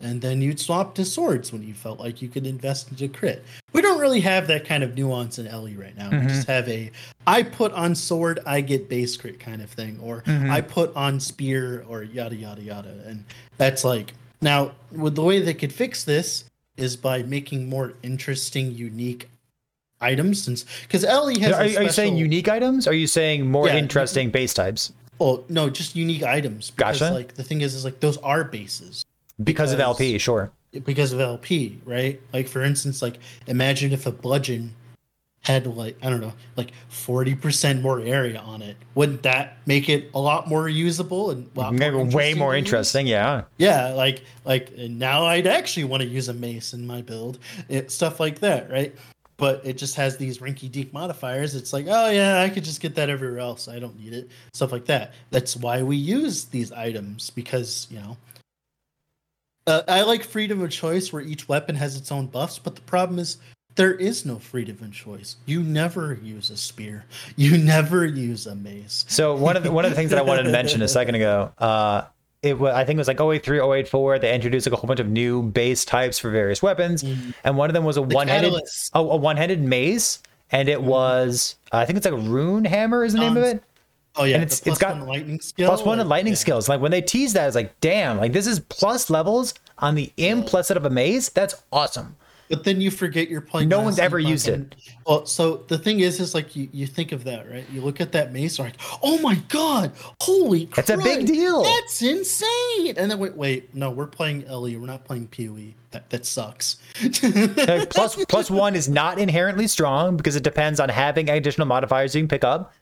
and 0.00 0.20
then 0.20 0.40
you'd 0.40 0.60
swap 0.60 0.94
to 0.94 1.04
swords 1.04 1.52
when 1.52 1.62
you 1.62 1.74
felt 1.74 1.98
like 1.98 2.22
you 2.22 2.28
could 2.28 2.46
invest 2.46 2.90
into 2.90 3.08
crit. 3.08 3.44
We 3.72 3.80
don't 3.82 4.00
really 4.00 4.20
have 4.20 4.46
that 4.46 4.64
kind 4.64 4.82
of 4.84 4.96
nuance 4.96 5.38
in 5.38 5.46
LE 5.46 5.72
right 5.76 5.96
now. 5.96 6.10
Mhm. 6.10 6.20
We 6.22 6.26
just 6.28 6.46
have 6.48 6.68
a 6.68 6.90
I 7.26 7.42
put 7.42 7.72
on 7.72 7.94
sword, 7.94 8.40
I 8.46 8.60
get 8.60 8.88
base 8.88 9.16
crit 9.16 9.38
kind 9.40 9.60
of 9.60 9.70
thing, 9.70 9.98
or 10.02 10.22
Mhm. 10.22 10.50
I 10.50 10.60
put 10.60 10.94
on 10.96 11.20
spear, 11.20 11.84
or 11.88 12.02
yada 12.02 12.36
yada 12.36 12.62
yada. 12.62 12.94
And 13.06 13.24
that's 13.56 13.84
like 13.84 14.14
now 14.40 14.72
with 14.92 15.14
the 15.14 15.22
way 15.22 15.40
they 15.40 15.54
could 15.54 15.72
fix 15.72 16.04
this 16.04 16.44
is 16.76 16.96
by 16.96 17.22
making 17.24 17.68
more 17.68 17.94
interesting, 18.02 18.72
unique 18.74 19.28
items. 20.00 20.42
Since 20.42 20.64
because 20.82 21.04
LE 21.04 21.38
has 21.40 21.52
Are, 21.52 21.62
are 21.80 21.82
you 21.84 21.90
saying 21.90 22.16
unique 22.16 22.48
items? 22.48 22.86
Are 22.86 22.94
you 22.94 23.06
saying 23.08 23.50
more 23.50 23.66
Yeah, 23.66 23.76
interesting 23.76 24.30
base 24.30 24.54
types 24.54 24.92
Oh 25.20 25.42
no, 25.48 25.68
just 25.68 25.96
unique 25.96 26.22
items. 26.22 26.70
Because 26.70 27.00
Gotcha. 27.00 27.12
like 27.14 27.34
the 27.34 27.42
thing 27.42 27.60
is, 27.60 27.74
is 27.74 27.84
like 27.84 27.98
those 28.00 28.16
are 28.18 28.44
bases. 28.44 29.04
Because, 29.42 29.72
of 29.72 29.80
LP? 29.80 30.18
Sure. 30.18 30.50
because 30.84 31.12
of 31.12 31.20
LP, 31.20 31.80
right? 31.84 32.20
Like 32.32 32.48
for 32.48 32.62
instance, 32.62 33.02
like 33.02 33.18
imagine 33.46 33.92
if 33.92 34.06
a 34.06 34.12
bludgeon 34.12 34.74
had 35.42 35.66
like 35.66 35.96
I 36.02 36.10
don't 36.10 36.20
know, 36.20 36.34
like 36.56 36.72
forty 36.88 37.34
percent 37.34 37.80
more 37.80 38.00
area 38.00 38.38
on 38.38 38.60
it. 38.60 38.76
Wouldn't 38.94 39.22
that 39.22 39.58
make 39.66 39.88
it 39.88 40.10
a 40.14 40.20
lot 40.20 40.48
more 40.48 40.68
usable 40.68 41.30
and 41.30 41.48
Maybe 41.72 41.96
more 41.96 42.06
way 42.06 42.34
more 42.34 42.54
interesting. 42.54 43.06
Yeah. 43.06 43.44
Yeah, 43.56 43.88
like 43.90 44.22
like 44.44 44.72
and 44.76 44.98
now 44.98 45.24
I'd 45.24 45.46
actually 45.46 45.84
want 45.84 46.02
to 46.02 46.08
use 46.08 46.28
a 46.28 46.34
mace 46.34 46.74
in 46.74 46.86
my 46.86 47.02
build, 47.02 47.38
it, 47.68 47.90
stuff 47.90 48.20
like 48.20 48.40
that, 48.40 48.70
right? 48.70 48.94
But 49.38 49.64
it 49.64 49.78
just 49.78 49.94
has 49.94 50.16
these 50.16 50.38
rinky 50.38 50.70
dink 50.70 50.92
modifiers. 50.92 51.54
It's 51.54 51.72
like, 51.72 51.86
oh 51.88 52.10
yeah, 52.10 52.42
I 52.42 52.48
could 52.48 52.64
just 52.64 52.80
get 52.80 52.96
that 52.96 53.08
everywhere 53.08 53.38
else. 53.38 53.68
I 53.68 53.78
don't 53.78 53.96
need 53.98 54.12
it. 54.12 54.28
Stuff 54.52 54.72
like 54.72 54.84
that. 54.86 55.14
That's 55.30 55.56
why 55.56 55.82
we 55.82 55.96
use 55.96 56.46
these 56.46 56.72
items 56.72 57.30
because 57.30 57.86
you 57.90 58.00
know. 58.00 58.16
Uh, 59.68 59.82
I 59.86 60.02
like 60.02 60.24
freedom 60.24 60.62
of 60.62 60.70
choice 60.70 61.12
where 61.12 61.22
each 61.22 61.48
weapon 61.48 61.74
has 61.76 61.94
its 61.96 62.10
own 62.10 62.26
buffs, 62.26 62.58
but 62.58 62.74
the 62.74 62.80
problem 62.82 63.18
is 63.18 63.36
there 63.74 63.92
is 63.94 64.24
no 64.24 64.38
freedom 64.38 64.78
of 64.82 64.92
choice. 64.92 65.36
You 65.46 65.62
never 65.62 66.18
use 66.22 66.50
a 66.50 66.56
spear. 66.56 67.04
You 67.36 67.58
never 67.58 68.04
use 68.06 68.46
a 68.46 68.54
mace. 68.54 69.04
So 69.08 69.36
one 69.36 69.56
of 69.56 69.62
the, 69.62 69.70
one 69.70 69.84
of 69.84 69.90
the 69.90 69.94
things 69.96 70.10
that 70.10 70.18
I 70.18 70.22
wanted 70.22 70.44
to 70.44 70.50
mention 70.50 70.80
a 70.82 70.88
second 70.88 71.14
ago, 71.16 71.52
uh, 71.58 72.02
it 72.42 72.58
was 72.58 72.72
I 72.72 72.84
think 72.84 72.96
it 72.96 73.00
was 73.00 73.08
like 73.08 73.20
083, 73.20 73.60
084. 73.60 74.18
They 74.20 74.34
introduced 74.34 74.66
like 74.66 74.72
a 74.72 74.76
whole 74.76 74.88
bunch 74.88 75.00
of 75.00 75.08
new 75.08 75.42
base 75.42 75.84
types 75.84 76.18
for 76.18 76.30
various 76.30 76.62
weapons, 76.62 77.02
Mhm. 77.02 77.34
and 77.44 77.56
one 77.58 77.68
of 77.68 77.74
them 77.74 77.84
was 77.84 77.96
a 77.98 78.00
The 78.02 78.14
catalyst. 78.24 78.90
oh, 78.94 79.10
a 79.10 79.16
one-headed 79.16 79.60
mace, 79.60 80.20
and 80.50 80.68
it 80.68 80.82
was 80.82 81.56
I 81.72 81.84
think 81.84 81.96
it's 81.98 82.06
like 82.06 82.14
a 82.14 82.16
rune 82.16 82.64
hammer 82.64 83.04
is 83.04 83.12
the 83.12 83.18
name 83.20 83.36
of 83.36 83.42
it. 83.42 83.62
Oh 84.18 84.24
yeah, 84.24 84.34
and 84.34 84.42
it's- 84.44 84.60
plus 84.60 84.76
it's 84.76 84.82
got 84.82 84.98
one 84.98 85.06
lightning 85.06 85.40
skill. 85.40 85.68
Plus 85.68 85.84
one 85.84 86.00
in 86.00 86.08
lightning 86.08 86.32
yeah. 86.32 86.38
skills. 86.38 86.68
Like 86.68 86.80
when 86.80 86.90
they 86.90 87.00
tease 87.00 87.32
that, 87.34 87.46
it's 87.46 87.56
like, 87.56 87.78
damn, 87.80 88.18
like 88.18 88.32
this 88.32 88.46
is 88.46 88.60
plus 88.60 89.10
levels 89.10 89.54
on 89.78 89.94
the 89.94 90.12
implicit 90.16 90.76
of 90.76 90.84
a 90.84 90.90
mace. 90.90 91.28
That's 91.28 91.54
awesome. 91.72 92.16
But 92.48 92.64
then 92.64 92.80
you 92.80 92.90
forget 92.90 93.28
you're 93.28 93.42
playing. 93.42 93.68
No 93.68 93.82
one's 93.82 93.98
and 93.98 94.06
ever 94.06 94.18
used 94.18 94.48
it. 94.48 94.74
Well, 95.06 95.26
so 95.26 95.64
the 95.68 95.78
thing 95.78 96.00
is, 96.00 96.18
is 96.18 96.34
like 96.34 96.56
you, 96.56 96.68
you 96.72 96.86
think 96.86 97.12
of 97.12 97.24
that, 97.24 97.50
right? 97.50 97.66
You 97.70 97.82
look 97.82 98.00
at 98.00 98.12
that 98.12 98.32
mace, 98.32 98.58
like, 98.58 98.74
oh 99.02 99.18
my 99.18 99.36
god, 99.48 99.92
holy 100.20 100.66
crap, 100.66 100.78
It's 100.78 100.90
a 100.90 100.96
big 100.96 101.26
deal. 101.26 101.62
That's 101.62 102.02
insane. 102.02 102.94
And 102.96 103.10
then 103.10 103.18
wait, 103.18 103.36
wait, 103.36 103.74
no, 103.74 103.90
we're 103.90 104.06
playing 104.06 104.48
LE. 104.48 104.78
We're 104.78 104.86
not 104.86 105.04
playing 105.04 105.28
Pee-wee. 105.28 105.74
That 105.90 106.08
that 106.10 106.26
sucks. 106.26 106.76
plus 107.90 108.24
plus 108.26 108.50
One 108.50 108.74
is 108.74 108.88
not 108.88 109.18
inherently 109.18 109.66
strong 109.66 110.16
because 110.16 110.36
it 110.36 110.42
depends 110.42 110.80
on 110.80 110.88
having 110.88 111.28
additional 111.30 111.66
modifiers 111.66 112.14
you 112.14 112.22
can 112.22 112.28
pick 112.28 112.44
up. 112.44 112.72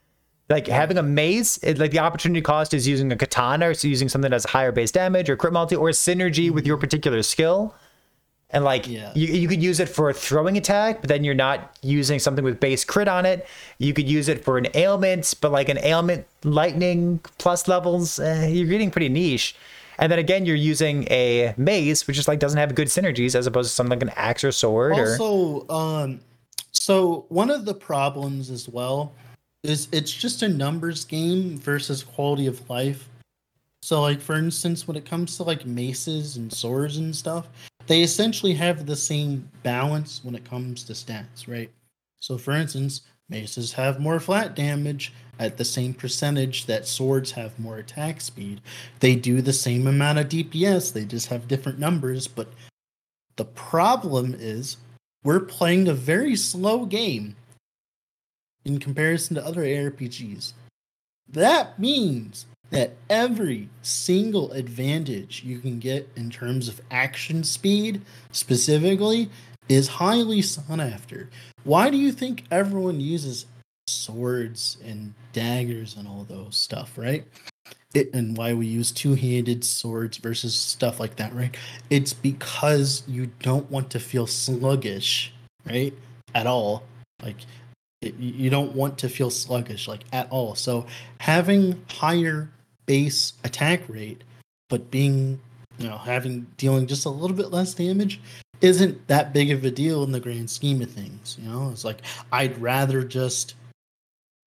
Like 0.49 0.67
having 0.67 0.97
a 0.97 1.03
mace, 1.03 1.57
it, 1.57 1.77
like 1.77 1.91
the 1.91 1.99
opportunity 1.99 2.41
cost 2.41 2.73
is 2.73 2.87
using 2.87 3.11
a 3.11 3.17
katana, 3.17 3.69
or 3.69 3.73
so 3.73 3.87
using 3.87 4.07
something 4.07 4.31
that 4.31 4.35
has 4.35 4.45
higher 4.45 4.71
base 4.71 4.91
damage 4.91 5.29
or 5.29 5.35
crit 5.35 5.51
multi 5.51 5.75
or 5.75 5.89
synergy 5.89 6.49
with 6.49 6.65
your 6.65 6.77
particular 6.77 7.21
skill. 7.21 7.75
And 8.49 8.63
like 8.63 8.87
Yeah. 8.87 9.11
you, 9.13 9.27
you 9.27 9.47
could 9.49 9.61
use 9.61 9.81
it 9.81 9.89
for 9.89 10.09
a 10.09 10.13
throwing 10.13 10.57
attack, 10.57 11.01
but 11.01 11.09
then 11.09 11.25
you're 11.25 11.33
not 11.35 11.75
using 11.81 12.17
something 12.17 12.45
with 12.45 12.61
base 12.61 12.85
crit 12.85 13.09
on 13.09 13.25
it. 13.25 13.45
You 13.77 13.93
could 13.93 14.07
use 14.07 14.29
it 14.29 14.45
for 14.45 14.57
an 14.57 14.67
ailment, 14.73 15.33
but 15.41 15.51
like 15.51 15.67
an 15.67 15.79
ailment 15.79 16.25
lightning 16.45 17.19
plus 17.39 17.67
levels, 17.67 18.17
eh, 18.19 18.47
you're 18.47 18.67
getting 18.67 18.89
pretty 18.89 19.09
niche. 19.09 19.53
And 19.99 20.09
then 20.09 20.19
again, 20.19 20.45
you're 20.45 20.55
using 20.55 21.03
a 21.11 21.55
mace, 21.57 22.07
which 22.07 22.15
just 22.15 22.29
like 22.29 22.39
doesn't 22.39 22.57
have 22.59 22.73
good 22.73 22.87
synergies 22.87 23.35
as 23.35 23.47
opposed 23.47 23.69
to 23.69 23.75
something 23.75 23.99
like 23.99 24.03
an 24.07 24.13
axe 24.15 24.45
or 24.45 24.53
sword. 24.53 24.93
or 24.97 25.11
also, 25.11 25.67
um, 25.67 26.21
so 26.71 27.25
one 27.27 27.49
of 27.49 27.65
the 27.65 27.73
problems 27.73 28.49
as 28.49 28.69
well 28.69 29.11
is 29.63 29.87
it's 29.91 30.11
just 30.11 30.43
a 30.43 30.49
numbers 30.49 31.05
game 31.05 31.57
versus 31.57 32.03
quality 32.03 32.47
of 32.47 32.69
life. 32.69 33.09
So, 33.81 34.01
like 34.01 34.21
for 34.21 34.35
instance, 34.35 34.87
when 34.87 34.97
it 34.97 35.05
comes 35.05 35.37
to 35.37 35.43
like 35.43 35.65
maces 35.65 36.37
and 36.37 36.51
swords 36.51 36.97
and 36.97 37.15
stuff, 37.15 37.47
they 37.87 38.01
essentially 38.01 38.53
have 38.53 38.85
the 38.85 38.95
same 38.95 39.49
balance 39.63 40.21
when 40.23 40.35
it 40.35 40.43
comes 40.43 40.83
to 40.83 40.93
stats, 40.93 41.47
right? 41.47 41.71
So, 42.19 42.37
for 42.37 42.53
instance, 42.53 43.01
maces 43.29 43.71
have 43.73 43.99
more 43.99 44.19
flat 44.19 44.55
damage 44.55 45.13
at 45.39 45.57
the 45.57 45.65
same 45.65 45.93
percentage 45.93 46.65
that 46.65 46.87
swords 46.87 47.31
have 47.31 47.57
more 47.59 47.77
attack 47.77 48.21
speed. 48.21 48.61
They 48.99 49.15
do 49.15 49.41
the 49.41 49.53
same 49.53 49.87
amount 49.87 50.19
of 50.19 50.29
DPS, 50.29 50.91
they 50.91 51.05
just 51.05 51.27
have 51.27 51.47
different 51.47 51.79
numbers. 51.79 52.27
But 52.27 52.47
the 53.35 53.45
problem 53.45 54.35
is 54.37 54.77
we're 55.23 55.39
playing 55.39 55.87
a 55.87 55.93
very 55.93 56.35
slow 56.35 56.85
game 56.85 57.35
in 58.67 58.79
comparison 58.79 59.35
to 59.35 59.45
other 59.45 59.61
ARPGs. 59.61 60.53
That 61.29 61.79
means 61.79 62.45
that 62.69 62.95
every 63.09 63.69
single 63.81 64.51
advantage 64.51 65.43
you 65.43 65.59
can 65.59 65.79
get 65.79 66.09
in 66.15 66.29
terms 66.29 66.67
of 66.67 66.81
action 66.91 67.43
speed, 67.43 68.01
specifically, 68.31 69.29
is 69.69 69.87
highly 69.87 70.41
sought 70.41 70.79
after. 70.79 71.29
Why 71.63 71.89
do 71.89 71.97
you 71.97 72.11
think 72.11 72.43
everyone 72.51 72.99
uses 72.99 73.45
swords 73.87 74.77
and 74.83 75.13
daggers 75.31 75.95
and 75.95 76.07
all 76.07 76.25
those 76.27 76.57
stuff, 76.57 76.97
right? 76.97 77.25
It, 77.93 78.13
and 78.13 78.37
why 78.37 78.53
we 78.53 78.67
use 78.67 78.91
two-handed 78.91 79.63
swords 79.63 80.17
versus 80.17 80.53
stuff 80.53 80.99
like 80.99 81.15
that, 81.15 81.33
right? 81.33 81.55
It's 81.89 82.13
because 82.13 83.03
you 83.07 83.31
don't 83.39 83.69
want 83.71 83.89
to 83.91 83.99
feel 83.99 84.27
sluggish, 84.27 85.33
right? 85.65 85.93
At 86.35 86.47
all. 86.47 86.83
Like 87.23 87.37
you 88.15 88.49
don't 88.49 88.73
want 88.73 88.97
to 88.99 89.09
feel 89.09 89.29
sluggish 89.29 89.87
like 89.87 90.03
at 90.13 90.29
all. 90.31 90.55
So 90.55 90.85
having 91.19 91.81
higher 91.89 92.49
base 92.85 93.33
attack 93.43 93.81
rate, 93.87 94.23
but 94.69 94.89
being 94.91 95.39
you 95.77 95.87
know 95.87 95.97
having 95.97 96.47
dealing 96.57 96.87
just 96.87 97.05
a 97.05 97.09
little 97.09 97.35
bit 97.35 97.51
less 97.51 97.73
damage 97.73 98.19
isn't 98.61 99.07
that 99.07 99.33
big 99.33 99.51
of 99.51 99.63
a 99.63 99.71
deal 99.71 100.03
in 100.03 100.11
the 100.11 100.19
grand 100.19 100.49
scheme 100.49 100.81
of 100.81 100.89
things. 100.89 101.37
You 101.39 101.49
know, 101.49 101.69
it's 101.71 101.85
like 101.85 102.01
I'd 102.31 102.59
rather 102.59 103.03
just 103.03 103.55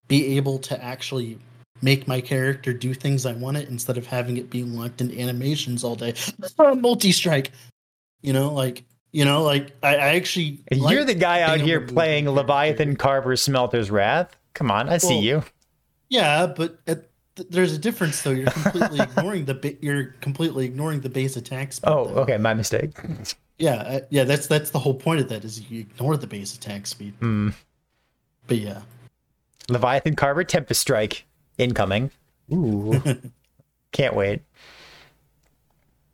be 0.09 0.37
able 0.37 0.59
to 0.59 0.83
actually 0.83 1.39
make 1.83 2.09
my 2.09 2.21
character 2.21 2.73
do 2.73 2.93
things 2.93 3.25
I 3.25 3.33
want 3.33 3.57
it 3.57 3.69
instead 3.69 3.97
of 3.97 4.07
having 4.07 4.37
it 4.37 4.51
be 4.51 4.65
locked 4.65 5.01
in 5.01 5.19
animations 5.19 5.85
all 5.85 5.95
day. 5.95 6.15
Multi 6.59 7.13
strike. 7.13 7.53
You 8.23 8.33
know, 8.33 8.53
like 8.53 8.85
you 9.13 9.25
know, 9.25 9.43
like 9.43 9.77
I, 9.83 9.97
I 9.97 10.09
actually 10.17 10.61
You're 10.71 10.81
like 10.81 11.07
the 11.07 11.15
guy 11.15 11.43
out 11.43 11.61
here 11.61 11.77
able 11.77 11.87
to 11.87 11.93
move 11.93 11.95
playing 11.95 12.25
my 12.27 12.31
Leviathan. 12.33 12.97
Carver 12.97 13.37
Smelter's 13.37 13.91
Wrath. 13.91 14.37
Come 14.55 14.71
on, 14.71 14.89
I 14.89 14.99
see 14.99 15.19
you. 15.19 15.43
Yeah, 16.09 16.47
but 16.47 16.79
at, 16.87 17.09
there's 17.49 17.73
a 17.73 17.79
difference 17.79 18.23
though. 18.23 18.31
You're 18.31 18.51
completely 18.51 19.01
ignoring 19.01 19.45
the 19.45 19.55
ba- 19.55 19.77
you're 19.81 20.07
completely 20.21 20.67
ignoring 20.67 21.01
the 21.01 21.09
base 21.09 21.37
attack 21.37 21.73
speed. 21.73 21.89
Oh, 21.89 22.07
though. 22.07 22.21
okay, 22.23 22.37
my 22.37 22.55
mistake. 22.55 22.97
Yeah, 23.59 23.75
uh, 23.75 24.01
yeah. 24.11 24.25
That's 24.25 24.47
that's 24.47 24.71
the 24.71 24.79
whole 24.79 24.95
point 24.95 25.21
of 25.21 25.29
that 25.29 25.45
is 25.45 25.71
you 25.71 25.81
ignore 25.81 26.17
the 26.17 26.27
base 26.27 26.55
attack 26.55 26.87
speed. 26.87 27.15
Hmm. 27.21 27.51
But 28.47 28.59
yeah, 28.59 28.83
Leviathan 29.69 30.17
Carver 30.17 30.45
Tempest 30.45 30.81
Strike 30.81 31.25
incoming. 31.59 32.11
Ooh, 32.53 33.01
can't 33.93 34.15
wait. 34.15 34.43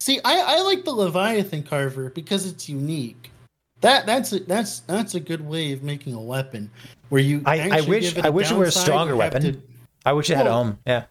See, 0.07 0.21
I 0.25 0.59
I 0.59 0.63
like 0.63 0.85
the 0.85 0.93
Leviathan 0.93 1.65
Carver 1.65 2.11
because 2.11 2.47
it's 2.47 2.69
unique. 2.69 3.33
That 3.81 4.07
that's 4.07 4.33
a, 4.33 4.39
that's 4.39 4.79
that's 4.81 5.17
a 5.17 5.21
good 5.21 5.41
way 5.41 5.73
of 5.73 5.83
making 5.83 6.15
a 6.15 6.21
weapon 6.21 6.71
where 7.09 7.21
you. 7.21 7.43
I- 7.45 7.79
I 7.79 7.81
wish- 7.81 8.17
I 8.17 8.31
wish 8.31 8.53
it 8.53 8.57
were 8.57 8.67
a 8.67 8.71
stronger 8.71 9.17
weapon. 9.17 9.43
to- 9.43 9.63
I 10.05 10.13
wish 10.13 10.31
it 10.31 10.37
had 10.37 10.47
a 10.47 10.53
home. 10.53 10.79
Yeah, 10.87 11.07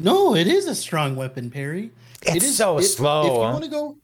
No, 0.00 0.34
it 0.34 0.48
is 0.48 0.66
a 0.66 0.74
strong 0.74 1.14
weapon, 1.14 1.52
Perry. 1.52 1.92
it's 2.22 2.34
it 2.34 2.42
is 2.42 2.56
so 2.56 2.78
it- 2.78 2.82
slow. 2.82 3.26
If 3.26 3.32
you 3.32 3.38
want 3.38 3.62
to 3.62 3.70
go, 3.70 3.96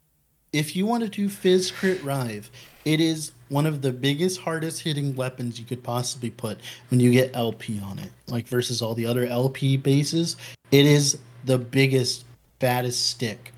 if 0.53 0.77
you 0.77 0.87
want 0.87 1.03
to 1.03 1.09
do 1.09 1.29
Phys 1.29 1.73
Crit 1.75 2.01
Rive, 2.05 2.49
it 2.85 3.01
is 3.01 3.33
one 3.49 3.67
of 3.67 3.83
the 3.83 3.91
biggest, 3.91 4.39
hardest 4.43 4.83
hitting 4.83 5.17
weapons 5.17 5.59
you 5.59 5.65
could 5.65 5.83
possibly 5.83 6.31
put 6.31 6.61
when 6.93 7.01
you 7.01 7.11
get 7.11 7.35
LP 7.35 7.81
on 7.81 7.99
it. 7.99 8.13
Like 8.29 8.47
versus 8.47 8.83
all 8.83 8.95
the 8.95 9.05
other 9.05 9.27
LP 9.27 9.77
bases, 9.77 10.37
it 10.71 10.87
is 10.87 11.19
the 11.45 11.59
biggest, 11.59 12.25
baddest 12.61 13.05
stick. 13.11 13.53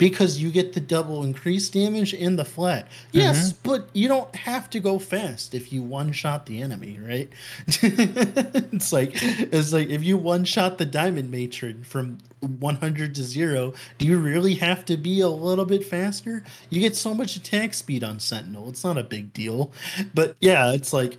Because 0.00 0.38
you 0.38 0.50
get 0.50 0.72
the 0.72 0.80
double 0.80 1.22
increased 1.22 1.74
damage 1.74 2.14
and 2.14 2.38
the 2.38 2.44
flat. 2.44 2.88
Yes, 3.12 3.52
mm-hmm. 3.52 3.70
but 3.70 3.90
you 3.92 4.08
don't 4.08 4.34
have 4.34 4.70
to 4.70 4.80
go 4.80 4.98
fast 4.98 5.54
if 5.54 5.74
you 5.74 5.82
one 5.82 6.10
shot 6.10 6.46
the 6.46 6.62
enemy, 6.62 6.98
right? 7.06 7.28
it's 7.66 8.94
like 8.94 9.10
it's 9.12 9.74
like 9.74 9.90
if 9.90 10.02
you 10.02 10.16
one 10.16 10.46
shot 10.46 10.78
the 10.78 10.86
diamond 10.86 11.30
matron 11.30 11.84
from 11.84 12.16
100 12.40 13.14
to 13.14 13.22
0, 13.22 13.74
do 13.98 14.06
you 14.06 14.16
really 14.16 14.54
have 14.54 14.86
to 14.86 14.96
be 14.96 15.20
a 15.20 15.28
little 15.28 15.66
bit 15.66 15.84
faster? 15.84 16.42
You 16.70 16.80
get 16.80 16.96
so 16.96 17.12
much 17.12 17.36
attack 17.36 17.74
speed 17.74 18.02
on 18.02 18.18
Sentinel. 18.20 18.70
It's 18.70 18.82
not 18.82 18.96
a 18.96 19.04
big 19.04 19.34
deal. 19.34 19.70
But 20.14 20.34
yeah, 20.40 20.72
it's 20.72 20.94
like 20.94 21.18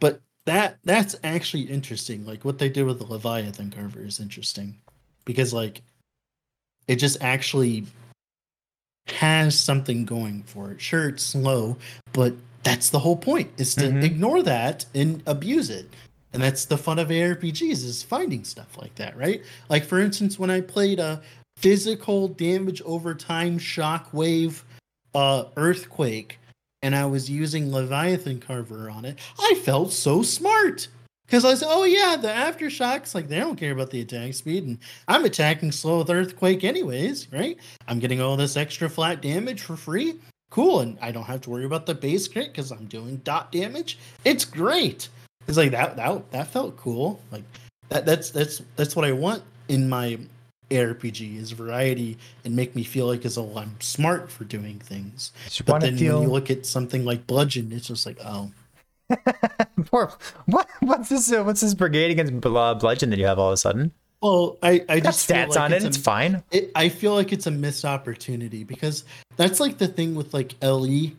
but 0.00 0.20
that 0.44 0.78
that's 0.82 1.14
actually 1.22 1.62
interesting. 1.62 2.26
Like 2.26 2.44
what 2.44 2.58
they 2.58 2.68
did 2.68 2.82
with 2.82 2.98
the 2.98 3.06
Leviathan 3.06 3.70
Carver 3.70 4.02
is 4.02 4.18
interesting 4.18 4.76
because 5.24 5.54
like 5.54 5.82
it 6.88 6.96
just 6.96 7.22
actually 7.22 7.86
has 9.12 9.58
something 9.58 10.04
going 10.04 10.42
for 10.44 10.70
it. 10.72 10.80
Sure, 10.80 11.08
it's 11.08 11.22
slow, 11.22 11.76
but 12.12 12.34
that's 12.62 12.90
the 12.90 12.98
whole 12.98 13.16
point 13.16 13.50
is 13.56 13.74
to 13.76 13.86
Mhm. 13.88 14.02
ignore 14.02 14.42
that 14.42 14.84
and 14.94 15.22
abuse 15.26 15.70
it. 15.70 15.88
And 16.32 16.42
that's 16.42 16.66
the 16.66 16.76
fun 16.76 16.98
of 16.98 17.08
ARPGs 17.10 17.84
is 17.84 18.02
finding 18.02 18.44
stuff 18.44 18.76
like 18.78 18.94
that, 18.96 19.16
right? 19.16 19.42
Like 19.68 19.84
for 19.84 19.98
instance, 20.00 20.38
when 20.38 20.50
I 20.50 20.60
played 20.60 20.98
a 21.00 21.22
physical 21.56 22.28
damage 22.28 22.82
over 22.82 23.14
time 23.14 23.58
shockwave 23.58 24.62
uh 25.14 25.44
earthquake 25.56 26.38
and 26.82 26.94
I 26.94 27.06
was 27.06 27.30
using 27.30 27.72
Leviathan 27.72 28.40
Carver 28.40 28.90
on 28.90 29.04
it, 29.04 29.18
I 29.38 29.54
felt 29.64 29.92
so 29.92 30.22
smart. 30.22 30.88
Because 31.28 31.44
I 31.44 31.54
said, 31.54 31.68
oh 31.70 31.84
yeah, 31.84 32.16
the 32.16 32.28
aftershocks, 32.28 33.14
like 33.14 33.28
they 33.28 33.38
don't 33.38 33.56
care 33.56 33.72
about 33.72 33.90
the 33.90 34.00
attack 34.00 34.32
speed, 34.32 34.64
and 34.64 34.78
I'm 35.08 35.26
attacking 35.26 35.72
slow 35.72 35.98
with 35.98 36.08
Earthquake 36.08 36.64
anyways, 36.64 37.30
right? 37.30 37.58
I'm 37.86 37.98
getting 37.98 38.22
all 38.22 38.38
this 38.38 38.56
extra 38.56 38.88
flat 38.88 39.20
damage 39.20 39.60
for 39.60 39.76
free. 39.76 40.14
Cool, 40.48 40.80
and 40.80 40.96
I 41.02 41.12
don't 41.12 41.24
have 41.24 41.42
to 41.42 41.50
worry 41.50 41.66
about 41.66 41.84
the 41.84 41.94
base 41.94 42.26
crit 42.26 42.48
because 42.52 42.70
I'm 42.70 42.86
doing 42.86 43.16
dot 43.24 43.52
damage. 43.52 43.98
It's 44.24 44.46
great. 44.46 45.10
It's 45.46 45.58
like 45.58 45.72
that 45.72 45.96
that 45.96 46.30
that 46.30 46.46
felt 46.46 46.78
cool. 46.78 47.20
Like 47.30 47.44
that 47.90 48.06
that's 48.06 48.30
that's 48.30 48.62
that's 48.76 48.96
what 48.96 49.04
I 49.04 49.12
want 49.12 49.42
in 49.68 49.86
my 49.86 50.18
ARPG 50.70 51.36
is 51.36 51.52
variety 51.52 52.18
and 52.44 52.54
make 52.54 52.74
me 52.74 52.84
feel 52.84 53.06
like 53.06 53.24
as 53.24 53.34
though 53.34 53.52
I'm 53.56 53.78
smart 53.80 54.30
for 54.30 54.44
doing 54.44 54.78
things. 54.78 55.32
But 55.66 55.80
then 55.80 55.96
feel 55.96 56.20
when 56.20 56.28
you 56.28 56.32
look 56.32 56.50
at 56.50 56.66
something 56.66 57.04
like 57.04 57.26
Bludgeon, 57.26 57.72
it's 57.72 57.88
just 57.88 58.06
like, 58.06 58.18
oh, 58.24 58.50
Poor- 59.86 60.12
what 60.46 60.68
what's 60.80 61.08
this 61.08 61.32
uh, 61.32 61.42
what's 61.44 61.60
this 61.60 61.74
brigade 61.74 62.10
against 62.10 62.40
Bl- 62.40 62.56
uh, 62.56 62.74
bludgeon 62.74 63.10
that 63.10 63.18
you 63.18 63.26
have 63.26 63.38
all 63.38 63.48
of 63.48 63.54
a 63.54 63.56
sudden? 63.56 63.92
well, 64.20 64.58
I 64.62 64.84
I 64.88 65.00
just 65.00 65.26
feel 65.26 65.36
stats 65.36 65.48
like 65.50 65.58
on 65.60 65.72
it. 65.72 65.82
a- 65.84 65.86
It's 65.86 65.96
fine. 65.96 66.42
it, 66.50 66.70
I 66.74 66.88
feel 66.88 67.14
like 67.14 67.32
it's 67.32 67.46
a 67.46 67.50
missed 67.50 67.84
opportunity 67.84 68.64
because 68.64 69.04
that's 69.36 69.60
like 69.60 69.78
the 69.78 69.88
thing 69.88 70.14
with 70.14 70.34
like 70.34 70.54
LE 70.62 71.12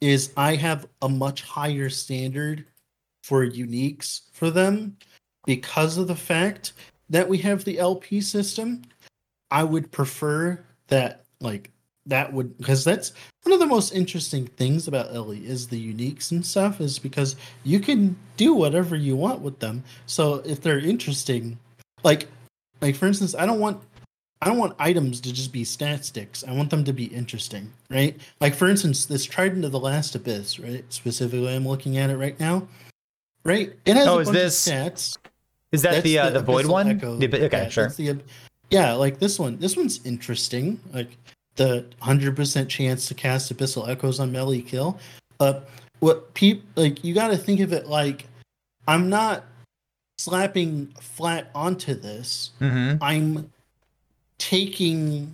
is 0.00 0.32
I 0.36 0.56
have 0.56 0.86
a 1.02 1.08
much 1.08 1.42
higher 1.42 1.88
standard 1.90 2.64
for 3.24 3.44
uniques 3.46 4.22
for 4.32 4.50
them 4.50 4.96
because 5.46 5.98
of 5.98 6.08
the 6.08 6.16
fact 6.16 6.72
that 7.10 7.28
we 7.28 7.38
have 7.38 7.64
the 7.64 7.78
LP 7.78 8.20
system. 8.20 8.82
I 9.50 9.64
would 9.64 9.90
prefer 9.90 10.62
that 10.88 11.24
like 11.40 11.70
that 12.06 12.32
would 12.32 12.56
because 12.58 12.84
that's 12.84 13.12
one 13.42 13.52
of 13.52 13.60
the 13.60 13.66
most 13.66 13.92
interesting 13.94 14.46
things 14.46 14.88
about 14.88 15.12
LE 15.14 15.32
is 15.32 15.68
the 15.68 15.94
uniques 15.94 16.30
and 16.32 16.44
stuff 16.44 16.80
is 16.80 16.98
because 16.98 17.36
you 17.64 17.78
can 17.80 18.16
do 18.36 18.54
whatever 18.54 18.96
you 18.96 19.16
want 19.16 19.40
with 19.40 19.58
them. 19.58 19.82
So 20.06 20.36
if 20.46 20.60
they're 20.60 20.78
interesting, 20.78 21.58
like 22.02 22.28
like 22.80 22.96
for 22.96 23.06
instance, 23.06 23.34
I 23.34 23.46
don't 23.46 23.60
want 23.60 23.82
I 24.42 24.46
don't 24.46 24.56
want 24.58 24.74
items 24.78 25.20
to 25.20 25.32
just 25.32 25.52
be 25.52 25.64
stat 25.64 26.04
sticks. 26.04 26.42
I 26.48 26.52
want 26.52 26.70
them 26.70 26.82
to 26.84 26.92
be 26.94 27.04
interesting, 27.04 27.70
right? 27.90 28.16
Like 28.40 28.54
for 28.54 28.68
instance, 28.68 29.04
this 29.04 29.24
Trident 29.24 29.64
of 29.66 29.72
the 29.72 29.80
Last 29.80 30.14
Abyss, 30.14 30.58
right? 30.58 30.84
Specifically, 30.88 31.54
I'm 31.54 31.68
looking 31.68 31.98
at 31.98 32.08
it 32.10 32.16
right 32.16 32.38
now. 32.40 32.66
Right? 33.44 33.72
It 33.86 33.96
has 33.96 34.06
Oh, 34.06 34.18
a 34.18 34.20
is 34.20 34.28
bunch 34.28 34.38
this- 34.38 34.66
of 34.66 34.72
stats. 34.72 35.18
Is 35.72 35.82
that 35.82 35.92
That's 35.92 36.02
the 36.02 36.18
uh, 36.18 36.30
the, 36.30 36.40
void 36.40 36.66
one? 36.66 36.88
Echo. 36.88 37.14
Okay, 37.14 37.48
Yeah, 37.52 37.68
sure. 37.68 37.88
the 37.90 38.18
yeah, 38.70 38.92
like 38.94 39.18
this 39.20 39.38
one. 39.38 39.56
This 39.58 39.76
one's 39.76 40.04
interesting. 40.04 40.80
Like 40.92 41.16
the 41.56 41.86
hundred 42.00 42.36
percent 42.36 42.68
chance 42.68 43.06
to 43.08 43.14
cast 43.14 43.54
Abyssal 43.54 43.88
Echoes 43.88 44.20
on 44.20 44.32
melee 44.32 44.62
kill. 44.62 44.98
But 45.38 45.68
what 46.00 46.32
people 46.34 46.64
like, 46.76 47.04
you 47.04 47.14
got 47.14 47.28
to 47.28 47.36
think 47.36 47.60
of 47.60 47.72
it 47.72 47.86
like 47.86 48.26
I'm 48.88 49.08
not 49.08 49.44
slapping 50.18 50.86
flat 51.00 51.50
onto 51.54 51.94
this. 51.94 52.50
hmm 52.58 52.94
I'm 53.00 53.50
taking 54.38 55.32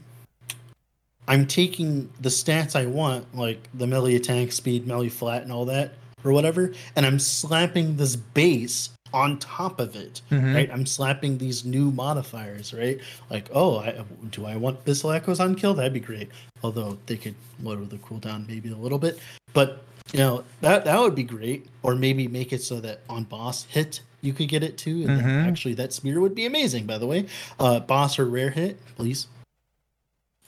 I'm 1.28 1.46
taking 1.46 2.10
the 2.20 2.28
stats 2.28 2.76
I 2.76 2.86
want, 2.86 3.34
like 3.34 3.68
the 3.74 3.86
melee 3.86 4.14
attack 4.14 4.52
speed, 4.52 4.86
melee 4.86 5.08
flat, 5.08 5.42
and 5.42 5.50
all 5.50 5.64
that, 5.64 5.94
or 6.24 6.32
whatever, 6.32 6.72
and 6.94 7.04
I'm 7.04 7.18
slapping 7.18 7.96
this 7.96 8.14
base 8.14 8.90
on 9.12 9.38
top 9.38 9.80
of 9.80 9.96
it, 9.96 10.20
Mhm. 10.30 10.54
right? 10.54 10.70
I'm 10.72 10.86
slapping 10.86 11.38
these 11.38 11.64
new 11.64 11.90
modifiers, 11.90 12.72
right? 12.74 12.98
Like, 13.30 13.48
oh, 13.52 13.78
I, 13.78 14.02
do 14.30 14.46
I 14.46 14.56
want 14.56 14.84
Abyssal 14.84 15.14
Echoes 15.14 15.40
on 15.40 15.54
kill? 15.54 15.74
That'd 15.74 15.92
be 15.92 16.00
great. 16.00 16.28
Although 16.62 16.98
they 17.06 17.16
could 17.16 17.34
lower 17.62 17.84
the 17.84 17.96
cooldown 17.98 18.46
maybe 18.48 18.70
a 18.72 18.76
little 18.76 18.98
bit, 18.98 19.18
but 19.52 19.82
you 20.12 20.18
know 20.20 20.44
that 20.60 20.84
that 20.84 21.00
would 21.00 21.14
be 21.14 21.22
great. 21.24 21.66
Or 21.82 21.94
maybe 21.94 22.28
make 22.28 22.52
it 22.52 22.62
so 22.62 22.80
that 22.80 23.00
on 23.08 23.24
boss 23.24 23.64
hit 23.64 24.00
you 24.22 24.32
could 24.32 24.48
get 24.48 24.62
it 24.62 24.76
too. 24.78 25.02
And 25.06 25.20
Mhm. 25.20 25.46
actually, 25.46 25.74
that 25.74 25.92
spear 25.92 26.20
would 26.20 26.34
be 26.34 26.46
amazing. 26.46 26.86
By 26.86 26.98
the 26.98 27.06
way, 27.06 27.26
uh, 27.60 27.80
boss 27.80 28.18
or 28.18 28.24
rare 28.26 28.50
hit, 28.50 28.80
please. 28.96 29.28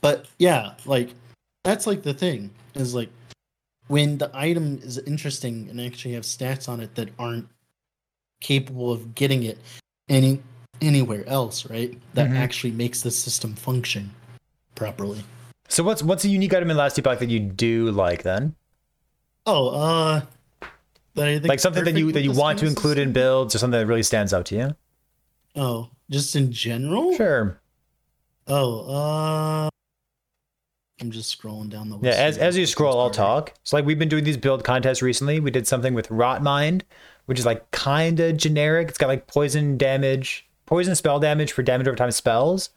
But 0.01 0.27
yeah, 0.39 0.75
like 0.87 1.15
that's 1.65 1.87
like 1.87 2.03
the 2.03 2.15
thing 2.15 2.51
is 2.75 2.95
like 2.95 3.11
when 3.89 4.19
the 4.19 4.31
item 4.35 4.81
is 4.83 4.99
interesting 4.99 5.69
and 5.71 5.81
actually 5.81 6.15
have 6.15 6.25
stats 6.25 6.69
on 6.69 6.81
it 6.81 6.95
that 6.95 7.09
aren't 7.19 7.49
capable 8.41 8.93
of 8.93 9.15
getting 9.15 9.43
it 9.43 9.59
any 10.09 10.41
anywhere 10.81 11.27
else, 11.29 11.69
right? 11.69 11.99
That 12.15 12.31
Mhm. 12.31 12.37
actually 12.37 12.71
makes 12.71 13.03
the 13.03 13.11
system 13.11 13.55
function 13.55 14.11
properly. 14.77 15.25
So 15.69 15.83
what's 15.83 16.03
what's 16.03 16.25
a 16.25 16.29
unique 16.29 16.55
item 16.55 16.71
in 16.71 16.77
Last 16.77 16.99
Epoch 16.99 17.19
that 17.19 17.29
you 17.31 17.41
do 17.41 17.91
like 17.91 18.23
then? 18.23 18.55
Oh, 19.45 19.69
uh 19.69 20.21
that 21.15 21.27
I 21.29 21.35
think 21.35 21.49
Like 21.49 21.61
something 21.61 21.85
that 21.85 21.95
you 21.99 22.13
that 22.13 22.23
you 22.23 22.33
want 22.33 22.61
to 22.61 22.67
include 22.67 22.99
in 22.99 23.13
builds 23.13 23.55
or 23.55 23.59
something 23.59 23.79
that 23.81 23.87
really 23.87 24.03
stands 24.05 24.33
out 24.33 24.47
to 24.47 24.57
you? 24.57 24.77
Oh, 25.57 25.91
just 26.11 26.37
in 26.37 26.53
general? 26.53 27.15
Sure. 27.17 27.61
Oh, 28.47 28.81
uh 28.95 29.69
I'm 31.01 31.11
just 31.13 31.41
scrolling 31.41 31.71
down 31.71 31.89
the 31.91 31.97
Yeah, 31.99 32.11
list. 32.11 32.19
as 32.21 32.39
as 32.39 32.57
you 32.57 32.67
scroll, 32.67 33.01
I'll 33.01 33.11
talk. 33.11 33.55
So 33.65 33.77
like 33.77 33.85
we've 33.85 33.99
been 33.99 34.09
doing 34.09 34.25
these 34.25 34.37
build 34.37 34.65
contests 34.65 35.03
recently. 35.03 35.39
We 35.41 35.51
did 35.51 35.67
something 35.67 35.95
with 35.95 36.11
Rot 36.11 36.43
Mind, 36.43 36.85
which 37.29 37.39
is 37.39 37.45
like 37.45 37.71
kind 37.73 38.19
of 38.21 38.39
generic. 38.39 38.89
It's 38.89 38.97
got 38.97 39.09
like 39.09 39.27
poison 39.27 39.77
damage, 39.77 40.47
poison 40.65 40.95
spell 40.95 41.21
damage 41.21 41.53
for 41.53 41.63
damage 41.63 41.87
over 41.87 41.95
time 41.95 42.11
spells, 42.11 42.71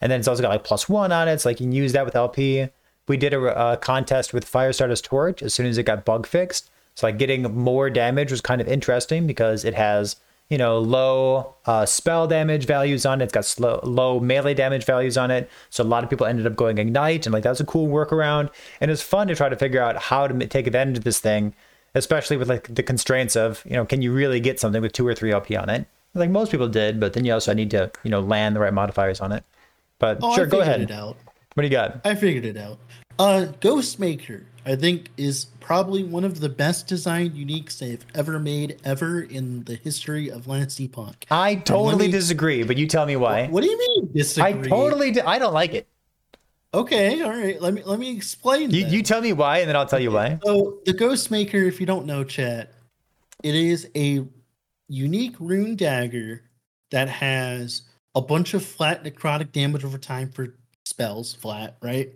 and 0.00 0.10
then 0.10 0.18
it's 0.18 0.26
also 0.26 0.42
got 0.42 0.48
like 0.48 0.64
plus 0.64 0.88
one 0.88 1.12
on 1.12 1.28
it. 1.28 1.40
So 1.40 1.48
like 1.48 1.60
you 1.60 1.66
can 1.66 1.72
use 1.72 1.92
that 1.92 2.04
with 2.04 2.16
LP. 2.16 2.70
We 3.06 3.16
did 3.16 3.32
a, 3.32 3.72
a 3.72 3.76
contest 3.76 4.34
with 4.34 4.50
Firestarter's 4.50 5.00
Torch 5.00 5.44
as 5.44 5.54
soon 5.54 5.66
as 5.66 5.78
it 5.78 5.84
got 5.84 6.04
bug 6.04 6.26
fixed. 6.26 6.70
So 6.96 7.06
like 7.06 7.18
getting 7.18 7.42
more 7.54 7.88
damage 7.88 8.32
was 8.32 8.40
kind 8.40 8.60
of 8.60 8.66
interesting 8.66 9.28
because 9.28 9.64
it 9.64 9.74
has 9.74 10.16
you 10.48 10.58
know 10.58 10.80
low 10.80 11.54
uh, 11.64 11.86
spell 11.86 12.26
damage 12.26 12.66
values 12.66 13.06
on 13.06 13.20
it. 13.20 13.26
It's 13.26 13.32
got 13.32 13.44
slow, 13.44 13.78
low 13.84 14.18
melee 14.18 14.54
damage 14.54 14.84
values 14.86 15.16
on 15.16 15.30
it. 15.30 15.48
So 15.70 15.84
a 15.84 15.86
lot 15.86 16.02
of 16.02 16.10
people 16.10 16.26
ended 16.26 16.48
up 16.48 16.56
going 16.56 16.78
ignite, 16.78 17.26
and 17.26 17.32
like 17.32 17.44
that 17.44 17.50
was 17.50 17.60
a 17.60 17.64
cool 17.64 17.86
workaround. 17.86 18.50
And 18.80 18.90
it's 18.90 19.02
fun 19.02 19.28
to 19.28 19.36
try 19.36 19.48
to 19.48 19.56
figure 19.56 19.80
out 19.80 19.96
how 19.96 20.26
to 20.26 20.46
take 20.48 20.66
advantage 20.66 20.98
of 20.98 21.04
this 21.04 21.20
thing, 21.20 21.54
especially 21.94 22.36
with 22.36 22.48
like 22.48 22.74
the 22.74 22.82
constraints 22.82 23.36
of 23.36 23.62
you 23.66 23.72
know 23.74 23.84
can 23.84 24.02
you 24.02 24.12
really 24.12 24.40
get 24.40 24.60
something 24.60 24.82
with 24.82 24.92
two 24.92 25.06
or 25.06 25.14
three 25.14 25.32
LP 25.32 25.56
on 25.56 25.68
it? 25.68 25.86
Like 26.14 26.30
most 26.30 26.50
people 26.52 26.68
did, 26.68 27.00
but 27.00 27.12
then 27.14 27.24
you 27.24 27.32
also 27.32 27.52
need 27.54 27.70
to 27.72 27.90
you 28.02 28.10
know 28.10 28.20
land 28.20 28.54
the 28.56 28.60
right 28.60 28.72
modifiers 28.74 29.20
on 29.20 29.32
it. 29.32 29.44
But 29.98 30.18
Oh, 30.22 30.34
sure, 30.34 30.46
go 30.46 30.60
ahead. 30.60 30.80
it 30.82 30.90
out. 30.90 31.16
What 31.54 31.62
do 31.62 31.66
you 31.66 31.70
got? 31.70 32.00
I 32.04 32.14
figured 32.14 32.44
it 32.44 32.56
out. 32.56 32.78
Uh, 33.16 33.46
Ghostmaker, 33.60 34.42
I 34.66 34.74
think, 34.74 35.08
is 35.16 35.46
probably 35.60 36.02
one 36.02 36.24
of 36.24 36.40
the 36.40 36.48
best 36.48 36.88
designed 36.88 37.34
uniques 37.34 37.78
they've 37.78 38.04
ever 38.12 38.40
made 38.40 38.80
ever 38.84 39.20
in 39.20 39.62
the 39.64 39.76
history 39.76 40.28
of 40.28 40.48
Last 40.48 40.80
Epoch. 40.80 41.24
I 41.30 41.54
totally 41.54 42.06
me- 42.06 42.12
disagree, 42.12 42.64
but 42.64 42.76
you 42.76 42.88
tell 42.88 43.06
me 43.06 43.14
why. 43.14 43.46
What 43.46 43.62
do 43.62 43.70
you 43.70 43.78
mean 43.78 44.10
disagree? 44.12 44.66
I 44.66 44.68
totally, 44.68 45.12
di- 45.12 45.20
I 45.20 45.38
don't 45.38 45.54
like 45.54 45.74
it. 45.74 45.86
Okay, 46.74 47.22
all 47.22 47.30
right. 47.30 47.60
Let 47.62 47.72
me 47.72 47.82
let 47.84 48.00
me 48.00 48.10
explain. 48.14 48.70
You, 48.70 48.84
you 48.86 49.02
tell 49.02 49.20
me 49.20 49.32
why, 49.32 49.58
and 49.58 49.68
then 49.68 49.76
I'll 49.76 49.86
tell 49.86 50.00
you 50.00 50.10
why. 50.10 50.40
So 50.44 50.80
the 50.84 50.92
Ghostmaker, 50.92 51.66
if 51.68 51.78
you 51.78 51.86
don't 51.86 52.04
know, 52.04 52.24
chat, 52.24 52.72
it 53.44 53.54
is 53.54 53.88
a 53.96 54.26
unique 54.88 55.36
rune 55.38 55.76
dagger 55.76 56.42
that 56.90 57.08
has 57.08 57.82
a 58.16 58.20
bunch 58.20 58.54
of 58.54 58.64
flat 58.64 59.04
necrotic 59.04 59.52
damage 59.52 59.84
over 59.84 59.98
time 59.98 60.30
for 60.30 60.54
spells, 60.84 61.34
flat, 61.34 61.76
right? 61.80 62.12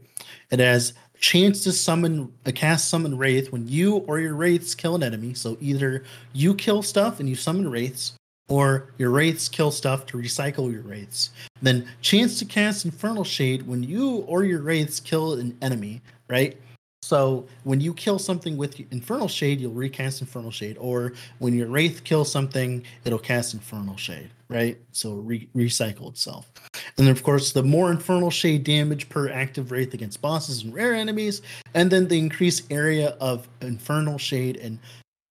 It 0.50 0.58
has 0.58 0.94
chance 1.20 1.64
to 1.64 1.72
summon 1.72 2.32
a 2.44 2.52
cast 2.52 2.88
summon 2.88 3.16
wraith 3.16 3.52
when 3.52 3.66
you 3.68 3.96
or 4.08 4.18
your 4.18 4.34
wraiths 4.34 4.74
kill 4.74 4.96
an 4.96 5.02
enemy. 5.04 5.34
So 5.34 5.56
either 5.60 6.04
you 6.32 6.54
kill 6.54 6.82
stuff 6.82 7.20
and 7.20 7.28
you 7.28 7.36
summon 7.36 7.70
wraiths, 7.70 8.17
or 8.48 8.92
your 8.98 9.10
wraiths 9.10 9.48
kill 9.48 9.70
stuff 9.70 10.06
to 10.06 10.16
recycle 10.16 10.72
your 10.72 10.82
wraiths. 10.82 11.30
Then 11.62 11.88
chance 12.00 12.38
to 12.38 12.44
cast 12.44 12.84
Infernal 12.84 13.24
Shade 13.24 13.66
when 13.66 13.82
you 13.82 14.24
or 14.26 14.44
your 14.44 14.60
wraiths 14.60 15.00
kill 15.00 15.34
an 15.34 15.56
enemy, 15.62 16.00
right? 16.28 16.56
So 17.02 17.46
when 17.64 17.80
you 17.80 17.94
kill 17.94 18.18
something 18.18 18.56
with 18.56 18.80
Infernal 18.92 19.28
Shade, 19.28 19.60
you'll 19.60 19.72
recast 19.72 20.20
Infernal 20.20 20.50
Shade, 20.50 20.76
or 20.78 21.14
when 21.38 21.54
your 21.54 21.68
Wraith 21.68 22.04
kills 22.04 22.30
something, 22.30 22.82
it'll 23.04 23.18
cast 23.18 23.54
Infernal 23.54 23.96
Shade, 23.96 24.30
right? 24.48 24.76
So 24.92 25.14
re- 25.14 25.48
recycle 25.56 26.10
itself. 26.10 26.50
And 26.98 27.06
then, 27.06 27.08
of 27.08 27.22
course, 27.22 27.52
the 27.52 27.62
more 27.62 27.90
Infernal 27.90 28.30
Shade 28.30 28.64
damage 28.64 29.08
per 29.08 29.30
active 29.30 29.70
Wraith 29.70 29.94
against 29.94 30.20
bosses 30.20 30.64
and 30.64 30.74
rare 30.74 30.92
enemies, 30.92 31.40
and 31.72 31.90
then 31.90 32.08
the 32.08 32.18
increased 32.18 32.70
area 32.70 33.16
of 33.20 33.48
Infernal 33.62 34.18
Shade 34.18 34.56
and 34.56 34.78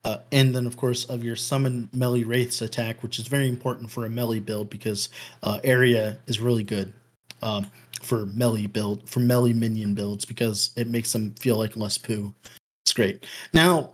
uh, 0.07 0.19
and 0.31 0.55
then, 0.55 0.65
of 0.65 0.77
course, 0.77 1.03
of 1.05 1.21
your 1.21 1.35
summon 1.35 1.89
melee 1.91 2.23
wraiths 2.23 2.61
attack, 2.61 3.03
which 3.03 3.19
is 3.19 3.27
very 3.27 3.49
important 3.49 3.91
for 3.91 4.05
a 4.05 4.09
melee 4.09 4.39
build 4.39 4.69
because 4.69 5.09
uh, 5.43 5.59
area 5.65 6.17
is 6.27 6.39
really 6.39 6.63
good 6.63 6.93
um, 7.41 7.69
for 8.01 8.25
melee 8.27 8.67
build 8.67 9.07
for 9.09 9.19
melee 9.19 9.51
minion 9.51 9.93
builds 9.93 10.23
because 10.23 10.71
it 10.77 10.87
makes 10.87 11.11
them 11.11 11.33
feel 11.33 11.57
like 11.57 11.75
less 11.75 11.97
poo. 11.97 12.33
It's 12.85 12.93
great. 12.93 13.25
Now, 13.51 13.91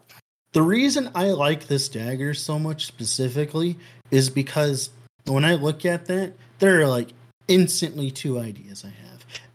the 0.52 0.62
reason 0.62 1.10
I 1.16 1.32
like 1.32 1.66
this 1.66 1.90
dagger 1.90 2.36
so 2.36 2.60
much 2.60 2.86
specifically 2.86 3.76
is 4.12 4.30
because 4.30 4.92
when 5.26 5.44
I 5.44 5.56
look 5.56 5.84
at 5.84 6.06
that, 6.06 6.34
there 6.60 6.80
are 6.80 6.88
like 6.88 7.10
instantly 7.48 8.12
two 8.12 8.38
ideas 8.38 8.86
I 8.86 8.90
have. 8.90 9.03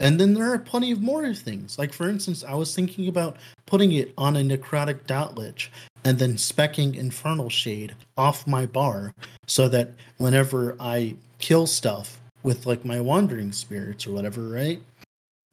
And 0.01 0.21
then 0.21 0.35
there 0.35 0.53
are 0.53 0.59
plenty 0.59 0.93
of 0.93 1.03
more 1.03 1.35
things. 1.35 1.79
Like 1.79 1.93
for 1.93 2.09
instance, 2.09 2.45
I 2.45 2.55
was 2.55 2.75
thinking 2.75 3.09
about 3.09 3.37
putting 3.67 3.93
it 3.93 4.13
on 4.17 4.37
a 4.37 4.41
necrotic 4.41 5.07
dot 5.07 5.37
lich 5.37 5.71
and 6.05 6.19
then 6.19 6.35
specking 6.35 6.97
infernal 6.97 7.51
shade 7.51 7.95
off 8.17 8.47
my 8.47 8.67
bar 8.67 9.13
so 9.47 9.69
that 9.69 9.93
whenever 10.19 10.77
I 10.79 11.17
kill 11.39 11.67
stuff 11.67 12.21
with 12.43 12.67
like 12.67 12.85
my 12.85 13.01
wandering 13.01 13.53
spirits 13.53 14.07
or 14.07 14.13
whatever, 14.13 14.49
right? 14.49 14.81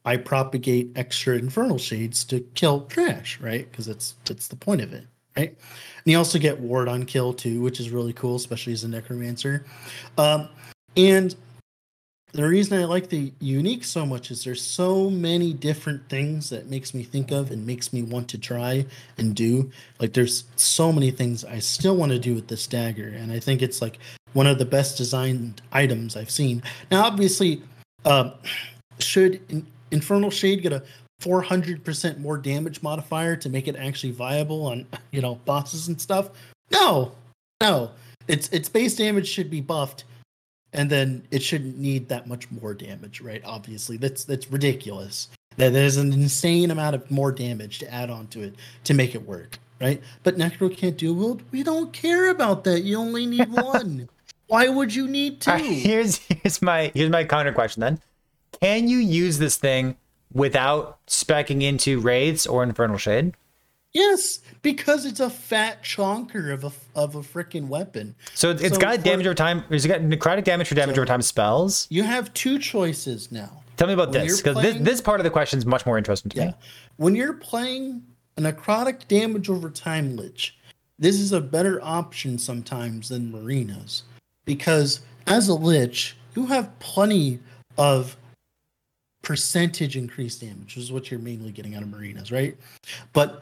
I 0.06 0.18
propagate 0.18 0.92
extra 0.96 1.36
infernal 1.36 1.80
shades 1.80 2.24
to 2.26 2.42
kill 2.54 2.82
trash, 2.82 3.40
right? 3.42 3.70
Because 3.70 3.88
that's 3.88 4.16
that's 4.26 4.48
the 4.48 4.56
point 4.56 4.82
of 4.82 4.94
it, 4.94 5.06
right? 5.36 5.50
And 5.50 6.12
you 6.12 6.18
also 6.18 6.38
get 6.38 6.60
ward 6.60 6.88
on 6.88 7.06
kill 7.06 7.34
too, 7.34 7.60
which 7.62 7.80
is 7.80 7.90
really 7.90 8.14
cool, 8.14 8.36
especially 8.36 8.74
as 8.74 8.84
a 8.84 8.88
necromancer. 8.88 9.66
Um, 10.20 10.48
and 10.96 11.36
the 12.36 12.46
reason 12.46 12.78
I 12.78 12.84
like 12.84 13.08
the 13.08 13.32
unique 13.40 13.86
so 13.86 14.06
much 14.06 14.30
is 14.30 14.44
there's 14.44 14.62
so 14.62 15.10
many 15.10 15.54
different 15.54 16.10
things 16.10 16.50
that 16.50 16.68
makes 16.68 16.94
me 16.94 17.02
think 17.02 17.32
of 17.32 17.50
and 17.50 17.66
makes 17.66 17.94
me 17.94 18.04
want 18.04 18.28
to 18.30 18.38
try 18.38 18.86
and 19.18 19.34
do. 19.34 19.72
Like 20.00 20.12
there's 20.12 20.44
so 20.58 20.92
many 20.92 21.12
things 21.12 21.46
I 21.46 21.60
still 21.60 21.96
want 21.96 22.12
to 22.12 22.20
do 22.20 22.36
with 22.36 22.50
this 22.50 22.68
dagger, 22.68 23.08
and 23.08 23.32
I 23.32 23.40
think 23.40 23.62
it's 23.62 23.82
like 23.82 24.00
one 24.34 24.48
of 24.48 24.60
the 24.60 24.66
best 24.66 24.98
designed 24.98 25.62
items 25.72 26.18
I've 26.18 26.30
seen. 26.30 26.62
Now, 26.92 27.06
obviously, 27.06 27.62
uh, 28.04 28.32
should 29.00 29.40
In- 29.50 29.66
Infernal 29.92 30.30
Shade 30.30 30.62
get 30.62 30.74
a 30.74 30.84
400% 31.22 32.18
more 32.20 32.38
damage 32.38 32.84
modifier 32.84 33.38
to 33.38 33.48
make 33.48 33.70
it 33.70 33.78
actually 33.78 34.12
viable 34.12 34.66
on 34.66 34.86
you 35.12 35.22
know 35.22 35.36
bosses 35.46 35.88
and 35.88 36.02
stuff? 36.02 36.32
No, 36.70 37.14
no. 37.62 37.92
Its 38.28 38.50
its 38.50 38.68
base 38.68 38.98
damage 38.98 39.28
should 39.28 39.50
be 39.50 39.62
buffed 39.62 40.04
and 40.76 40.90
then 40.90 41.26
it 41.32 41.42
shouldn't 41.42 41.78
need 41.78 42.10
that 42.10 42.28
much 42.28 42.52
more 42.52 42.74
damage, 42.74 43.22
right? 43.22 43.42
Obviously, 43.46 43.98
that's 43.98 44.26
that's 44.26 44.52
ridiculous. 44.52 45.30
That 45.58 45.72
there's 45.72 45.98
an 45.98 46.12
insane 46.12 46.70
amount 46.70 46.96
of 46.96 47.10
more 47.10 47.32
damage 47.32 47.80
to 47.80 47.92
add 47.92 48.10
on 48.10 48.28
to 48.28 48.42
it 48.42 48.56
to 48.84 48.94
make 48.94 49.16
it 49.16 49.26
work, 49.26 49.58
right? 49.80 50.02
But 50.24 50.38
Necro 50.38 50.76
can't 50.76 50.98
do 50.98 51.14
well. 51.14 51.40
We 51.52 51.64
don't 51.64 51.94
care 51.94 52.30
about 52.30 52.66
that. 52.66 52.82
You 52.82 52.98
only 52.98 53.26
need 53.26 53.50
one. 53.52 54.10
Why 54.48 54.68
would 54.68 54.94
you 54.94 55.08
need 55.08 55.42
two? 55.42 55.52
here's 55.54 56.18
here's 56.18 56.62
my 56.62 56.92
here's 56.94 57.10
my 57.10 57.24
counter 57.24 57.54
question 57.54 57.82
then. 57.82 58.02
Can 58.62 58.88
you 58.88 58.98
use 58.98 59.38
this 59.40 59.58
thing 59.58 59.96
without 60.34 61.06
specking 61.08 61.64
into 61.64 62.00
wraiths 62.00 62.46
or 62.46 62.64
infernal 62.64 62.98
shade? 62.98 63.34
Yes, 63.96 64.40
because 64.62 65.06
it's 65.06 65.22
a 65.22 65.30
fat 65.30 65.82
chonker 65.82 66.54
of 66.54 66.66
a 66.66 66.72
of 66.96 67.16
a 67.16 67.22
freaking 67.22 67.70
weapon. 67.70 68.14
So 68.34 68.50
it's 68.50 68.62
so 68.62 68.78
got 68.78 69.02
damage 69.04 69.26
over 69.26 69.34
time. 69.34 69.64
It's 69.70 69.86
got 69.86 70.02
necrotic 70.02 70.44
damage 70.44 70.68
for 70.68 70.76
damage 70.76 70.96
so 70.96 71.02
over 71.02 71.06
time 71.06 71.22
spells. 71.22 71.88
You 71.90 72.04
have 72.04 72.34
two 72.34 72.60
choices 72.60 73.32
now. 73.32 73.64
Tell 73.78 73.88
me 73.88 73.94
about 73.94 74.12
when 74.12 74.28
this 74.28 74.42
because 74.42 74.62
this 74.62 74.76
this 74.82 75.00
part 75.00 75.22
of 75.22 75.24
the 75.24 75.30
question 75.30 75.60
is 75.60 75.66
much 75.66 75.86
more 75.86 75.98
interesting 75.98 76.30
to 76.32 76.38
yeah. 76.38 76.46
me. 76.48 76.54
When 76.98 77.16
you're 77.16 77.36
playing 77.36 78.04
a 78.36 78.42
necrotic 78.42 79.08
damage 79.08 79.50
over 79.50 79.70
time 79.70 80.18
lich, 80.18 80.58
this 81.00 81.18
is 81.18 81.32
a 81.32 81.40
better 81.40 81.80
option 81.82 82.38
sometimes 82.38 83.08
than 83.08 83.32
marinas 83.32 84.04
because 84.44 85.00
as 85.26 85.48
a 85.48 85.54
lich, 85.54 86.18
you 86.36 86.48
have 86.48 86.78
plenty 86.80 87.40
of 87.78 88.18
percentage 89.22 89.96
increased 89.96 90.42
damage, 90.42 90.76
which 90.76 90.78
is 90.78 90.92
what 90.92 91.10
you're 91.10 91.20
mainly 91.22 91.54
getting 91.54 91.76
out 91.76 91.82
of 91.82 91.90
marinas, 91.90 92.30
right? 92.30 92.58
But 93.14 93.42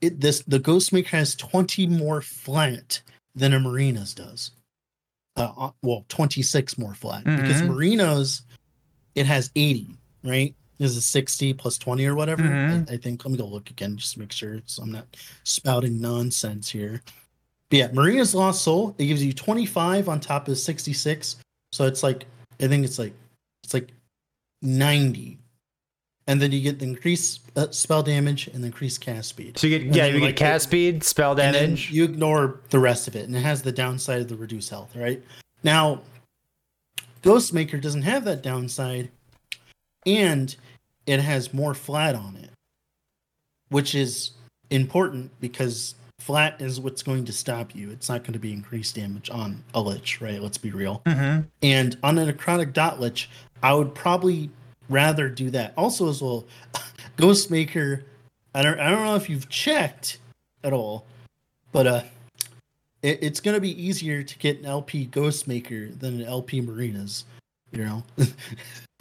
it 0.00 0.20
this 0.20 0.42
the 0.42 0.60
Ghostmaker 0.60 1.08
has 1.08 1.34
20 1.36 1.86
more 1.86 2.20
flat 2.20 3.02
than 3.34 3.52
a 3.52 3.60
Marinas 3.60 4.14
does. 4.14 4.52
Uh, 5.36 5.52
uh 5.56 5.70
well, 5.82 6.04
26 6.08 6.78
more 6.78 6.94
flat 6.94 7.24
mm-hmm. 7.24 7.40
because 7.40 7.62
Marinos 7.62 8.42
it 9.14 9.26
has 9.26 9.50
80, 9.56 9.88
right? 10.24 10.54
This 10.78 10.92
Is 10.92 10.98
it 10.98 11.02
60 11.02 11.54
plus 11.54 11.76
20 11.76 12.06
or 12.06 12.14
whatever? 12.14 12.42
Mm-hmm. 12.42 12.90
I, 12.90 12.94
I, 12.94 12.96
think. 12.96 13.24
Let 13.24 13.32
me 13.32 13.38
go 13.38 13.46
look 13.46 13.68
again 13.68 13.96
just 13.98 14.14
to 14.14 14.20
make 14.20 14.32
sure 14.32 14.60
so 14.64 14.82
I'm 14.82 14.92
not 14.92 15.06
spouting 15.44 16.00
nonsense 16.00 16.70
here. 16.70 17.02
But 17.68 17.76
yeah, 17.76 17.88
Marina's 17.92 18.34
Lost 18.34 18.62
Soul, 18.62 18.94
it 18.98 19.04
gives 19.04 19.22
you 19.22 19.32
25 19.32 20.08
on 20.08 20.20
top 20.20 20.48
of 20.48 20.58
66. 20.58 21.36
So 21.72 21.84
it's 21.86 22.02
like 22.02 22.24
I 22.60 22.66
think 22.66 22.84
it's 22.84 22.98
like 22.98 23.12
it's 23.62 23.74
like 23.74 23.92
90 24.62 25.38
and 26.30 26.40
then 26.40 26.52
you 26.52 26.60
get 26.60 26.78
the 26.78 26.84
increased 26.84 27.40
uh, 27.56 27.68
spell 27.72 28.04
damage 28.04 28.46
and 28.46 28.62
the 28.62 28.66
increased 28.66 29.00
cast 29.00 29.30
speed. 29.30 29.58
So 29.58 29.66
you 29.66 29.80
get 29.80 29.96
yeah, 29.96 30.06
you 30.06 30.20
like, 30.20 30.36
get 30.36 30.36
cast 30.36 30.64
speed, 30.66 31.02
spell 31.02 31.34
damage. 31.34 31.90
you 31.90 32.04
ignore 32.04 32.60
the 32.70 32.78
rest 32.78 33.08
of 33.08 33.16
it, 33.16 33.26
and 33.26 33.34
it 33.34 33.40
has 33.40 33.62
the 33.62 33.72
downside 33.72 34.20
of 34.20 34.28
the 34.28 34.36
reduced 34.36 34.70
health. 34.70 34.94
Right 34.94 35.20
now, 35.64 36.02
Ghostmaker 37.24 37.82
doesn't 37.82 38.02
have 38.02 38.24
that 38.26 38.42
downside, 38.42 39.10
and 40.06 40.54
it 41.04 41.18
has 41.18 41.52
more 41.52 41.74
flat 41.74 42.14
on 42.14 42.36
it, 42.36 42.50
which 43.70 43.96
is 43.96 44.30
important 44.70 45.32
because 45.40 45.96
flat 46.20 46.60
is 46.60 46.78
what's 46.80 47.02
going 47.02 47.24
to 47.24 47.32
stop 47.32 47.74
you. 47.74 47.90
It's 47.90 48.08
not 48.08 48.22
going 48.22 48.34
to 48.34 48.38
be 48.38 48.52
increased 48.52 48.94
damage 48.94 49.30
on 49.30 49.64
a 49.74 49.80
lich, 49.80 50.20
right? 50.20 50.40
Let's 50.40 50.58
be 50.58 50.70
real. 50.70 51.02
Mm-hmm. 51.06 51.48
And 51.62 51.98
on 52.04 52.18
a 52.18 52.32
necrotic 52.32 52.72
dot 52.72 53.00
lich, 53.00 53.28
I 53.64 53.74
would 53.74 53.96
probably 53.96 54.48
rather 54.90 55.30
do 55.30 55.48
that. 55.50 55.72
Also, 55.76 56.10
as 56.10 56.20
well, 56.20 56.44
Ghostmaker. 57.16 58.02
I 58.54 58.62
don't. 58.62 58.78
I 58.78 58.90
don't 58.90 59.04
know 59.04 59.16
if 59.16 59.30
you've 59.30 59.48
checked 59.48 60.18
at 60.62 60.72
all, 60.72 61.06
but 61.72 61.86
uh, 61.86 62.02
it, 63.02 63.20
it's 63.22 63.40
gonna 63.40 63.60
be 63.60 63.82
easier 63.82 64.22
to 64.22 64.38
get 64.38 64.58
an 64.58 64.66
LP 64.66 65.06
Ghostmaker 65.06 65.98
than 65.98 66.20
an 66.20 66.26
LP 66.26 66.60
Marinas. 66.60 67.24
You 67.72 67.84
know, 67.84 68.02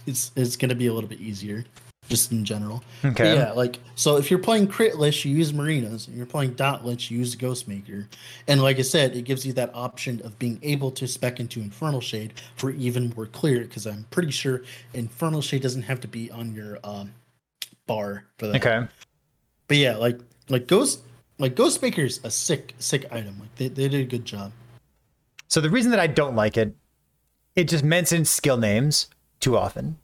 it's 0.05 0.31
it's 0.35 0.55
gonna 0.55 0.75
be 0.75 0.87
a 0.87 0.93
little 0.93 1.09
bit 1.09 1.19
easier 1.19 1.65
just 2.09 2.31
in 2.31 2.43
general. 2.43 2.83
Okay. 3.05 3.23
But 3.23 3.37
yeah, 3.37 3.51
like 3.53 3.79
so 3.95 4.17
if 4.17 4.29
you're 4.29 4.39
playing 4.39 4.67
crit 4.67 4.97
lich, 4.97 5.23
you 5.23 5.33
use 5.33 5.53
marinas, 5.53 6.07
and 6.07 6.17
you're 6.17 6.25
playing 6.25 6.55
dot 6.55 6.85
lich, 6.85 7.09
you 7.09 7.19
use 7.19 7.35
Ghostmaker. 7.35 8.07
And 8.47 8.61
like 8.61 8.79
I 8.79 8.81
said, 8.81 9.15
it 9.15 9.21
gives 9.21 9.45
you 9.45 9.53
that 9.53 9.71
option 9.73 10.21
of 10.25 10.37
being 10.39 10.59
able 10.63 10.91
to 10.91 11.07
spec 11.07 11.39
into 11.39 11.61
Infernal 11.61 12.01
Shade 12.01 12.33
for 12.57 12.71
even 12.71 13.13
more 13.15 13.27
clear, 13.27 13.61
because 13.61 13.85
I'm 13.87 14.05
pretty 14.09 14.31
sure 14.31 14.63
Infernal 14.93 15.41
Shade 15.41 15.61
doesn't 15.61 15.83
have 15.83 16.01
to 16.01 16.07
be 16.07 16.29
on 16.31 16.53
your 16.53 16.79
um, 16.83 17.13
bar 17.87 18.25
for 18.37 18.47
that. 18.47 18.55
Okay. 18.57 18.87
But 19.67 19.77
yeah, 19.77 19.95
like 19.95 20.19
like 20.49 20.67
Ghost 20.67 21.03
like 21.37 21.55
Ghostmaker's 21.55 22.19
a 22.23 22.31
sick, 22.31 22.73
sick 22.79 23.05
item. 23.11 23.39
Like 23.39 23.55
they, 23.55 23.67
they 23.69 23.87
did 23.87 24.01
a 24.01 24.03
good 24.03 24.25
job. 24.25 24.51
So 25.47 25.61
the 25.61 25.69
reason 25.69 25.91
that 25.91 25.99
I 25.99 26.07
don't 26.07 26.35
like 26.35 26.57
it, 26.57 26.75
it 27.55 27.67
just 27.67 27.83
mentions 27.83 28.29
skill 28.29 28.57
names 28.57 29.07
too 29.39 29.57
often. 29.57 29.97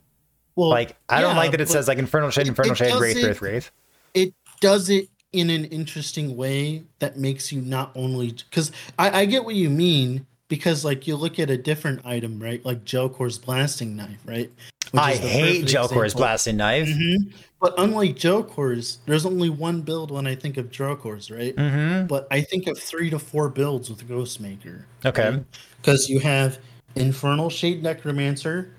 Well, 0.56 0.70
like 0.70 0.96
I 1.10 1.16
yeah, 1.16 1.22
don't 1.22 1.36
like 1.36 1.52
that 1.52 1.62
it 1.62 1.70
says 1.70 1.88
like 1.88 1.98
Infernal 1.98 2.30
Shade, 2.30 2.48
Infernal 2.48 2.72
it, 2.72 2.82
it 2.82 2.90
Shade, 2.92 3.00
Wraith, 3.00 3.24
Wraith, 3.24 3.42
Wraith. 3.42 3.72
It 4.14 4.34
does 4.62 4.90
it 4.90 5.10
in 5.34 5.50
an 5.50 5.66
interesting 5.66 6.38
way 6.38 6.84
that 7.00 7.18
makes 7.18 7.52
you 7.52 7.62
not 7.62 7.92
only 7.96 8.32
because 8.32 8.72
I, 8.98 9.22
I 9.22 9.26
get 9.26 9.44
what 9.44 9.56
you 9.56 9.70
mean 9.70 10.26
because 10.48 10.86
like 10.86 11.08
you 11.08 11.16
look 11.18 11.40
at 11.40 11.50
a 11.50 11.58
different 11.58 12.06
item, 12.06 12.40
right? 12.40 12.64
Like 12.64 12.86
Jelkor's 12.86 13.38
blasting 13.38 13.96
knife, 13.96 14.20
right? 14.26 14.50
Which 14.92 15.02
I 15.02 15.16
hate 15.16 15.66
Jelkor's 15.66 16.14
blasting 16.14 16.58
knife. 16.58 16.88
Mm-hmm. 16.88 17.32
But 17.60 17.74
unlike 17.78 18.16
Jelkor's, 18.16 19.00
there's 19.06 19.26
only 19.26 19.50
one 19.50 19.82
build 19.82 20.12
when 20.12 20.28
I 20.28 20.36
think 20.36 20.58
of 20.58 20.70
Jelkor's, 20.70 21.32
right? 21.32 21.56
Mm-hmm. 21.56 22.08
But 22.08 22.28
I 22.32 22.42
think 22.42 22.68
of 22.68 22.78
three 22.78 23.10
to 23.10 23.20
four 23.20 23.50
builds 23.50 23.90
with 23.90 24.08
Ghostmaker. 24.08 24.84
Okay. 25.04 25.44
Because 25.82 26.04
right? 26.04 26.10
you 26.14 26.20
have 26.20 26.60
Infernal 26.96 27.50
Shade 27.50 27.82
Necromancer, 27.82 28.72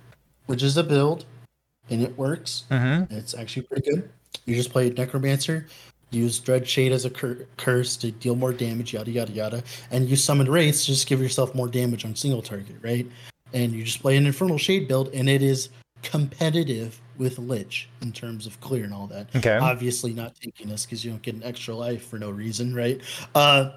which 0.47 0.62
is 0.62 0.77
a 0.77 0.85
build 0.85 1.27
and 1.91 2.03
it 2.03 2.16
works. 2.18 2.64
Mm-hmm. 2.70 3.14
It's 3.14 3.34
actually 3.34 3.62
pretty 3.62 3.91
good. 3.91 4.11
You 4.45 4.55
just 4.55 4.70
play 4.70 4.91
Necromancer 4.91 5.66
use 6.11 6.39
Dread 6.39 6.68
Shade 6.68 6.93
as 6.93 7.05
a 7.05 7.11
cur- 7.11 7.47
curse 7.57 7.97
to 7.99 8.11
deal 8.11 8.37
more 8.37 8.53
damage, 8.53 8.93
yada 8.93 9.11
yada 9.11 9.32
yada, 9.32 9.62
and 9.91 10.09
you 10.09 10.16
summon 10.16 10.51
Wraiths 10.51 10.82
to 10.82 10.93
just 10.93 11.07
give 11.07 11.20
yourself 11.20 11.55
more 11.55 11.68
damage 11.68 12.05
on 12.05 12.14
single 12.14 12.43
target, 12.43 12.76
right? 12.82 13.07
And 13.53 13.72
you 13.72 13.84
just 13.84 14.01
play 14.01 14.16
an 14.16 14.26
Infernal 14.26 14.59
Shade 14.59 14.89
build, 14.89 15.09
and 15.12 15.28
it 15.28 15.43
is 15.43 15.68
competitive 16.03 17.01
with 17.18 17.39
Lich 17.39 17.89
in 18.03 18.12
terms 18.12 18.47
of 18.47 18.61
clear 18.61 18.84
and 18.84 18.93
all 18.93 19.07
that. 19.09 19.34
Okay. 19.34 19.57
Obviously 19.57 20.12
not 20.12 20.34
taking 20.41 20.68
this 20.68 20.84
because 20.84 21.05
you 21.05 21.11
don't 21.11 21.22
get 21.22 21.34
an 21.34 21.43
extra 21.43 21.74
life 21.74 22.07
for 22.07 22.18
no 22.18 22.30
reason, 22.30 22.74
right? 22.74 23.01
Uh, 23.34 23.70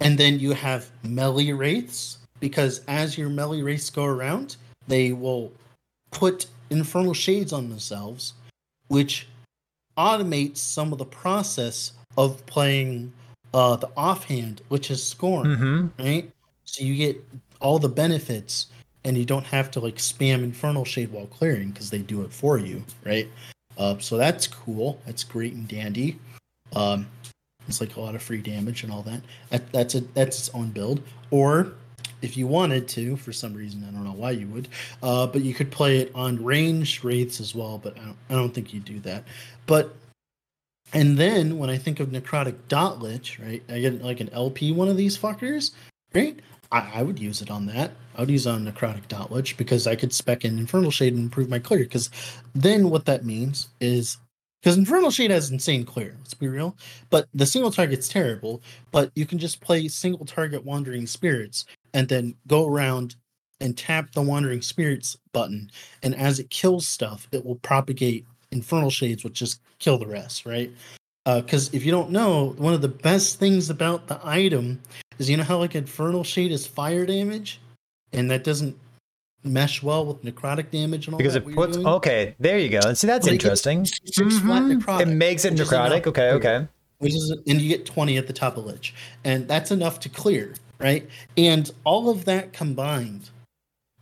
and 0.00 0.18
then 0.18 0.38
you 0.38 0.52
have 0.52 0.90
melee 1.02 1.52
wraiths 1.52 2.18
because 2.40 2.82
as 2.88 3.16
your 3.16 3.28
melee 3.28 3.62
wraiths 3.62 3.90
go 3.90 4.04
around, 4.04 4.56
they 4.88 5.12
will 5.12 5.52
put 6.10 6.46
infernal 6.70 7.14
shades 7.14 7.52
on 7.52 7.68
themselves, 7.68 8.34
which 8.88 9.28
automates 9.96 10.58
some 10.58 10.92
of 10.92 10.98
the 10.98 11.04
process 11.04 11.92
of 12.16 12.44
playing 12.46 13.12
uh, 13.54 13.76
the 13.76 13.88
offhand, 13.96 14.60
which 14.68 14.90
is 14.90 15.02
scorn, 15.02 15.46
Mm-hmm. 15.46 16.02
right? 16.02 16.30
So 16.64 16.84
you 16.84 16.94
get 16.96 17.24
all 17.60 17.78
the 17.78 17.88
benefits, 17.88 18.66
and 19.04 19.16
you 19.16 19.24
don't 19.24 19.46
have 19.46 19.70
to 19.72 19.80
like 19.80 19.96
spam 19.96 20.42
infernal 20.44 20.84
shade 20.84 21.10
while 21.10 21.26
clearing 21.26 21.70
because 21.70 21.88
they 21.90 21.98
do 21.98 22.22
it 22.22 22.32
for 22.32 22.58
you, 22.58 22.84
right? 23.04 23.28
Uh, 23.78 23.96
so 23.98 24.16
that's 24.16 24.46
cool. 24.46 25.00
That's 25.06 25.24
great 25.24 25.54
and 25.54 25.66
dandy. 25.66 26.18
Um, 26.76 27.06
it's 27.66 27.80
like 27.80 27.96
a 27.96 28.00
lot 28.00 28.14
of 28.14 28.22
free 28.22 28.42
damage 28.42 28.82
and 28.82 28.92
all 28.92 29.02
that. 29.02 29.20
that 29.50 29.72
that's 29.72 29.94
a 29.94 30.00
that's 30.00 30.38
its 30.38 30.50
own 30.54 30.70
build. 30.70 31.00
Or 31.30 31.72
if 32.22 32.36
you 32.36 32.46
wanted 32.46 32.88
to, 32.88 33.16
for 33.16 33.32
some 33.32 33.54
reason, 33.54 33.84
I 33.86 33.90
don't 33.92 34.04
know 34.04 34.12
why 34.12 34.32
you 34.32 34.46
would, 34.48 34.68
uh, 35.02 35.26
but 35.26 35.42
you 35.42 35.54
could 35.54 35.70
play 35.70 35.98
it 35.98 36.10
on 36.14 36.42
ranged 36.42 37.04
wraiths 37.04 37.40
as 37.40 37.54
well. 37.54 37.78
But 37.78 37.96
I 37.98 38.04
don't, 38.04 38.16
I 38.30 38.34
don't 38.34 38.54
think 38.54 38.72
you 38.72 38.80
do 38.80 39.00
that. 39.00 39.24
But 39.66 39.94
and 40.92 41.18
then 41.18 41.58
when 41.58 41.70
I 41.70 41.76
think 41.76 42.00
of 42.00 42.08
necrotic 42.08 42.56
dot 42.68 43.00
lich, 43.00 43.38
right, 43.38 43.62
I 43.68 43.80
get 43.80 44.02
like 44.02 44.20
an 44.20 44.30
LP 44.32 44.72
one 44.72 44.88
of 44.88 44.96
these 44.96 45.18
fuckers, 45.18 45.72
right? 46.14 46.38
I, 46.72 46.90
I 46.96 47.02
would 47.02 47.18
use 47.18 47.42
it 47.42 47.50
on 47.50 47.66
that. 47.66 47.92
I 48.16 48.20
would 48.20 48.30
use 48.30 48.46
on 48.46 48.66
necrotic 48.66 49.08
dot 49.08 49.30
lich 49.30 49.56
because 49.56 49.86
I 49.86 49.96
could 49.96 50.12
spec 50.12 50.44
in 50.44 50.58
infernal 50.58 50.90
shade 50.90 51.14
and 51.14 51.22
improve 51.22 51.48
my 51.48 51.58
clear. 51.58 51.80
Because 51.80 52.10
then 52.54 52.90
what 52.90 53.04
that 53.06 53.24
means 53.24 53.68
is 53.80 54.18
because 54.60 54.76
Infernal 54.76 55.10
Shade 55.10 55.30
has 55.30 55.50
insane 55.50 55.84
clear, 55.84 56.14
let's 56.18 56.34
be 56.34 56.48
real. 56.48 56.76
But 57.10 57.28
the 57.32 57.46
single 57.46 57.70
target's 57.70 58.08
terrible. 58.08 58.62
But 58.90 59.12
you 59.14 59.24
can 59.24 59.38
just 59.38 59.60
play 59.60 59.86
single 59.88 60.26
target 60.26 60.64
Wandering 60.64 61.06
Spirits 61.06 61.64
and 61.94 62.08
then 62.08 62.34
go 62.46 62.66
around 62.66 63.16
and 63.60 63.76
tap 63.76 64.12
the 64.12 64.22
Wandering 64.22 64.62
Spirits 64.62 65.16
button. 65.32 65.70
And 66.02 66.14
as 66.14 66.38
it 66.38 66.50
kills 66.50 66.86
stuff, 66.86 67.28
it 67.32 67.44
will 67.44 67.56
propagate 67.56 68.26
Infernal 68.50 68.90
Shades, 68.90 69.24
which 69.24 69.34
just 69.34 69.60
kill 69.78 69.98
the 69.98 70.06
rest, 70.06 70.44
right? 70.44 70.72
Uh, 71.26 71.40
because 71.40 71.72
if 71.74 71.84
you 71.84 71.92
don't 71.92 72.10
know, 72.10 72.54
one 72.58 72.74
of 72.74 72.80
the 72.80 72.88
best 72.88 73.38
things 73.38 73.70
about 73.70 74.06
the 74.06 74.18
item 74.24 74.80
is 75.18 75.28
you 75.28 75.36
know 75.36 75.42
how 75.42 75.58
like 75.58 75.74
Infernal 75.74 76.24
Shade 76.24 76.52
is 76.52 76.66
fire 76.66 77.04
damage, 77.04 77.60
and 78.12 78.30
that 78.30 78.44
doesn't 78.44 78.76
mesh 79.44 79.82
well 79.82 80.04
with 80.04 80.22
necrotic 80.24 80.70
damage 80.70 81.06
and 81.06 81.14
all 81.14 81.18
Because 81.18 81.34
that. 81.34 81.46
it 81.48 81.54
puts 81.54 81.76
doing? 81.76 81.86
okay, 81.86 82.34
there 82.40 82.58
you 82.58 82.68
go. 82.68 82.80
And 82.84 82.96
see 82.98 83.06
that's 83.06 83.26
But 83.26 83.34
interesting. 83.34 83.84
six 83.84 84.38
flat 84.38 84.62
Mhm. 84.62 85.00
It 85.00 85.08
makes 85.08 85.44
it 85.44 85.54
necrotic. 85.54 86.06
Okay, 86.06 86.30
okay. 86.32 86.66
which 86.98 87.14
is 87.14 87.30
and 87.46 87.60
you 87.60 87.68
get 87.68 87.86
20 87.86 88.16
at 88.16 88.26
the 88.26 88.32
top 88.32 88.56
of 88.56 88.66
lich 88.66 88.92
and 89.24 89.46
that's 89.46 89.70
enough 89.70 90.00
to 90.00 90.08
clear 90.08 90.54
right 90.80 91.08
and 91.36 91.70
all 91.84 92.10
of 92.10 92.24
that 92.24 92.52
combined 92.52 93.30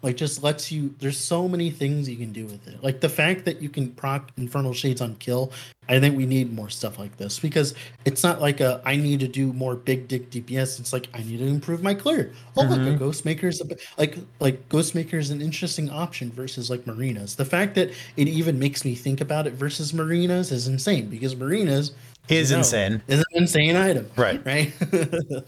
like 0.03 0.17
just 0.17 0.43
lets 0.43 0.71
you 0.71 0.95
there's 1.01 1.19
so 1.19 1.49
many 1.49 1.71
things 1.71 2.09
you 2.09 2.17
can 2.17 2.31
do 2.33 2.45
with 2.47 2.69
it 2.69 2.83
like 2.83 3.01
the 3.01 3.09
fact 3.09 3.45
that 3.45 3.61
you 3.63 3.69
can 3.69 3.91
proc 3.93 4.31
infernal 4.37 4.73
shades 4.73 5.01
on 5.01 5.15
kill 5.17 5.51
i 5.89 5.99
think 5.99 6.17
we 6.17 6.27
need 6.27 6.53
more 6.53 6.69
stuff 6.69 6.99
like 6.99 7.17
this 7.17 7.39
because 7.41 7.75
it's 8.05 8.23
not 8.23 8.41
like 8.41 8.61
a 8.61 8.81
i 8.85 8.95
need 8.95 9.19
to 9.19 9.27
do 9.27 9.53
more 9.55 9.75
big 9.75 10.07
dick 10.07 10.31
dps 10.31 10.79
it's 10.79 10.93
like 10.93 11.09
i 11.15 11.19
need 11.19 11.39
to 11.39 11.47
improve 11.47 11.83
my 11.83 11.95
clear 11.95 12.33
oh 12.57 12.63
look 12.63 12.79
Mhm. 12.79 12.95
a 12.95 12.99
ghost 12.99 13.25
maker 13.25 13.49
is 13.49 13.61
a 13.63 13.67
like 13.99 14.17
like 14.39 14.69
ghost 14.69 14.95
maker 14.95 15.17
is 15.19 15.31
an 15.31 15.41
interesting 15.41 15.89
option 15.91 16.31
versus 16.31 16.69
like 16.71 16.87
marinas 16.87 17.35
the 17.35 17.45
fact 17.45 17.75
that 17.75 17.91
it 18.17 18.29
even 18.29 18.59
makes 18.59 18.85
me 18.85 18.95
think 18.95 19.21
about 19.23 19.47
it 19.47 19.55
versus 19.55 19.93
marinas 19.95 20.53
is 20.53 20.69
insane 20.69 21.09
because 21.09 21.35
marinas 21.35 21.93
Is 22.29 22.51
no. 22.51 22.59
insane. 22.59 23.01
is 23.09 23.21
an 23.21 23.25
insane 23.35 23.77
item. 23.77 24.11
Right. 24.17 24.45
Right. 24.45 24.73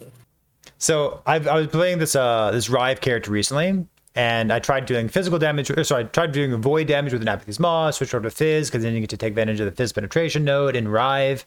So 0.78 1.20
I've, 1.26 1.48
I 1.48 1.56
was 1.56 1.66
playing 1.66 1.98
this 1.98 2.14
uh 2.14 2.50
this 2.52 2.68
Rive 2.70 3.00
character 3.00 3.30
recently, 3.32 3.84
and 4.14 4.52
I 4.52 4.58
tried 4.58 4.86
doing 4.86 5.08
physical 5.08 5.38
damage. 5.38 5.70
Or 5.70 5.84
sorry, 5.84 6.04
I 6.04 6.06
tried 6.06 6.32
doing 6.32 6.54
void 6.60 6.88
damage 6.88 7.12
with 7.12 7.22
an 7.22 7.28
Apathy's 7.28 7.60
Maw. 7.60 7.90
Switched 7.90 8.14
over 8.14 8.28
to 8.28 8.34
Phys 8.34 8.66
because 8.66 8.82
then 8.82 8.94
you 8.94 9.00
get 9.00 9.10
to 9.10 9.16
take 9.16 9.30
advantage 9.30 9.60
of 9.60 9.74
the 9.74 9.82
Phys 9.82 9.94
penetration 9.94 10.44
node 10.44 10.76
in 10.76 10.88
Rive, 10.88 11.44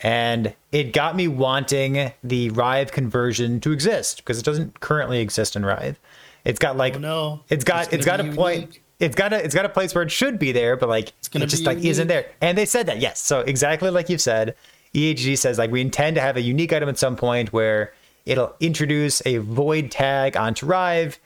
and 0.00 0.54
it 0.72 0.92
got 0.92 1.16
me 1.16 1.28
wanting 1.28 2.12
the 2.22 2.50
Rive 2.50 2.92
conversion 2.92 3.60
to 3.60 3.72
exist 3.72 4.18
because 4.18 4.38
it 4.38 4.44
doesn't 4.44 4.80
currently 4.80 5.20
exist 5.20 5.56
in 5.56 5.64
Rive. 5.64 5.98
It's 6.44 6.58
got 6.58 6.76
like 6.76 6.96
oh 6.96 6.98
no. 6.98 7.40
it's 7.48 7.64
got 7.64 7.86
It's 7.86 7.94
it's 7.94 8.06
got 8.06 8.20
a 8.20 8.32
point. 8.32 8.78
It's 9.00 9.16
got 9.16 9.32
a 9.32 9.42
it's 9.42 9.54
got 9.54 9.64
a 9.64 9.68
place 9.68 9.94
where 9.94 10.04
it 10.04 10.10
should 10.10 10.38
be 10.38 10.52
there, 10.52 10.76
but 10.76 10.88
like 10.88 11.12
it's 11.18 11.28
gonna 11.28 11.46
it 11.46 11.48
just 11.48 11.64
like 11.64 11.78
isn't 11.78 12.06
there. 12.06 12.26
And 12.40 12.56
they 12.56 12.66
said 12.66 12.86
that 12.86 13.00
yes. 13.00 13.20
So 13.20 13.40
exactly 13.40 13.90
like 13.90 14.08
you've 14.08 14.20
said, 14.20 14.54
EHG 14.94 15.38
says 15.38 15.58
like 15.58 15.70
we 15.70 15.80
intend 15.80 16.14
to 16.16 16.20
have 16.20 16.36
a 16.36 16.42
unique 16.42 16.72
item 16.72 16.88
at 16.88 16.98
some 16.98 17.16
point 17.16 17.52
where 17.52 17.92
it'll 18.26 18.54
introduce 18.60 19.22
a 19.26 19.38
void 19.38 19.90
tag 19.90 20.36
onto 20.36 20.66
Rive. 20.66 21.18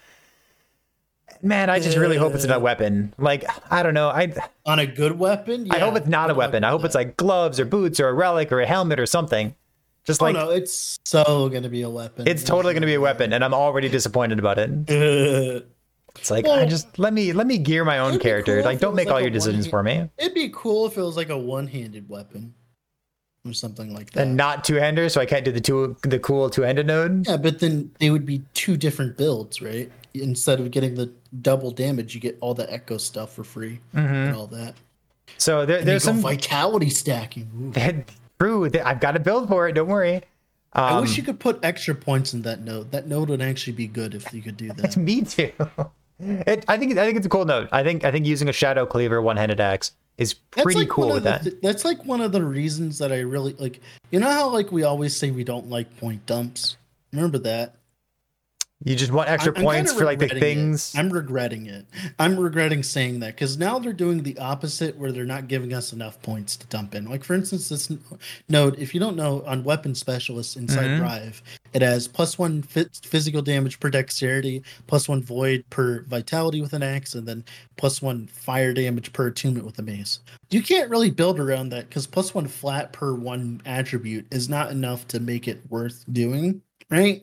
Man, 1.42 1.70
I 1.70 1.78
just 1.80 1.96
really 1.96 2.16
hope 2.16 2.34
it's 2.34 2.44
not 2.44 2.56
a 2.58 2.60
weapon. 2.60 3.14
Like 3.18 3.44
I 3.72 3.82
don't 3.82 3.94
know. 3.94 4.08
I 4.08 4.32
On 4.66 4.78
a 4.78 4.86
good 4.86 5.18
weapon? 5.18 5.70
I 5.70 5.78
hope 5.78 5.96
it's 5.96 6.06
not 6.08 6.30
a 6.30 6.34
weapon. 6.34 6.64
I 6.64 6.70
hope 6.70 6.84
it's 6.84 6.94
like 6.94 7.16
gloves 7.16 7.60
or 7.60 7.64
boots 7.64 8.00
or 8.00 8.08
a 8.08 8.12
relic 8.12 8.50
or 8.52 8.60
a 8.60 8.66
helmet 8.66 8.98
or 9.00 9.06
something. 9.06 9.54
Just 10.04 10.22
Oh 10.22 10.26
like 10.26 10.34
no, 10.34 10.50
it's 10.50 10.98
so 11.04 11.48
gonna 11.48 11.68
be 11.68 11.82
a 11.82 11.90
weapon. 11.90 12.26
it's 12.26 12.42
totally 12.42 12.72
going 12.72 12.80
to 12.80 12.86
be 12.86 12.94
a 12.94 13.00
weapon, 13.00 13.32
and 13.34 13.44
I'm 13.44 13.52
already 13.52 13.88
disappointed 13.88 14.38
about 14.38 14.58
it. 14.58 15.66
It's 16.16 16.32
like 16.32 16.48
I 16.48 16.64
just 16.64 16.98
let 16.98 17.12
me 17.12 17.32
let 17.32 17.46
me 17.46 17.58
gear 17.58 17.84
my 17.84 17.98
own 18.00 18.18
character. 18.18 18.56
cool 18.56 18.64
like 18.64 18.80
don't 18.80 18.96
make 18.96 19.06
like 19.06 19.14
all 19.14 19.20
your 19.20 19.30
decisions 19.30 19.68
for 19.68 19.84
me. 19.84 20.08
it'd 20.18 20.34
be 20.34 20.48
cool 20.52 20.86
if 20.86 20.96
it 20.96 21.02
was 21.02 21.16
like 21.16 21.28
a 21.28 21.38
one-handed 21.38 22.08
weapon 22.08 22.54
or 23.46 23.52
something 23.52 23.94
like 23.94 24.10
that. 24.12 24.22
And 24.22 24.36
not 24.36 24.64
two 24.64 24.74
hander, 24.76 25.08
so 25.10 25.20
I 25.20 25.26
can't 25.26 25.44
do 25.44 25.52
the 25.52 25.60
two 25.60 25.96
the 26.02 26.18
cool 26.18 26.50
two 26.50 26.62
handed 26.62 26.86
node. 26.88 27.28
yeah, 27.28 27.36
but 27.36 27.60
then 27.60 27.92
they 28.00 28.10
would 28.10 28.26
be 28.26 28.42
two 28.54 28.76
different 28.76 29.16
builds, 29.16 29.62
right? 29.62 29.92
Instead 30.14 30.58
of 30.58 30.72
getting 30.72 30.96
the 30.96 31.06
double 31.42 31.70
damage, 31.70 32.14
you 32.14 32.20
get 32.20 32.36
all 32.40 32.54
the 32.54 32.70
echo 32.72 32.96
stuff 32.98 33.32
for 33.34 33.44
free 33.44 33.80
and 33.94 34.34
all 34.34 34.46
that. 34.48 34.74
So 35.36 35.66
there, 35.66 35.82
there's 35.82 36.02
some 36.04 36.18
vitality 36.20 36.90
stacking. 36.90 37.72
Ooh. 37.76 38.04
true. 38.40 38.70
I've 38.84 39.00
got 39.00 39.16
a 39.16 39.20
build 39.20 39.48
for 39.48 39.68
it. 39.68 39.72
Don't 39.72 39.88
worry. 39.88 40.22
I 40.72 40.92
Um, 40.94 41.02
wish 41.02 41.16
you 41.16 41.22
could 41.22 41.38
put 41.40 41.58
extra 41.62 41.94
points 41.94 42.34
in 42.34 42.42
that 42.42 42.60
node. 42.60 42.90
That 42.92 43.06
node 43.08 43.28
would 43.30 43.40
actually 43.42 43.72
be 43.74 43.86
good 43.86 44.14
if 44.14 44.32
you 44.32 44.42
could 44.42 44.56
do 44.56 44.68
that. 44.76 44.96
me 44.96 45.22
too. 45.22 45.52
It, 46.20 46.64
I 46.66 46.76
think 46.78 46.98
I 46.98 47.04
think 47.06 47.16
it's 47.16 47.26
a 47.26 47.30
cool 47.30 47.44
note. 47.44 47.68
I 47.72 47.82
think 47.84 48.04
I 48.04 48.10
think 48.10 48.26
using 48.26 48.48
a 48.48 48.52
shadow 48.52 48.84
cleaver 48.86 49.22
one 49.22 49.36
handed 49.36 49.60
axe 49.60 49.92
is 50.18 50.34
pretty 50.34 50.80
like 50.80 50.88
cool 50.88 51.12
with 51.12 51.22
that. 51.24 51.44
the, 51.44 51.56
that's 51.62 51.84
like 51.84 52.04
one 52.04 52.20
of 52.20 52.32
the 52.32 52.42
reasons 52.44 52.98
that 52.98 53.12
I 53.12 53.20
really 53.20 53.52
like. 53.54 53.80
You 54.10 54.18
know 54.20 54.28
how 54.30 54.48
like 54.48 54.72
we 54.72 54.82
always 54.82 55.16
say 55.16 55.30
we 55.30 55.44
don't 55.44 55.68
like 55.70 55.96
point 55.98 56.26
dumps. 56.26 56.76
Remember 57.12 57.38
that. 57.38 57.76
You 58.84 58.94
just 58.94 59.10
want 59.10 59.28
extra 59.28 59.52
I'm- 59.52 59.58
I'm 59.58 59.64
points 59.64 59.92
for 59.92 60.04
like 60.04 60.18
the 60.20 60.26
regretting 60.26 60.58
it. 60.58 60.62
things. 60.62 60.92
I'm 60.96 61.10
regretting 61.10 61.66
it. 61.66 61.86
I'm 62.18 62.38
regretting 62.38 62.82
saying 62.84 63.20
that 63.20 63.34
because 63.34 63.58
now 63.58 63.78
they're 63.78 63.92
doing 63.92 64.22
the 64.22 64.38
opposite, 64.38 64.96
where 64.96 65.10
they're 65.10 65.24
not 65.24 65.48
giving 65.48 65.74
us 65.74 65.92
enough 65.92 66.20
points 66.22 66.56
to 66.56 66.66
dump 66.68 66.94
in. 66.94 67.06
Like 67.06 67.24
for 67.24 67.34
instance, 67.34 67.68
this 67.68 67.90
n- 67.90 68.00
node. 68.48 68.78
If 68.78 68.94
you 68.94 69.00
don't 69.00 69.16
know, 69.16 69.42
on 69.46 69.64
weapon 69.64 69.94
specialists 69.96 70.54
inside 70.56 70.86
Mhm. 70.90 71.00
Rive, 71.02 71.42
it 71.74 71.82
has 71.82 72.06
plus 72.06 72.38
one 72.38 72.62
phys- 72.62 73.04
physical 73.04 73.42
damage 73.42 73.80
per 73.80 73.90
dexterity, 73.90 74.62
plus 74.86 75.08
one 75.08 75.22
void 75.22 75.64
per 75.70 76.02
vitality 76.02 76.60
with 76.60 76.72
an 76.72 76.82
axe, 76.84 77.14
and 77.16 77.26
then 77.26 77.44
plus 77.76 78.00
one 78.00 78.28
fire 78.28 78.72
damage 78.72 79.12
per 79.12 79.26
attunement 79.26 79.66
with 79.66 79.78
a 79.80 79.82
mace. 79.82 80.20
You 80.50 80.62
can't 80.62 80.88
really 80.88 81.10
build 81.10 81.40
around 81.40 81.70
that 81.70 81.88
because 81.88 82.06
plus 82.06 82.32
one 82.32 82.46
flat 82.46 82.92
per 82.92 83.12
one 83.14 83.60
attribute 83.66 84.26
is 84.30 84.48
not 84.48 84.70
enough 84.70 85.08
to 85.08 85.18
make 85.20 85.48
it 85.48 85.62
worth 85.68 86.04
doing, 86.12 86.62
right? 86.90 87.22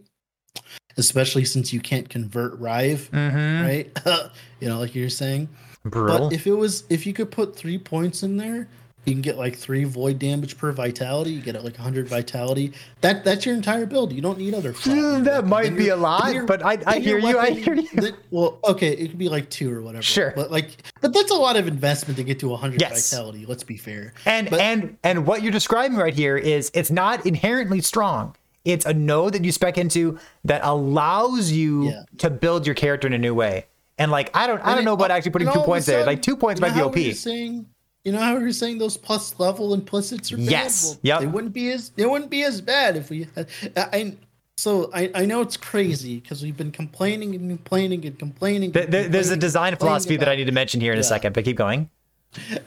Especially 0.98 1.44
since 1.44 1.74
you 1.74 1.82
can't 1.82 2.08
convert 2.08 2.58
Rive 2.58 3.10
mm-hmm. 3.12 3.66
right? 3.66 4.32
you 4.60 4.70
know, 4.70 4.80
like 4.80 4.96
you're 4.96 5.10
saying. 5.10 5.50
Brutal. 5.84 6.30
But 6.30 6.34
if 6.34 6.48
it 6.48 6.54
was, 6.54 6.84
if 6.90 7.06
you 7.06 7.14
could 7.14 7.32
put 7.32 7.56
three 7.56 7.78
points 7.78 8.24
in 8.24 8.38
there, 8.38 8.68
you 9.06 9.14
can 9.14 9.22
get 9.22 9.38
like 9.38 9.56
three 9.56 9.84
void 9.84 10.18
damage 10.18 10.58
per 10.58 10.72
vitality. 10.72 11.32
You 11.32 11.42
get 11.42 11.56
it 11.56 11.64
like 11.64 11.76
100 11.76 12.08
vitality. 12.08 12.74
That 13.02 13.24
that's 13.24 13.46
your 13.46 13.54
entire 13.54 13.86
build. 13.86 14.12
You 14.12 14.22
don't 14.22 14.40
need 14.40 14.56
other. 14.56 14.74
Mm, 14.74 15.24
that 15.26 15.46
might 15.46 15.76
be 15.76 15.86
your- 15.86 15.96
a 15.96 16.00
lot, 16.00 16.34
your- 16.34 16.46
but 16.46 16.66
I, 16.66 16.80
I 16.88 17.00
hear 17.00 17.20
you. 17.20 17.38
I 17.38 17.52
hear 17.52 17.76
you. 17.76 18.14
well, 18.32 18.60
okay, 18.64 18.94
it 18.94 19.10
could 19.10 19.20
be 19.20 19.30
like 19.30 19.50
two 19.52 19.72
or 19.72 19.82
whatever. 19.82 20.02
Sure. 20.02 20.34
but 20.36 20.52
like, 20.52 20.78
but 21.02 21.14
that's 21.14 21.32
a 21.32 21.36
lot 21.36 21.56
of 21.56 21.68
investment 21.68 22.18
to 22.18 22.24
get 22.24 22.40
to 22.40 22.50
100 22.50 22.82
Yes. 22.82 23.12
vitality. 23.12 23.46
Let's 23.46 23.64
be 23.64 23.78
fair. 23.78 24.14
And 24.26 24.50
But- 24.50 24.60
and 24.60 24.98
and 25.04 25.28
what 25.28 25.44
you're 25.44 25.52
describing 25.52 25.98
right 25.98 26.14
here 26.14 26.38
is 26.38 26.72
it's 26.74 26.90
not 26.90 27.26
inherently 27.28 27.82
strong. 27.82 28.36
It's 28.66 28.86
a 28.86 28.94
node 28.94 29.34
that 29.34 29.46
you 29.46 29.52
spec 29.52 29.78
into 29.78 30.18
that 30.44 30.62
allows 30.64 31.52
you 31.52 31.90
Yeah. 31.90 32.04
to 32.18 32.30
build 32.30 32.66
your 32.66 32.76
character 32.76 33.08
in 33.08 33.14
a 33.14 33.18
new 33.18 33.34
way. 33.34 33.68
And 33.98 34.12
like 34.12 34.30
I 34.36 34.48
don't 34.48 34.60
I 34.62 34.70
don't 34.70 34.78
And 34.80 34.86
know 34.86 34.92
it- 34.92 34.96
about 34.96 35.12
actually 35.12 35.32
putting 35.32 35.52
two 35.54 35.60
points 35.62 35.86
there. 35.88 36.06
Like 36.06 36.22
two 36.22 36.36
points 36.36 36.60
might 36.60 36.74
be 36.74 36.82
OP. 36.82 37.14
saying, 37.14 37.66
you 38.04 38.12
know 38.12 38.20
how 38.20 38.36
we 38.36 38.44
were 38.44 38.52
saying 38.52 38.80
those 38.80 38.98
plus 38.98 39.40
level 39.40 39.74
implicits 39.74 40.32
are 40.34 40.38
bad? 40.38 40.50
Yes. 40.52 40.98
Yep. 41.04 41.20
They 41.22 41.28
wouldn't 41.28 41.54
be 41.54 41.72
as 41.72 41.90
they 41.92 42.06
wouldn't 42.06 42.30
be 42.32 42.44
as 42.44 42.60
bad 42.60 42.98
if 42.98 43.10
we 43.10 43.28
had. 43.36 43.48
I, 43.78 43.82
I 43.94 44.14
so 44.58 44.90
I, 44.94 45.12
I 45.14 45.26
know 45.26 45.42
it's 45.42 45.58
crazy 45.58 46.20
because 46.20 46.42
we've 46.42 46.58
been 46.58 46.72
complaining 46.72 47.36
and 47.36 47.50
complaining 47.50 48.06
and 48.06 48.18
complaining. 48.18 48.76
And 48.76 48.92
there- 48.92 49.08
there's 49.10 49.30
a 49.30 49.38
design 49.38 49.74
and 49.74 49.80
philosophy 49.80 50.18
that 50.18 50.28
I 50.28 50.36
need 50.36 50.46
to 50.46 50.52
mention 50.52 50.82
here 50.82 50.94
in 50.94 51.00
a 51.00 51.04
second, 51.04 51.34
but 51.34 51.46
keep 51.46 51.58
going. 51.58 51.90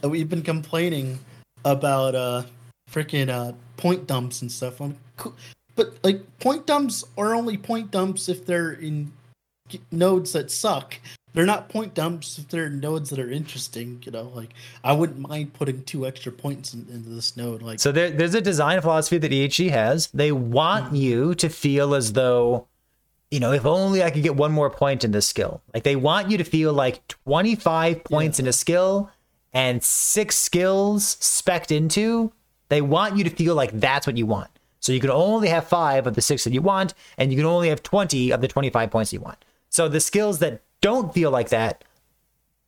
uh, 0.05 0.09
we've 0.09 0.29
been 0.29 0.43
complaining 0.43 1.19
about 1.65 2.15
uh 2.15 2.43
freaking 2.91 3.29
uh 3.29 3.53
point 3.77 4.07
dumps 4.07 4.41
and 4.43 4.51
stuff. 4.51 4.81
I'm 4.81 4.97
but 5.79 5.97
like 6.03 6.39
point 6.41 6.67
dumps 6.67 7.05
are 7.17 7.37
only 7.37 7.57
point 7.57 7.93
dumps 7.93 8.29
if 8.29 8.45
they're 8.45 8.73
in 8.73 9.13
nodes 9.93 10.33
that 10.33 10.51
suck. 10.51 10.99
They're 11.35 11.47
not 11.47 11.69
point 11.69 11.95
dumps 11.95 12.37
if 12.37 12.49
they're 12.49 12.69
nodes 12.69 13.11
that 13.11 13.21
are 13.21 13.31
interesting. 13.31 14.03
You 14.05 14.11
know, 14.11 14.33
like 14.35 14.55
I 14.83 14.93
wouldn't 14.93 15.21
mind 15.21 15.55
putting 15.55 15.85
two 15.85 16.05
extra 16.05 16.33
points 16.33 16.75
in, 16.75 16.89
into 16.93 17.11
this 17.11 17.37
node. 17.37 17.63
Like 17.63 17.79
So 17.79 17.93
there, 17.93 18.11
there's 18.11 18.35
a 18.35 18.41
design 18.41 18.81
philosophy 18.81 19.19
that 19.19 19.31
EHG 19.31 19.71
has. 19.71 20.09
They 20.09 20.33
want 20.33 20.89
hmm. 20.89 20.97
you 20.97 21.35
to 21.37 21.49
feel 21.49 21.95
as 21.95 22.15
though, 22.15 22.67
you 23.31 23.39
know, 23.39 23.53
if 23.53 23.65
only 23.65 24.03
I 24.03 24.11
could 24.11 24.25
get 24.25 24.35
one 24.35 24.51
more 24.51 24.71
point 24.71 25.05
in 25.05 25.13
this 25.13 25.29
skill. 25.29 25.63
Like 25.73 25.85
they 25.85 25.95
want 25.95 26.29
you 26.29 26.39
to 26.39 26.45
feel 26.45 26.73
like 26.73 27.07
25 27.07 28.03
points 28.03 28.41
in 28.41 28.49
a 28.49 28.53
skill 28.53 29.13
and 29.53 29.81
six 29.85 30.35
skills 30.37 31.15
specced 31.21 31.71
into. 31.71 32.33
They 32.69 32.81
want 32.81 33.17
you 33.17 33.23
to 33.23 33.31
feel 33.31 33.55
like 33.55 33.71
that's 33.79 34.09
what 34.09 34.17
you 34.17 34.27
want. 34.27 34.51
So 34.81 34.93
you 34.93 35.01
can 35.01 35.11
only 35.11 35.49
have 35.49 35.67
five 35.67 36.07
of 36.07 36.15
the 36.15 36.23
six 36.23 36.45
that 36.45 36.53
you 36.53 36.63
want, 36.63 36.95
and 37.17 37.33
you 37.33 37.37
can 37.37 37.47
only 37.47 37.69
have 37.69 37.83
20 37.83 38.31
of 38.31 38.41
the 38.41 38.49
25 38.49 38.91
points 38.91 39.13
you 39.13 39.21
want. 39.21 39.45
So 39.71 39.89
the 39.89 40.01
skills 40.01 40.39
that 40.39 40.63
don't 40.81 41.13
feel 41.13 41.31
like 41.31 41.49
that 41.51 41.85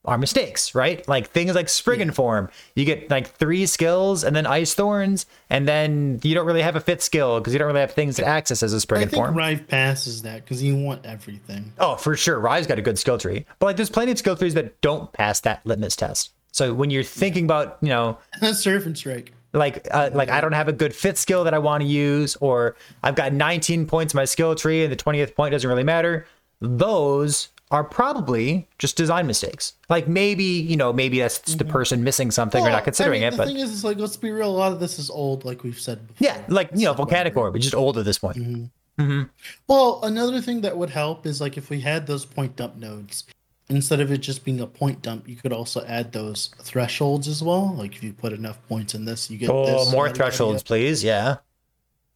are 0.04 0.16
mistakes, 0.16 0.74
right? 0.74 1.06
Like 1.08 1.30
things 1.30 1.54
like 1.54 1.68
Spriggan 1.68 2.10
form. 2.10 2.48
You 2.74 2.84
get 2.84 3.10
like 3.10 3.28
three 3.28 3.66
skills 3.66 4.24
and 4.24 4.34
then 4.34 4.46
Ice 4.46 4.74
Thorns, 4.74 5.26
and 5.50 5.68
then 5.68 6.20
you 6.22 6.34
don't 6.34 6.46
really 6.46 6.62
have 6.62 6.76
a 6.76 6.80
fifth 6.80 7.02
skill 7.02 7.38
because 7.38 7.52
you 7.52 7.58
don't 7.58 7.68
really 7.68 7.80
have 7.80 7.92
things 7.92 8.16
that 8.16 8.26
access 8.26 8.62
as 8.62 8.72
a 8.72 8.80
Spriggan 8.80 9.08
I 9.08 9.10
think 9.10 9.22
form. 9.22 9.36
Rive 9.36 9.68
passes 9.68 10.22
that 10.22 10.44
because 10.44 10.62
you 10.62 10.76
want 10.76 11.04
everything. 11.04 11.72
Oh, 11.78 11.96
for 11.96 12.16
sure. 12.16 12.38
Rive's 12.38 12.66
got 12.66 12.78
a 12.78 12.82
good 12.82 12.98
skill 12.98 13.18
tree. 13.18 13.44
But 13.58 13.66
like 13.66 13.76
there's 13.76 13.90
plenty 13.90 14.12
of 14.12 14.18
skill 14.18 14.36
trees 14.36 14.54
that 14.54 14.80
don't 14.80 15.12
pass 15.12 15.40
that 15.40 15.64
litmus 15.66 15.96
test. 15.96 16.30
So 16.52 16.74
when 16.74 16.90
you're 16.90 17.04
thinking 17.04 17.44
about, 17.44 17.78
you 17.80 17.90
know, 17.90 18.18
Serpent 18.52 18.96
Strike. 18.98 19.32
Like 19.52 19.86
uh, 19.90 20.10
like 20.12 20.28
I 20.28 20.40
don't 20.40 20.52
have 20.52 20.68
a 20.68 20.72
good 20.72 20.94
fifth 20.94 21.18
skill 21.18 21.44
that 21.44 21.54
I 21.54 21.58
want 21.58 21.82
to 21.82 21.88
use, 21.88 22.36
or 22.36 22.76
I've 23.02 23.14
got 23.14 23.32
19 23.32 23.86
points 23.86 24.14
in 24.14 24.18
my 24.18 24.24
skill 24.24 24.54
tree 24.54 24.84
and 24.84 24.92
the 24.92 24.96
20th 24.96 25.34
point 25.34 25.52
doesn't 25.52 25.68
really 25.68 25.84
matter. 25.84 26.26
Those 26.60 27.48
are 27.70 27.84
probably 27.84 28.66
just 28.78 28.96
design 28.96 29.26
mistakes. 29.26 29.74
Like 29.88 30.08
maybe 30.08 30.44
you 30.44 30.76
know 30.76 30.92
maybe 30.92 31.20
that's 31.20 31.38
the 31.38 31.64
mm-hmm. 31.64 31.72
person 31.72 32.04
missing 32.04 32.30
something 32.30 32.64
or 32.64 32.70
not 32.70 32.84
considering 32.84 33.22
I 33.22 33.26
mean, 33.26 33.28
it, 33.28 33.30
the 33.32 33.36
but 33.36 33.46
thing 33.48 33.56
is, 33.56 33.84
like, 33.84 33.98
let's 33.98 34.16
be 34.16 34.30
real. 34.30 34.50
A 34.50 34.56
lot 34.56 34.72
of 34.72 34.80
this 34.80 34.98
is 34.98 35.10
old, 35.10 35.44
like 35.44 35.62
we've 35.62 35.80
said 35.80 36.06
before. 36.06 36.26
yeah, 36.26 36.42
like 36.48 36.70
you 36.74 36.84
know 36.84 36.92
volcanic 36.92 37.36
orb, 37.36 37.58
just 37.58 37.74
old 37.74 37.98
at 37.98 38.04
this 38.04 38.18
point. 38.18 38.38
Mm-hmm. 38.38 38.64
Mm-hmm. 39.00 39.22
Well, 39.66 40.00
another 40.02 40.40
thing 40.40 40.60
that 40.60 40.76
would 40.76 40.90
help 40.90 41.26
is 41.26 41.40
like 41.40 41.56
if 41.56 41.70
we 41.70 41.80
had 41.80 42.06
those 42.06 42.24
point 42.24 42.56
dump 42.56 42.76
nodes, 42.76 43.24
instead 43.70 44.00
of 44.00 44.10
it 44.12 44.18
just 44.18 44.44
being 44.44 44.60
a 44.60 44.66
point 44.66 45.00
dump, 45.00 45.28
you 45.28 45.36
could 45.36 45.52
also 45.52 45.84
add 45.86 46.12
those 46.12 46.50
thresholds 46.60 47.28
as 47.28 47.42
well. 47.42 47.74
Like 47.74 47.94
if 47.94 48.02
you 48.02 48.12
put 48.12 48.32
enough 48.32 48.58
points 48.68 48.94
in 48.94 49.04
this, 49.04 49.30
you 49.30 49.38
get 49.38 49.48
Oh, 49.48 49.64
this, 49.64 49.92
more 49.92 50.10
thresholds, 50.10 50.62
please. 50.62 51.02
Yeah. 51.02 51.36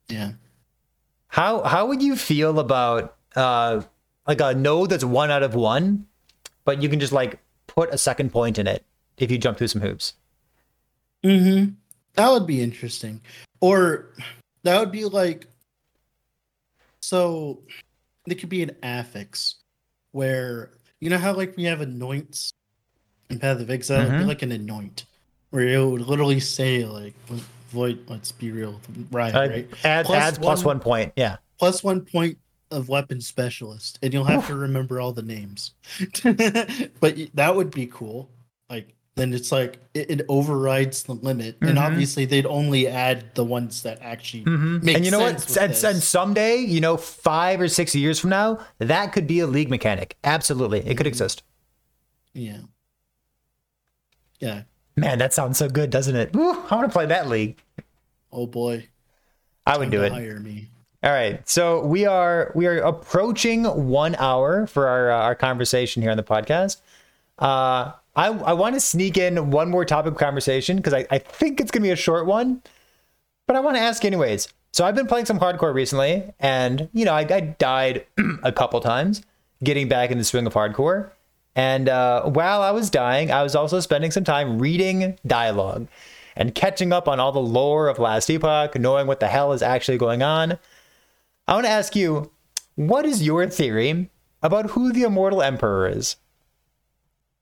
Yeah. 0.08 0.32
How 1.28 1.62
how 1.62 1.86
would 1.86 2.02
you 2.02 2.16
feel 2.16 2.58
about 2.58 3.16
uh 3.34 3.82
like 4.26 4.40
a 4.40 4.54
node 4.54 4.90
that's 4.90 5.04
one 5.04 5.30
out 5.30 5.42
of 5.42 5.54
one, 5.54 6.06
but 6.64 6.82
you 6.82 6.88
can 6.88 7.00
just 7.00 7.12
like 7.12 7.38
put 7.66 7.92
a 7.92 7.98
second 7.98 8.30
point 8.30 8.58
in 8.58 8.66
it 8.66 8.84
if 9.16 9.30
you 9.30 9.38
jump 9.38 9.58
through 9.58 9.68
some 9.68 9.80
hoops? 9.80 10.14
Mm-hmm. 11.24 11.72
That 12.14 12.30
would 12.30 12.46
be 12.46 12.60
interesting. 12.60 13.20
Or 13.60 14.10
that 14.64 14.78
would 14.78 14.92
be 14.92 15.04
like 15.04 15.46
so 17.00 17.62
it 18.26 18.36
could 18.36 18.48
be 18.48 18.62
an 18.62 18.72
affix 18.82 19.56
where 20.12 20.70
you 21.00 21.10
know 21.10 21.18
how 21.18 21.32
like 21.34 21.56
we 21.56 21.64
have 21.64 21.80
anoints 21.80 22.52
in 23.30 23.38
Path 23.38 23.60
of 23.60 23.70
Exile, 23.70 24.08
be 24.10 24.16
Mhm. 24.16 24.26
like 24.26 24.42
an 24.42 24.52
anoint. 24.52 25.04
Where 25.50 25.66
it 25.68 25.84
would 25.84 26.02
literally 26.02 26.40
say 26.40 26.84
like 26.84 27.14
void 27.70 27.98
let's 28.08 28.32
be 28.32 28.50
real, 28.50 28.80
right, 29.10 29.34
Uh, 29.34 29.48
right? 29.48 29.68
add, 29.84 30.06
Plus 30.06 30.22
adds 30.22 30.38
plus 30.38 30.64
one- 30.64 30.76
one 30.76 30.80
point. 30.82 31.12
Yeah. 31.16 31.36
Plus 31.58 31.82
one 31.84 32.00
point 32.02 32.38
of 32.70 32.88
weapon 32.88 33.20
specialist, 33.20 33.98
and 34.02 34.12
you'll 34.12 34.24
have 34.24 34.46
to 34.48 34.54
remember 34.56 35.00
all 35.00 35.12
the 35.12 35.22
names. 35.22 35.72
but 36.22 37.16
that 37.34 37.52
would 37.54 37.70
be 37.70 37.86
cool. 37.86 38.30
Like 38.68 38.94
then 39.16 39.32
it's 39.32 39.52
like 39.52 39.78
it, 39.94 40.10
it 40.10 40.26
overrides 40.28 41.04
the 41.04 41.14
limit, 41.14 41.56
and 41.60 41.78
Mhm. 41.78 41.80
obviously 41.80 42.24
they'd 42.24 42.46
only 42.46 42.88
add 42.88 43.34
the 43.34 43.44
ones 43.44 43.82
that 43.84 43.98
actually 44.02 44.44
Mhm. 44.44 44.82
make 44.82 44.96
and 44.96 45.04
you 45.04 45.10
know 45.10 45.20
what? 45.20 45.56
And, 45.56 45.72
and 45.72 46.02
someday, 46.02 46.56
you 46.56 46.80
know, 46.80 46.96
five 46.96 47.60
or 47.60 47.68
six 47.68 47.94
years 47.94 48.18
from 48.18 48.30
now, 48.30 48.58
that 48.78 49.12
could 49.12 49.26
be 49.26 49.38
a 49.40 49.46
league 49.46 49.70
mechanic. 49.70 50.16
Absolutely, 50.24 50.80
it 50.80 50.84
Mm-hmm. 50.86 50.96
could 50.96 51.06
exist. 51.06 51.42
Yeah. 52.32 52.58
Yeah. 54.40 54.62
Man, 54.96 55.18
that 55.18 55.32
sounds 55.32 55.58
so 55.58 55.68
good, 55.68 55.90
doesn't 55.90 56.14
it? 56.16 56.32
Woo, 56.34 56.50
I 56.70 56.74
want 56.76 56.88
to 56.88 56.92
play 56.92 57.06
that 57.06 57.28
league. 57.28 57.60
Oh 58.32 58.46
boy. 58.46 58.88
I 59.66 59.78
would 59.78 59.84
Time 59.84 59.90
do 59.90 60.02
it. 60.02 60.12
Hire 60.12 60.40
me. 60.40 60.70
All 61.02 61.12
right, 61.12 61.46
so 61.48 61.84
we 61.84 62.06
are 62.06 62.50
we 62.54 62.66
are 62.66 62.78
approaching 62.78 63.64
one 63.64 64.14
hour 64.16 64.66
for 64.66 64.86
our 64.88 65.10
uh, 65.10 65.16
our 65.18 65.34
conversation 65.34 66.00
here 66.02 66.10
on 66.10 66.16
the 66.16 66.22
podcast. 66.22 66.80
Uh, 67.38 67.92
I 68.16 68.28
I 68.28 68.52
want 68.52 68.74
to 68.74 68.80
sneak 68.80 69.16
in 69.16 69.50
one 69.50 69.70
more 69.70 69.84
topic 69.84 70.12
of 70.12 70.18
conversation 70.18 70.76
because 70.76 70.94
I, 70.94 71.06
I 71.10 71.18
think 71.18 71.60
it's 71.60 71.70
gonna 71.70 71.82
be 71.82 71.90
a 71.90 71.96
short 71.96 72.26
one, 72.26 72.62
but 73.46 73.56
I 73.56 73.60
want 73.60 73.76
to 73.76 73.82
ask 73.82 74.04
anyways. 74.04 74.48
So 74.72 74.84
I've 74.84 74.94
been 74.94 75.06
playing 75.06 75.26
some 75.26 75.38
hardcore 75.38 75.74
recently, 75.74 76.32
and 76.40 76.88
you 76.92 77.04
know 77.04 77.12
I, 77.12 77.20
I 77.20 77.40
died 77.40 78.06
a 78.42 78.52
couple 78.52 78.80
times 78.80 79.22
getting 79.62 79.88
back 79.88 80.10
in 80.10 80.18
the 80.18 80.24
swing 80.24 80.46
of 80.46 80.54
hardcore. 80.54 81.10
And 81.56 81.88
uh, 81.88 82.24
while 82.24 82.62
I 82.62 82.72
was 82.72 82.90
dying, 82.90 83.30
I 83.30 83.42
was 83.42 83.54
also 83.54 83.80
spending 83.80 84.10
some 84.10 84.24
time 84.24 84.58
reading 84.58 85.18
dialogue 85.26 85.86
and 86.36 86.54
catching 86.54 86.92
up 86.92 87.06
on 87.08 87.20
all 87.20 87.32
the 87.32 87.38
lore 87.38 87.88
of 87.88 87.98
Last 87.98 88.28
Epoch, 88.28 88.76
knowing 88.76 89.06
what 89.06 89.20
the 89.20 89.28
hell 89.28 89.52
is 89.52 89.62
actually 89.62 89.98
going 89.98 90.22
on. 90.22 90.58
I 91.46 91.54
want 91.54 91.66
to 91.66 91.70
ask 91.70 91.94
you, 91.94 92.32
what 92.74 93.06
is 93.06 93.22
your 93.22 93.48
theory 93.48 94.10
about 94.42 94.70
who 94.70 94.92
the 94.92 95.04
Immortal 95.04 95.42
Emperor 95.42 95.88
is? 95.88 96.16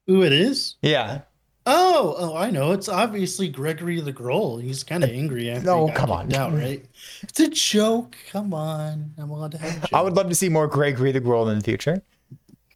Who 0.07 0.23
it 0.23 0.33
is? 0.33 0.77
Yeah. 0.83 1.23
Oh, 1.65 2.17
oh, 2.19 2.37
I 2.37 2.51
know. 2.51 2.73
It's 2.73 2.89
obviously 2.89 3.49
Gregory 3.49 4.01
the 4.01 4.11
Groll. 4.11 4.59
He's 4.59 4.83
kind 4.83 5.05
of 5.05 5.11
angry 5.11 5.49
after. 5.49 5.65
No, 5.65 5.89
come 5.95 6.11
on. 6.11 6.35
Out, 6.35 6.53
right? 6.53 6.85
It's 7.23 7.39
a 7.39 7.49
joke. 7.49 8.17
Come 8.31 8.53
on. 8.53 9.13
I'm 9.17 9.31
allowed 9.31 9.53
to 9.53 9.59
have 9.59 9.77
a 9.77 9.81
joke. 9.81 9.91
I 9.93 10.01
would 10.01 10.15
love 10.15 10.29
to 10.29 10.35
see 10.35 10.49
more 10.49 10.67
Gregory 10.67 11.13
the 11.13 11.21
Groll 11.21 11.49
in 11.49 11.59
the 11.59 11.65
future. 11.65 12.03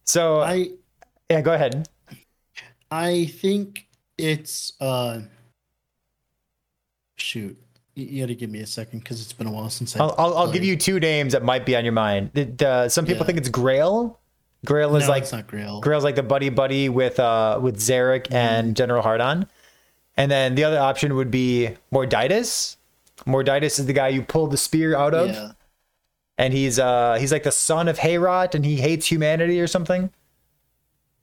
So, 0.05 0.39
I 0.39 0.69
yeah, 1.29 1.41
go 1.41 1.53
ahead. 1.53 1.89
I 2.89 3.25
think 3.25 3.87
it's 4.17 4.71
uh 4.79 5.19
shoot. 7.17 7.57
You, 7.95 8.05
you 8.05 8.23
got 8.23 8.27
to 8.27 8.35
give 8.35 8.49
me 8.49 8.59
a 8.61 8.67
second 8.67 8.99
because 8.99 9.21
it's 9.21 9.33
been 9.33 9.47
a 9.47 9.51
while 9.51 9.69
since 9.69 9.97
I. 9.97 9.99
I'll, 9.99 10.15
I'll, 10.17 10.37
I'll 10.37 10.51
give 10.51 10.63
you 10.63 10.77
two 10.77 10.99
names 11.01 11.33
that 11.33 11.43
might 11.43 11.65
be 11.65 11.75
on 11.75 11.83
your 11.83 11.91
mind. 11.93 12.31
It, 12.35 12.61
uh, 12.61 12.87
some 12.87 13.05
people 13.05 13.23
Yeah. 13.23 13.25
think 13.25 13.37
it's 13.39 13.49
Grail. 13.49 14.17
Grail 14.67 14.95
is 14.97 15.05
no, 15.05 15.09
like 15.09 15.23
it's 15.23 15.31
not 15.31 15.47
Grail. 15.47 15.79
Grail's 15.79 16.03
like 16.03 16.15
the 16.15 16.23
buddy 16.23 16.49
buddy 16.49 16.89
with 16.89 17.19
uh 17.19 17.57
with 17.61 17.77
Zarek 17.79 18.23
Mm-hmm. 18.25 18.35
and 18.35 18.75
General 18.75 19.01
Hardon. 19.01 19.47
And 20.17 20.29
then 20.29 20.55
the 20.55 20.65
other 20.65 20.77
option 20.79 21.15
would 21.15 21.31
be 21.31 21.69
Morditus. 21.93 22.75
Morditus 23.25 23.79
is 23.79 23.85
the 23.85 23.93
guy 23.93 24.09
you 24.09 24.21
pulled 24.23 24.51
the 24.51 24.57
spear 24.57 24.95
out 24.95 25.13
of. 25.13 25.29
Yeah. 25.29 25.51
and 26.37 26.53
he's 26.53 26.77
uh 26.79 27.15
he's 27.19 27.31
like 27.31 27.43
the 27.43 27.51
son 27.51 27.87
of 27.87 27.97
Heorot 27.99 28.53
and 28.55 28.65
he 28.65 28.75
hates 28.75 29.09
humanity 29.09 29.61
or 29.61 29.67
something. 29.67 30.11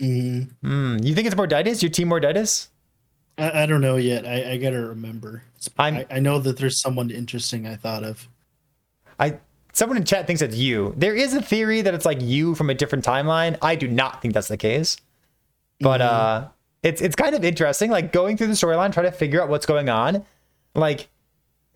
Mhm. 0.01 0.51
Hmm. 0.62 0.97
You 1.03 1.14
think 1.14 1.26
it's 1.26 1.36
Morditus? 1.36 1.82
Your 1.82 1.90
team 1.90 2.09
Morditus? 2.09 2.68
I, 3.36 3.62
I 3.62 3.66
don't 3.66 3.80
know 3.82 3.97
yet. 3.97 4.26
I, 4.26 4.53
I 4.53 4.57
gotta 4.57 4.80
remember. 4.80 5.42
I, 5.78 6.07
I 6.11 6.18
know 6.18 6.38
that 6.38 6.57
there's 6.57 6.80
someone 6.80 7.11
interesting 7.11 7.66
I 7.66 7.76
thought 7.76 8.05
of. 8.05 8.28
I 9.18 9.38
someone 9.75 9.99
in 9.99 10.05
chat 10.05 10.27
thinks 10.27 10.41
it's 10.41 10.57
you. 10.57 10.95
There 10.97 11.14
is 11.14 11.35
a 11.35 11.43
theory 11.43 11.83
that 11.83 11.93
it's 11.93 12.07
like 12.07 12.22
you 12.22 12.55
from 12.55 12.70
a 12.70 12.75
different 12.75 13.05
timeline. 13.05 13.59
I 13.61 13.75
do 13.75 13.87
not 13.87 14.22
think 14.22 14.33
that's 14.33 14.49
the 14.49 14.57
case. 14.57 14.97
But 15.81 16.01
uh 16.01 16.49
it's 16.83 17.03
it's 17.03 17.16
kind 17.16 17.35
of 17.35 17.45
interesting, 17.45 17.91
like 17.91 18.12
going 18.12 18.37
through 18.37 18.47
the 18.47 18.55
storyline, 18.55 18.93
trying 18.93 19.07
to 19.07 19.12
figure 19.12 19.43
out 19.43 19.49
what's 19.49 19.66
going 19.66 19.89
on. 19.89 20.25
Like 20.75 21.09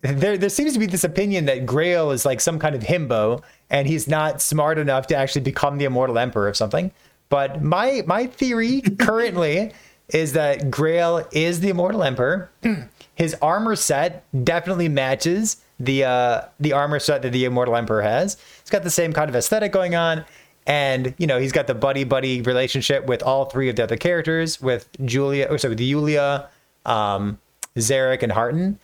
there 0.01 0.37
there 0.37 0.49
seems 0.49 0.73
to 0.73 0.79
be 0.79 0.85
this 0.85 1.03
opinion 1.03 1.45
that 1.45 1.65
Grail 1.65 2.11
is 2.11 2.25
like 2.25 2.39
some 2.41 2.57
kind 2.57 2.75
of 2.75 2.81
himbo 2.81 3.43
and 3.69 3.87
he's 3.87 4.07
not 4.07 4.41
smart 4.41 4.77
enough 4.77 5.07
to 5.07 5.15
actually 5.15 5.41
become 5.41 5.77
the 5.77 5.85
immortal 5.85 6.17
emperor 6.17 6.47
of 6.47 6.55
something. 6.55 6.91
But 7.29 7.61
my 7.61 8.03
my 8.07 8.27
theory 8.27 8.81
currently 8.99 9.73
is 10.09 10.33
that 10.33 10.71
Grail 10.71 11.27
is 11.31 11.59
the 11.59 11.69
immortal 11.69 12.03
emperor. 12.03 12.49
His 13.15 13.35
armor 13.41 13.75
set 13.75 14.23
definitely 14.45 14.87
matches 14.87 15.57
the 15.79 16.03
uh 16.03 16.41
the 16.59 16.73
armor 16.73 16.99
set 16.99 17.21
that 17.21 17.31
the 17.31 17.45
immortal 17.45 17.75
emperor 17.75 18.01
has. 18.01 18.37
It's 18.61 18.69
got 18.69 18.83
the 18.83 18.89
same 18.89 19.13
kind 19.13 19.29
of 19.29 19.35
aesthetic 19.35 19.71
going 19.71 19.95
on. 19.95 20.25
And 20.67 21.15
you 21.17 21.25
know 21.25 21.39
he's 21.39 21.51
got 21.51 21.67
the 21.67 21.73
buddy 21.73 22.03
buddy 22.03 22.41
relationship 22.41 23.05
with 23.05 23.23
all 23.23 23.45
three 23.45 23.69
of 23.69 23.75
the 23.75 23.83
other 23.83 23.97
characters, 23.97 24.61
with 24.61 24.87
Julia, 25.03 25.47
or 25.49 25.57
sorry, 25.57 25.71
with 25.71 25.79
Julia, 25.79 26.47
um, 26.85 27.39
Zarek 27.75 28.21
and 28.21 28.31
Harton, 28.31 28.79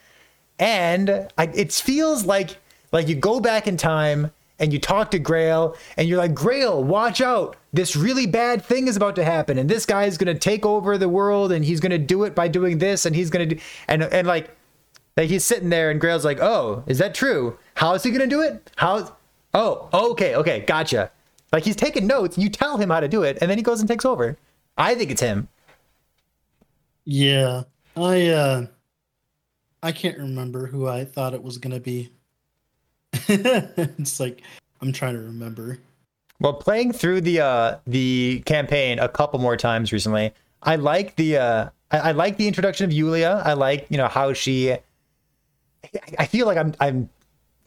and 0.58 1.28
I, 1.38 1.44
it 1.54 1.72
feels 1.74 2.26
like 2.26 2.58
like 2.92 3.08
you 3.08 3.16
go 3.16 3.40
back 3.40 3.68
in 3.68 3.78
time 3.78 4.32
and 4.60 4.72
you 4.72 4.80
talk 4.80 5.12
to 5.12 5.20
Grail 5.20 5.76
and 5.98 6.08
you're 6.08 6.18
like, 6.18 6.34
Grail, 6.34 6.84
watch 6.84 7.22
out. 7.22 7.58
This 7.74 7.96
really 7.96 8.26
bad 8.26 8.64
thing 8.64 8.88
is 8.88 8.96
about 8.96 9.16
to 9.18 9.24
happen. 9.24 9.58
And 9.58 9.70
this 9.70 9.86
guy 9.86 10.06
is 10.06 10.18
going 10.18 10.34
to 10.34 10.40
take 10.40 10.66
over 10.66 10.98
the 10.98 11.10
world 11.10 11.52
and 11.52 11.66
he's 11.66 11.80
going 11.80 11.92
to 11.92 11.98
do 11.98 12.24
it 12.24 12.34
by 12.34 12.48
doing 12.48 12.78
this. 12.78 13.06
And 13.06 13.16
he's 13.16 13.30
going 13.30 13.50
to 13.50 13.56
do, 13.56 13.62
and, 13.88 14.04
and 14.04 14.28
like, 14.28 14.55
like 15.18 15.30
he's 15.30 15.44
sitting 15.44 15.70
there 15.70 15.92
and 15.92 16.00
Grail's 16.00 16.26
like, 16.26 16.40
oh, 16.42 16.84
is 16.88 16.98
that 16.98 17.14
true? 17.14 17.58
How 17.76 17.94
is 17.94 18.04
he 18.04 18.12
going 18.12 18.28
to 18.28 18.28
do 18.28 18.42
it? 18.42 18.70
How? 18.76 19.16
Oh, 19.54 19.90
okay, 20.12 20.36
okay, 20.36 20.62
gotcha. 20.62 21.12
Like 21.52 21.64
he's 21.64 21.76
taking 21.76 22.08
notes. 22.08 22.38
You 22.38 22.50
tell 22.50 22.78
him 22.78 22.90
how 22.90 23.00
to 23.00 23.08
do 23.08 23.24
it 23.24 23.38
and 23.42 23.50
then 23.50 23.58
he 23.58 23.64
goes 23.64 23.80
and 23.80 23.88
takes 23.88 24.06
over. 24.06 24.38
I 24.78 24.96
think 24.96 25.12
it's 25.12 25.22
him. 25.22 25.48
Yeah. 27.06 27.64
I, 27.96 28.28
uh, 28.28 28.66
I 29.82 29.92
can't 29.92 30.18
remember 30.18 30.66
who 30.68 30.88
I 30.88 31.06
thought 31.06 31.34
it 31.34 31.44
was 31.44 31.58
going 31.58 31.74
to 31.74 31.80
be. 31.80 32.10
it's 33.28 34.20
like 34.20 34.42
I'm 34.82 34.92
trying 34.92 35.14
to 35.14 35.22
remember. 35.22 35.80
Well, 36.40 36.54
playing 36.54 36.92
through 36.92 37.22
the 37.22 37.40
uh 37.40 37.78
the 37.88 38.44
campaign 38.46 39.00
a 39.00 39.08
couple 39.08 39.40
more 39.40 39.56
times 39.56 39.94
recently, 39.94 40.34
I 40.64 40.76
like 40.76 41.16
the 41.16 41.38
uh 41.38 41.70
I, 41.92 41.98
I 41.98 42.12
like 42.12 42.38
the 42.38 42.48
introduction 42.48 42.86
of 42.86 42.92
Yulia. 42.92 43.42
I 43.46 43.54
like, 43.54 43.88
you 43.90 43.98
know, 43.98 44.08
how 44.08 44.34
she 44.34 44.76
I 46.20 46.26
feel 46.26 46.46
like 46.46 46.58
I'm 46.58 46.74
I'm 46.80 47.10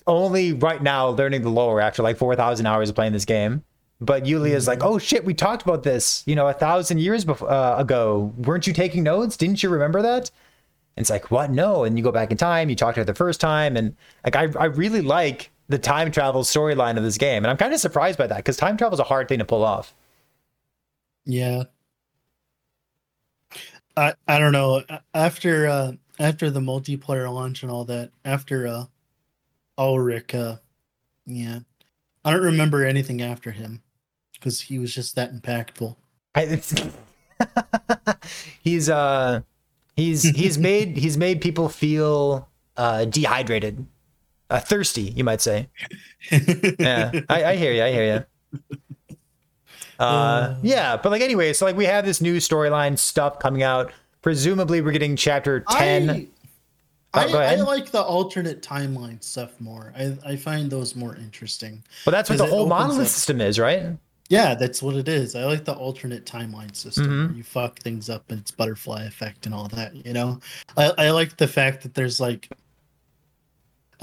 only 0.06 0.52
right 0.52 0.82
now 0.82 1.08
learning 1.08 1.42
the 1.42 1.50
lore 1.50 1.80
after 1.80 2.02
like 2.02 2.16
4,000 2.16 2.64
hours 2.64 2.88
of 2.88 2.94
playing 2.94 3.12
this 3.12 3.26
game. 3.26 3.62
But 4.00 4.24
Yulia's 4.24 4.62
mm-hmm. 4.62 4.70
like, 4.70 4.84
"Oh 4.84 4.98
shit, 4.98 5.24
we 5.24 5.34
talked 5.34 5.62
about 5.62 5.82
this, 5.82 6.22
you 6.24 6.36
know, 6.36 6.46
a 6.46 6.52
thousand 6.52 7.00
years 7.00 7.24
before, 7.24 7.50
uh, 7.50 7.78
ago. 7.78 8.32
Weren't 8.38 8.66
you 8.66 8.72
taking 8.72 9.02
notes? 9.02 9.36
Didn't 9.36 9.62
you 9.62 9.70
remember 9.70 10.02
that?" 10.02 10.30
And 10.98 11.02
it's 11.04 11.10
like, 11.10 11.30
what? 11.30 11.52
No. 11.52 11.84
And 11.84 11.96
you 11.96 12.02
go 12.02 12.10
back 12.10 12.32
in 12.32 12.36
time, 12.36 12.68
you 12.68 12.74
talk 12.74 12.96
to 12.96 13.00
her 13.02 13.04
the 13.04 13.14
first 13.14 13.40
time. 13.40 13.76
And 13.76 13.94
like, 14.24 14.34
I, 14.34 14.48
I 14.58 14.64
really 14.64 15.00
like 15.00 15.52
the 15.68 15.78
time 15.78 16.10
travel 16.10 16.42
storyline 16.42 16.96
of 16.96 17.04
this 17.04 17.16
game. 17.16 17.44
And 17.44 17.52
I'm 17.52 17.56
kind 17.56 17.72
of 17.72 17.78
surprised 17.78 18.18
by 18.18 18.26
that 18.26 18.38
because 18.38 18.56
time 18.56 18.76
travel 18.76 18.94
is 18.94 18.98
a 18.98 19.04
hard 19.04 19.28
thing 19.28 19.38
to 19.38 19.44
pull 19.44 19.62
off. 19.62 19.94
Yeah. 21.24 21.64
I, 23.96 24.14
I 24.26 24.40
don't 24.40 24.50
know. 24.50 24.82
After, 25.14 25.68
uh, 25.68 25.92
after 26.18 26.50
the 26.50 26.60
multiplayer 26.60 27.32
launch 27.32 27.62
and 27.62 27.70
all 27.70 27.84
that, 27.86 28.10
after, 28.24 28.66
uh, 28.66 28.84
Ulrich, 29.76 30.34
uh, 30.34 30.56
yeah, 31.26 31.60
I 32.24 32.30
don't 32.30 32.42
remember 32.42 32.84
anything 32.84 33.22
after 33.22 33.52
him 33.52 33.82
because 34.32 34.62
he 34.62 34.78
was 34.78 34.94
just 34.94 35.14
that 35.16 35.32
impactful. 35.32 35.96
I, 36.34 36.60
he's, 38.62 38.88
uh, 38.88 39.42
He's 39.98 40.22
he's 40.36 40.56
made 40.56 40.96
he's 40.96 41.18
made 41.18 41.40
people 41.40 41.68
feel 41.68 42.48
uh, 42.76 43.04
dehydrated, 43.04 43.84
uh, 44.48 44.60
thirsty, 44.60 45.02
you 45.02 45.24
might 45.24 45.40
say. 45.40 45.68
yeah, 46.78 47.10
I, 47.28 47.44
I 47.44 47.56
hear 47.56 47.72
you. 47.72 47.82
I 47.82 47.90
hear 47.90 48.26
you. 48.54 48.78
Uh, 49.98 50.54
yeah, 50.62 50.96
but 50.96 51.10
like 51.10 51.20
anyway, 51.20 51.52
so 51.52 51.64
like 51.64 51.76
we 51.76 51.84
have 51.86 52.04
this 52.04 52.20
new 52.20 52.36
storyline 52.36 52.96
stuff 52.96 53.40
coming 53.40 53.64
out. 53.64 53.90
Presumably, 54.22 54.80
we're 54.80 54.92
getting 54.92 55.16
chapter 55.16 55.60
ten. 55.60 56.28
I, 57.14 57.24
oh, 57.24 57.38
I, 57.38 57.52
I, 57.52 57.54
like 57.56 57.90
the 57.90 58.02
alternate 58.02 58.62
timeline 58.62 59.22
stuff 59.22 59.58
more. 59.60 59.94
I, 59.96 60.16
I 60.26 60.36
find 60.36 60.70
those 60.70 60.94
more 60.94 61.16
interesting. 61.16 61.82
But 62.04 62.10
that's 62.10 62.28
what 62.28 62.38
the 62.38 62.46
whole 62.46 62.66
monolith 62.66 63.00
up, 63.00 63.06
system 63.06 63.40
is, 63.40 63.58
right? 63.58 63.96
Yeah, 64.28 64.54
that's 64.54 64.82
what 64.82 64.94
it 64.94 65.08
is. 65.08 65.34
I 65.34 65.44
like 65.44 65.64
the 65.64 65.72
alternate 65.72 66.26
timeline 66.26 66.76
system 66.76 67.06
mm-hmm. 67.06 67.26
where 67.28 67.36
you 67.36 67.42
fuck 67.42 67.78
things 67.78 68.10
up 68.10 68.30
and 68.30 68.40
it's 68.40 68.50
butterfly 68.50 69.04
effect 69.04 69.46
and 69.46 69.54
all 69.54 69.68
that. 69.68 69.94
You 70.04 70.12
know, 70.12 70.40
I, 70.76 70.92
I 70.98 71.10
like 71.10 71.38
the 71.38 71.48
fact 71.48 71.82
that 71.82 71.94
there's 71.94 72.20
like, 72.20 72.50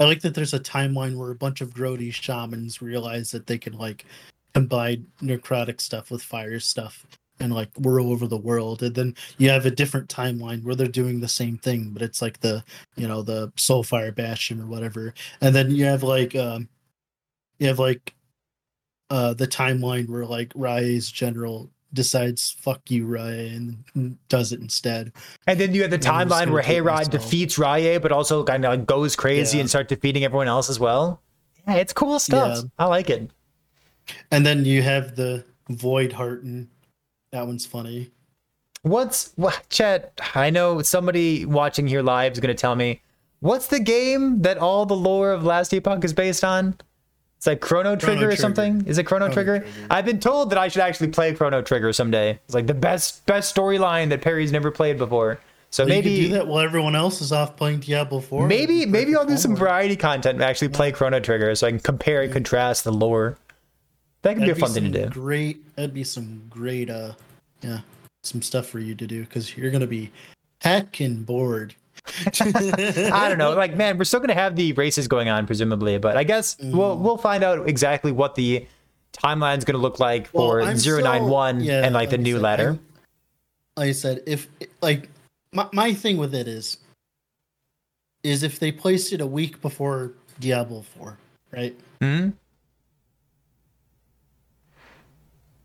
I 0.00 0.04
like 0.04 0.20
that 0.22 0.34
there's 0.34 0.54
a 0.54 0.60
timeline 0.60 1.16
where 1.16 1.30
a 1.30 1.36
bunch 1.36 1.60
of 1.60 1.72
grody 1.72 2.12
shamans 2.12 2.82
realize 2.82 3.30
that 3.30 3.46
they 3.46 3.56
can 3.56 3.74
like 3.74 4.04
combine 4.52 5.06
necrotic 5.22 5.80
stuff 5.80 6.10
with 6.10 6.22
fire 6.22 6.58
stuff 6.58 7.06
and 7.40 7.52
like 7.52 7.70
whirl 7.76 8.10
over 8.10 8.26
the 8.26 8.36
world 8.36 8.82
and 8.82 8.94
then 8.94 9.14
you 9.38 9.50
have 9.50 9.66
a 9.66 9.70
different 9.70 10.08
timeline 10.08 10.62
where 10.62 10.74
they're 10.74 10.86
doing 10.86 11.20
the 11.20 11.28
same 11.28 11.58
thing 11.58 11.90
but 11.90 12.02
it's 12.02 12.22
like 12.22 12.40
the 12.40 12.64
you 12.96 13.06
know 13.06 13.22
the 13.22 13.48
soulfire 13.52 14.14
bastion 14.14 14.60
or 14.60 14.66
whatever 14.66 15.12
and 15.40 15.54
then 15.54 15.70
you 15.70 15.84
have 15.84 16.02
like 16.02 16.34
um 16.34 16.68
you 17.58 17.66
have 17.66 17.78
like 17.78 18.14
uh 19.10 19.34
the 19.34 19.46
timeline 19.46 20.08
where 20.08 20.26
like 20.26 20.52
Rai's 20.54 21.10
general 21.10 21.70
decides 21.92 22.56
fuck 22.60 22.90
you 22.90 23.06
Rai 23.06 23.48
and 23.48 24.18
does 24.28 24.52
it 24.52 24.60
instead. 24.60 25.12
And 25.46 25.58
then 25.58 25.74
you 25.74 25.82
have 25.82 25.90
the 25.90 25.98
timeline 25.98 26.50
where 26.50 26.62
Heorot 26.62 27.10
defeats 27.10 27.58
Rai 27.58 27.98
but 27.98 28.12
also 28.12 28.44
kind 28.44 28.64
of 28.64 28.70
like 28.70 28.86
goes 28.86 29.16
crazy 29.16 29.56
yeah. 29.56 29.62
and 29.62 29.70
start 29.70 29.88
defeating 29.88 30.24
everyone 30.24 30.48
else 30.48 30.68
as 30.68 30.78
well. 30.78 31.22
Yeah, 31.66 31.74
it's 31.74 31.92
cool 31.92 32.18
stuff. 32.18 32.58
Yeah. 32.58 32.68
I 32.78 32.86
like 32.86 33.10
it. 33.10 33.30
And 34.30 34.46
then 34.46 34.64
you 34.64 34.82
have 34.82 35.16
the 35.16 35.44
Void 35.68 36.12
Hearten. 36.12 36.70
That 37.36 37.46
one's 37.46 37.66
funny. 37.66 38.10
What's 38.80 39.32
what 39.36 39.62
chat? 39.68 40.18
I 40.34 40.48
know 40.48 40.80
somebody 40.80 41.44
watching 41.44 41.86
here 41.86 42.00
live 42.00 42.32
is 42.32 42.40
gonna 42.40 42.54
tell 42.54 42.74
me 42.74 43.02
what's 43.40 43.66
the 43.66 43.78
game 43.78 44.40
that 44.40 44.56
all 44.56 44.86
the 44.86 44.96
lore 44.96 45.32
of 45.32 45.44
Last 45.44 45.74
Epoch 45.74 46.02
is 46.02 46.14
based 46.14 46.42
on? 46.42 46.78
It's 47.36 47.46
like 47.46 47.60
Chrono 47.60 47.94
Trigger 47.94 48.20
Chrono 48.20 48.32
or 48.32 48.36
something. 48.36 48.86
Is 48.86 48.96
it 48.96 49.04
Chrono, 49.04 49.26
Chrono 49.26 49.34
Trigger? 49.34 49.58
Trigger? 49.58 49.86
I've 49.90 50.06
been 50.06 50.18
told 50.18 50.48
that 50.48 50.58
I 50.58 50.68
should 50.68 50.80
actually 50.80 51.08
play 51.08 51.34
Chrono 51.34 51.60
Trigger 51.60 51.92
someday. 51.92 52.40
It's 52.46 52.54
like 52.54 52.66
the 52.66 52.72
best 52.72 53.26
best 53.26 53.54
storyline 53.54 54.08
that 54.08 54.22
Perry's 54.22 54.50
never 54.50 54.70
played 54.70 54.96
before. 54.96 55.38
So 55.68 55.84
well, 55.84 55.90
maybe 55.90 56.16
do 56.22 56.28
that 56.30 56.46
while 56.46 56.60
everyone 56.60 56.96
else 56.96 57.20
is 57.20 57.32
off 57.32 57.54
playing 57.54 57.80
Diablo 57.80 58.20
4. 58.20 58.46
Maybe 58.46 58.86
maybe 58.86 59.14
I'll 59.14 59.26
do 59.26 59.36
some 59.36 59.54
variety 59.54 59.96
content 59.96 60.36
and 60.36 60.42
actually 60.42 60.70
play 60.70 60.90
Chrono 60.90 61.20
Trigger 61.20 61.54
so 61.54 61.66
I 61.66 61.70
can 61.70 61.80
compare 61.80 62.22
and 62.22 62.32
contrast 62.32 62.84
the 62.84 62.92
lore. 62.92 63.36
That 64.22 64.36
could 64.36 64.42
that'd 64.44 64.54
be 64.54 64.62
a 64.62 64.64
fun 64.64 64.72
thing 64.72 64.90
to 64.90 65.04
do. 65.04 65.10
Great, 65.10 65.76
that'd 65.76 65.92
be 65.92 66.02
some 66.02 66.46
great 66.48 66.88
uh 66.88 67.12
yeah, 67.62 67.80
some 68.22 68.42
stuff 68.42 68.66
for 68.66 68.78
you 68.78 68.94
to 68.94 69.06
do 69.06 69.24
cuz 69.26 69.56
you're 69.56 69.70
going 69.70 69.80
to 69.80 69.86
be 69.86 70.10
heckin' 70.62 71.24
bored 71.24 71.74
I 72.26 73.28
don't 73.28 73.38
know. 73.38 73.54
Like, 73.54 73.76
man, 73.76 73.98
we're 73.98 74.04
still 74.04 74.20
gonna 74.20 74.34
have 74.34 74.56
the 74.56 74.72
races 74.74 75.08
going 75.08 75.28
on, 75.28 75.46
presumably, 75.46 75.98
but 75.98 76.16
I 76.16 76.24
guess 76.24 76.56
mm. 76.56 76.72
we'll 76.72 76.96
we'll 76.96 77.16
find 77.16 77.42
out 77.42 77.68
exactly 77.68 78.12
what 78.12 78.34
the 78.34 78.66
timeline's 79.12 79.64
gonna 79.64 79.78
look 79.78 79.98
like 79.98 80.28
for 80.28 80.58
well, 80.58 80.74
091 80.76 81.60
yeah, 81.60 81.84
and 81.84 81.94
like, 81.94 82.02
like 82.02 82.10
the 82.10 82.18
new 82.18 82.34
said, 82.34 82.42
ladder. 82.42 82.68
I'm, 82.68 82.80
like 83.76 83.88
I 83.88 83.92
said, 83.92 84.22
if 84.26 84.48
like 84.82 85.08
my, 85.52 85.68
my 85.72 85.94
thing 85.94 86.16
with 86.16 86.34
it 86.34 86.48
is 86.48 86.78
is 88.22 88.42
if 88.42 88.58
they 88.58 88.72
placed 88.72 89.12
it 89.12 89.20
a 89.20 89.26
week 89.26 89.60
before 89.60 90.12
Diablo 90.40 90.82
4, 90.98 91.16
right? 91.52 91.76
hmm 92.00 92.30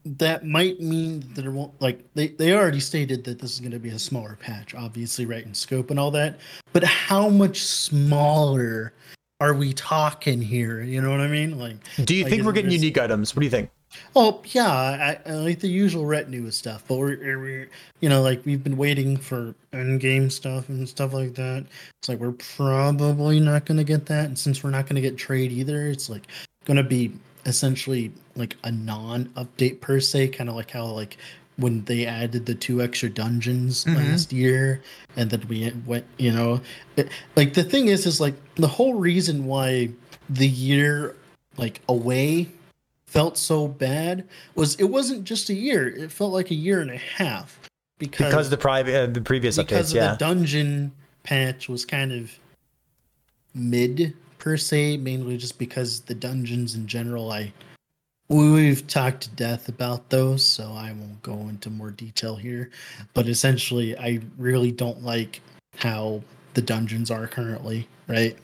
that 0.06 0.46
might 0.46 0.80
mean 0.80 1.24
that 1.36 1.46
it 1.46 1.50
won't 1.50 1.80
like 1.82 2.04
they, 2.16 2.30
they 2.30 2.54
already 2.54 2.80
stated 2.80 3.24
that 3.24 3.40
this 3.40 3.54
is 3.54 3.60
going 3.60 3.72
to 3.72 3.80
be 3.80 3.90
a 3.90 4.00
smaller 4.00 4.38
patch 4.40 4.74
obviously 4.74 5.26
right 5.26 5.46
in 5.46 5.54
scope 5.54 5.92
and 5.92 6.00
all 6.00 6.12
that 6.12 6.40
but 6.74 6.84
how 6.84 7.30
much 7.30 7.64
smaller 7.64 8.94
are 9.40 9.56
we 9.56 9.74
talking 9.74 10.40
here? 10.40 10.84
You 10.84 11.02
know 11.02 11.10
what 11.10 11.20
i 11.20 11.28
mean? 11.28 11.58
Like 11.58 11.78
do 12.06 12.16
you 12.16 12.24
like 12.24 12.32
think 12.32 12.44
we're 12.44 12.52
getting 12.52 12.72
unique 12.72 12.98
items? 12.98 13.36
What 13.36 13.42
do 13.42 13.46
you 13.46 13.52
think? 13.52 13.70
Oh 14.16 14.42
yeah 14.46 14.72
I, 14.72 15.20
I 15.26 15.34
like 15.34 15.60
the 15.60 15.68
usual 15.68 16.06
retinue 16.06 16.50
stuff 16.52 16.84
but 16.88 16.96
we're, 16.96 17.18
we're, 17.18 17.70
you 18.00 18.10
know 18.10 18.22
like 18.22 18.44
we've 18.46 18.64
been 18.64 18.78
waiting 18.78 19.18
for 19.18 19.54
end 19.74 20.00
game 20.00 20.30
stuff 20.30 20.70
and 20.70 20.88
stuff 20.88 21.14
like 21.14 21.36
that. 21.36 21.66
It's 22.00 22.10
like 22.10 22.20
we're 22.20 22.32
probably 22.32 23.40
not 23.40 23.66
going 23.66 23.78
to 23.78 23.84
get 23.84 24.08
that 24.08 24.26
and 24.26 24.38
since 24.38 24.64
we're 24.64 24.72
not 24.72 24.86
going 24.86 24.96
to 24.96 25.02
get 25.02 25.18
trade 25.18 25.52
either 25.52 25.88
it's 25.88 26.10
like 26.10 26.28
going 26.66 26.78
to 26.78 26.84
be 26.84 27.12
essentially 27.46 28.12
like 28.36 28.56
a 28.64 28.72
non-update 28.72 29.82
per 29.82 30.00
se, 30.00 30.30
kind 30.30 30.50
of 30.50 30.56
like 30.56 30.72
how 30.72 30.86
like 30.86 31.18
when 31.58 31.84
they 31.86 32.06
added 32.06 32.46
the 32.46 32.56
two 32.56 32.82
extra 32.82 33.10
dungeons 33.10 33.86
mm-hmm. 33.86 33.98
last 33.98 34.34
year, 34.34 34.82
and 35.16 35.30
then 35.30 35.46
we 35.48 35.72
went, 35.86 36.06
you 36.18 36.32
know, 36.32 36.62
it, 36.96 37.10
like 37.36 37.54
the 37.54 37.64
thing 37.64 37.88
is, 37.88 38.06
is 38.06 38.20
like 38.20 38.36
the 38.56 38.68
whole 38.68 38.96
reason 38.96 39.46
why 39.46 39.90
the 40.30 40.48
year 40.48 41.16
like 41.58 41.82
away 41.90 42.48
felt 43.06 43.38
so 43.38 43.68
bad 43.68 44.28
was 44.56 44.76
it 44.76 44.86
wasn't 44.86 45.24
just 45.24 45.50
a 45.50 45.54
year; 45.54 45.88
it 45.88 46.12
felt 46.12 46.32
like 46.32 46.52
a 46.52 46.56
year 46.56 46.82
and 46.82 46.92
a 46.92 46.98
half 46.98 47.60
because 47.98 48.28
because 48.28 48.50
the 48.50 48.58
private 48.58 48.96
uh, 48.96 49.06
the 49.08 49.22
previous 49.22 49.58
because 49.58 49.92
updates, 49.92 49.96
yeah, 49.96 50.12
the 50.12 50.18
dungeon 50.18 50.92
patch 51.24 51.70
was 51.70 51.86
kind 51.86 52.12
of 52.12 52.32
mid 53.54 54.16
per 54.42 54.58
se, 54.58 54.98
mainly 54.98 55.38
just 55.38 55.60
because 55.60 56.02
the 56.02 56.16
dungeons 56.16 56.76
in 56.76 56.88
general, 56.88 57.32
I 57.32 57.54
we've 58.28 58.86
talked 58.88 59.22
to 59.22 59.30
death 59.30 59.70
about 59.70 60.10
those, 60.10 60.44
so 60.44 60.74
I 60.74 60.92
won't 60.94 61.22
go 61.22 61.34
into 61.48 61.70
more 61.70 61.92
detail 61.92 62.36
here. 62.36 62.72
But 63.14 63.28
essentially, 63.28 63.98
I 63.98 64.20
really 64.38 64.72
don't 64.72 65.04
like 65.04 65.42
how 65.78 66.24
the 66.56 66.62
dungeons 66.62 67.12
are 67.12 67.28
currently, 67.28 67.88
right? 68.08 68.36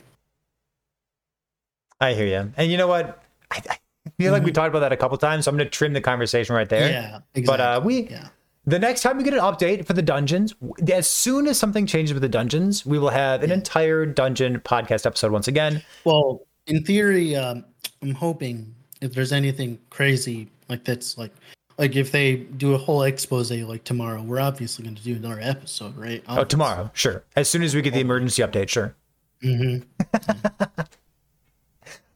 I 2.00 2.14
hear 2.14 2.28
you, 2.28 2.54
and 2.56 2.72
you 2.72 2.78
know 2.78 2.88
what? 2.88 3.24
I, 3.50 3.62
I 3.70 3.78
feel 4.20 4.32
like 4.32 4.42
mm-hmm. 4.42 4.46
we 4.46 4.52
talked 4.52 4.70
about 4.70 4.82
that 4.82 4.92
a 4.92 4.98
couple 4.98 5.18
times, 5.18 5.46
so 5.46 5.52
I'm 5.52 5.58
going 5.58 5.66
to 5.66 5.72
trim 5.72 5.94
the 5.94 6.02
conversation 6.02 6.56
right 6.56 6.70
there. 6.70 6.92
Yeah, 6.92 7.20
exactly. 7.34 7.44
But 7.44 7.60
uh, 7.60 7.82
we. 7.84 8.08
Yeah 8.10 8.28
the 8.68 8.78
next 8.78 9.02
time 9.02 9.18
we 9.18 9.24
get 9.24 9.34
an 9.34 9.40
update 9.40 9.86
for 9.86 9.94
the 9.94 10.02
dungeons, 10.02 10.54
as 10.92 11.10
soon 11.10 11.48
as 11.48 11.58
something 11.58 11.88
changes 11.88 12.14
with 12.14 12.22
the 12.22 12.30
dungeons, 12.30 12.86
we 12.86 13.00
will 13.00 13.10
have 13.10 13.42
an 13.42 13.50
entire 13.50 14.06
dungeon 14.06 14.60
podcast 14.60 15.06
episode 15.06 15.32
once 15.32 15.48
again. 15.48 15.82
Well, 16.04 16.46
in 16.68 16.84
theory, 16.84 17.34
um, 17.38 17.64
I'm 18.02 18.14
hoping 18.14 18.76
if 19.02 19.14
there's 19.14 19.32
anything 19.32 19.80
crazy 19.90 20.50
like 20.68 20.84
that's 20.84 21.18
like 21.18 21.32
like 21.78 21.96
if 21.96 22.12
they 22.12 22.36
do 22.36 22.74
a 22.74 22.78
whole 22.78 23.04
expose 23.04 23.52
like 23.52 23.86
tomorrow, 23.86 24.22
we're 24.22 24.42
obviously 24.42 24.84
going 24.84 24.96
to 24.96 25.04
do 25.04 25.16
another 25.16 25.40
episode, 25.42 25.96
right? 25.96 26.22
Oh, 26.28 26.44
tomorrow, 26.44 26.92
sure. 26.94 27.24
As 27.38 27.50
soon 27.50 27.64
as 27.64 27.74
we 27.74 27.82
get 27.82 27.94
the 27.94 28.02
emergency 28.02 28.42
update, 28.42 28.68
sure. 28.68 28.96
hmm 29.42 29.78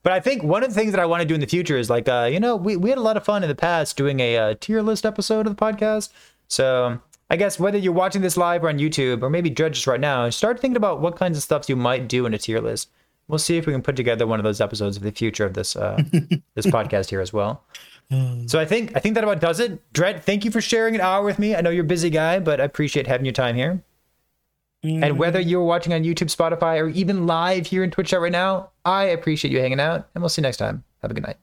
But 0.03 0.13
I 0.13 0.19
think 0.19 0.41
one 0.41 0.63
of 0.63 0.69
the 0.69 0.75
things 0.75 0.91
that 0.91 0.99
I 0.99 1.05
want 1.05 1.21
to 1.21 1.27
do 1.27 1.35
in 1.35 1.41
the 1.41 1.47
future 1.47 1.77
is 1.77 1.89
like, 1.89 2.09
uh, 2.09 2.27
you 2.31 2.39
know, 2.39 2.55
we, 2.55 2.75
we 2.75 2.89
had 2.89 2.97
a 2.97 3.01
lot 3.01 3.17
of 3.17 3.23
fun 3.23 3.43
in 3.43 3.49
the 3.49 3.55
past 3.55 3.95
doing 3.97 4.19
a, 4.19 4.35
uh 4.35 4.55
tier 4.59 4.81
list 4.81 5.05
episode 5.05 5.45
of 5.45 5.55
the 5.55 5.63
podcast. 5.63 6.09
So 6.51 6.99
I 7.29 7.37
guess 7.37 7.59
whether 7.59 7.77
you're 7.77 7.93
watching 7.93 8.21
this 8.21 8.35
live 8.35 8.65
or 8.65 8.69
on 8.69 8.77
YouTube 8.77 9.23
or 9.23 9.29
maybe 9.29 9.55
us 9.63 9.87
right 9.87 9.99
now, 9.99 10.29
start 10.29 10.59
thinking 10.59 10.75
about 10.75 10.99
what 10.99 11.15
kinds 11.15 11.37
of 11.37 11.43
stuff 11.43 11.69
you 11.69 11.77
might 11.77 12.09
do 12.09 12.25
in 12.25 12.33
a 12.33 12.37
tier 12.37 12.59
list. 12.59 12.89
We'll 13.29 13.39
see 13.39 13.55
if 13.55 13.65
we 13.65 13.71
can 13.71 13.81
put 13.81 13.95
together 13.95 14.27
one 14.27 14.37
of 14.37 14.43
those 14.43 14.59
episodes 14.59 14.97
of 14.97 15.03
the 15.03 15.13
future 15.13 15.45
of 15.45 15.53
this 15.53 15.77
uh, 15.77 16.03
this 16.55 16.65
podcast 16.65 17.09
here 17.09 17.21
as 17.21 17.31
well. 17.31 17.63
So 18.47 18.59
I 18.59 18.65
think 18.65 18.91
I 18.97 18.99
think 18.99 19.15
that 19.15 19.23
about 19.23 19.39
does 19.39 19.61
it. 19.61 19.81
Dread, 19.93 20.23
thank 20.25 20.43
you 20.43 20.51
for 20.51 20.59
sharing 20.59 20.93
an 20.93 20.99
hour 20.99 21.23
with 21.23 21.39
me. 21.39 21.55
I 21.55 21.61
know 21.61 21.69
you're 21.69 21.85
a 21.85 21.87
busy 21.87 22.09
guy, 22.09 22.39
but 22.39 22.59
I 22.59 22.65
appreciate 22.65 23.07
having 23.07 23.25
your 23.25 23.31
time 23.31 23.55
here. 23.55 23.81
And 24.83 25.17
whether 25.17 25.39
you're 25.39 25.63
watching 25.63 25.93
on 25.93 26.03
YouTube, 26.03 26.35
Spotify, 26.35 26.81
or 26.81 26.89
even 26.89 27.27
live 27.27 27.67
here 27.67 27.83
in 27.83 27.91
Twitch 27.91 28.09
chat 28.09 28.19
right 28.19 28.31
now, 28.31 28.71
I 28.83 29.03
appreciate 29.03 29.51
you 29.51 29.61
hanging 29.61 29.79
out, 29.79 30.09
and 30.13 30.21
we'll 30.21 30.29
see 30.29 30.41
you 30.41 30.43
next 30.43 30.57
time. 30.57 30.83
Have 31.01 31.11
a 31.11 31.13
good 31.13 31.23
night. 31.23 31.37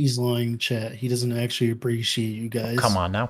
He's 0.00 0.16
lying, 0.18 0.56
chat. 0.56 0.94
He 0.94 1.08
doesn't 1.08 1.36
actually 1.36 1.72
appreciate 1.72 2.30
you 2.30 2.46
oh, 2.46 2.48
guys. 2.48 2.78
Come 2.78 2.96
on 2.96 3.12
now. 3.12 3.28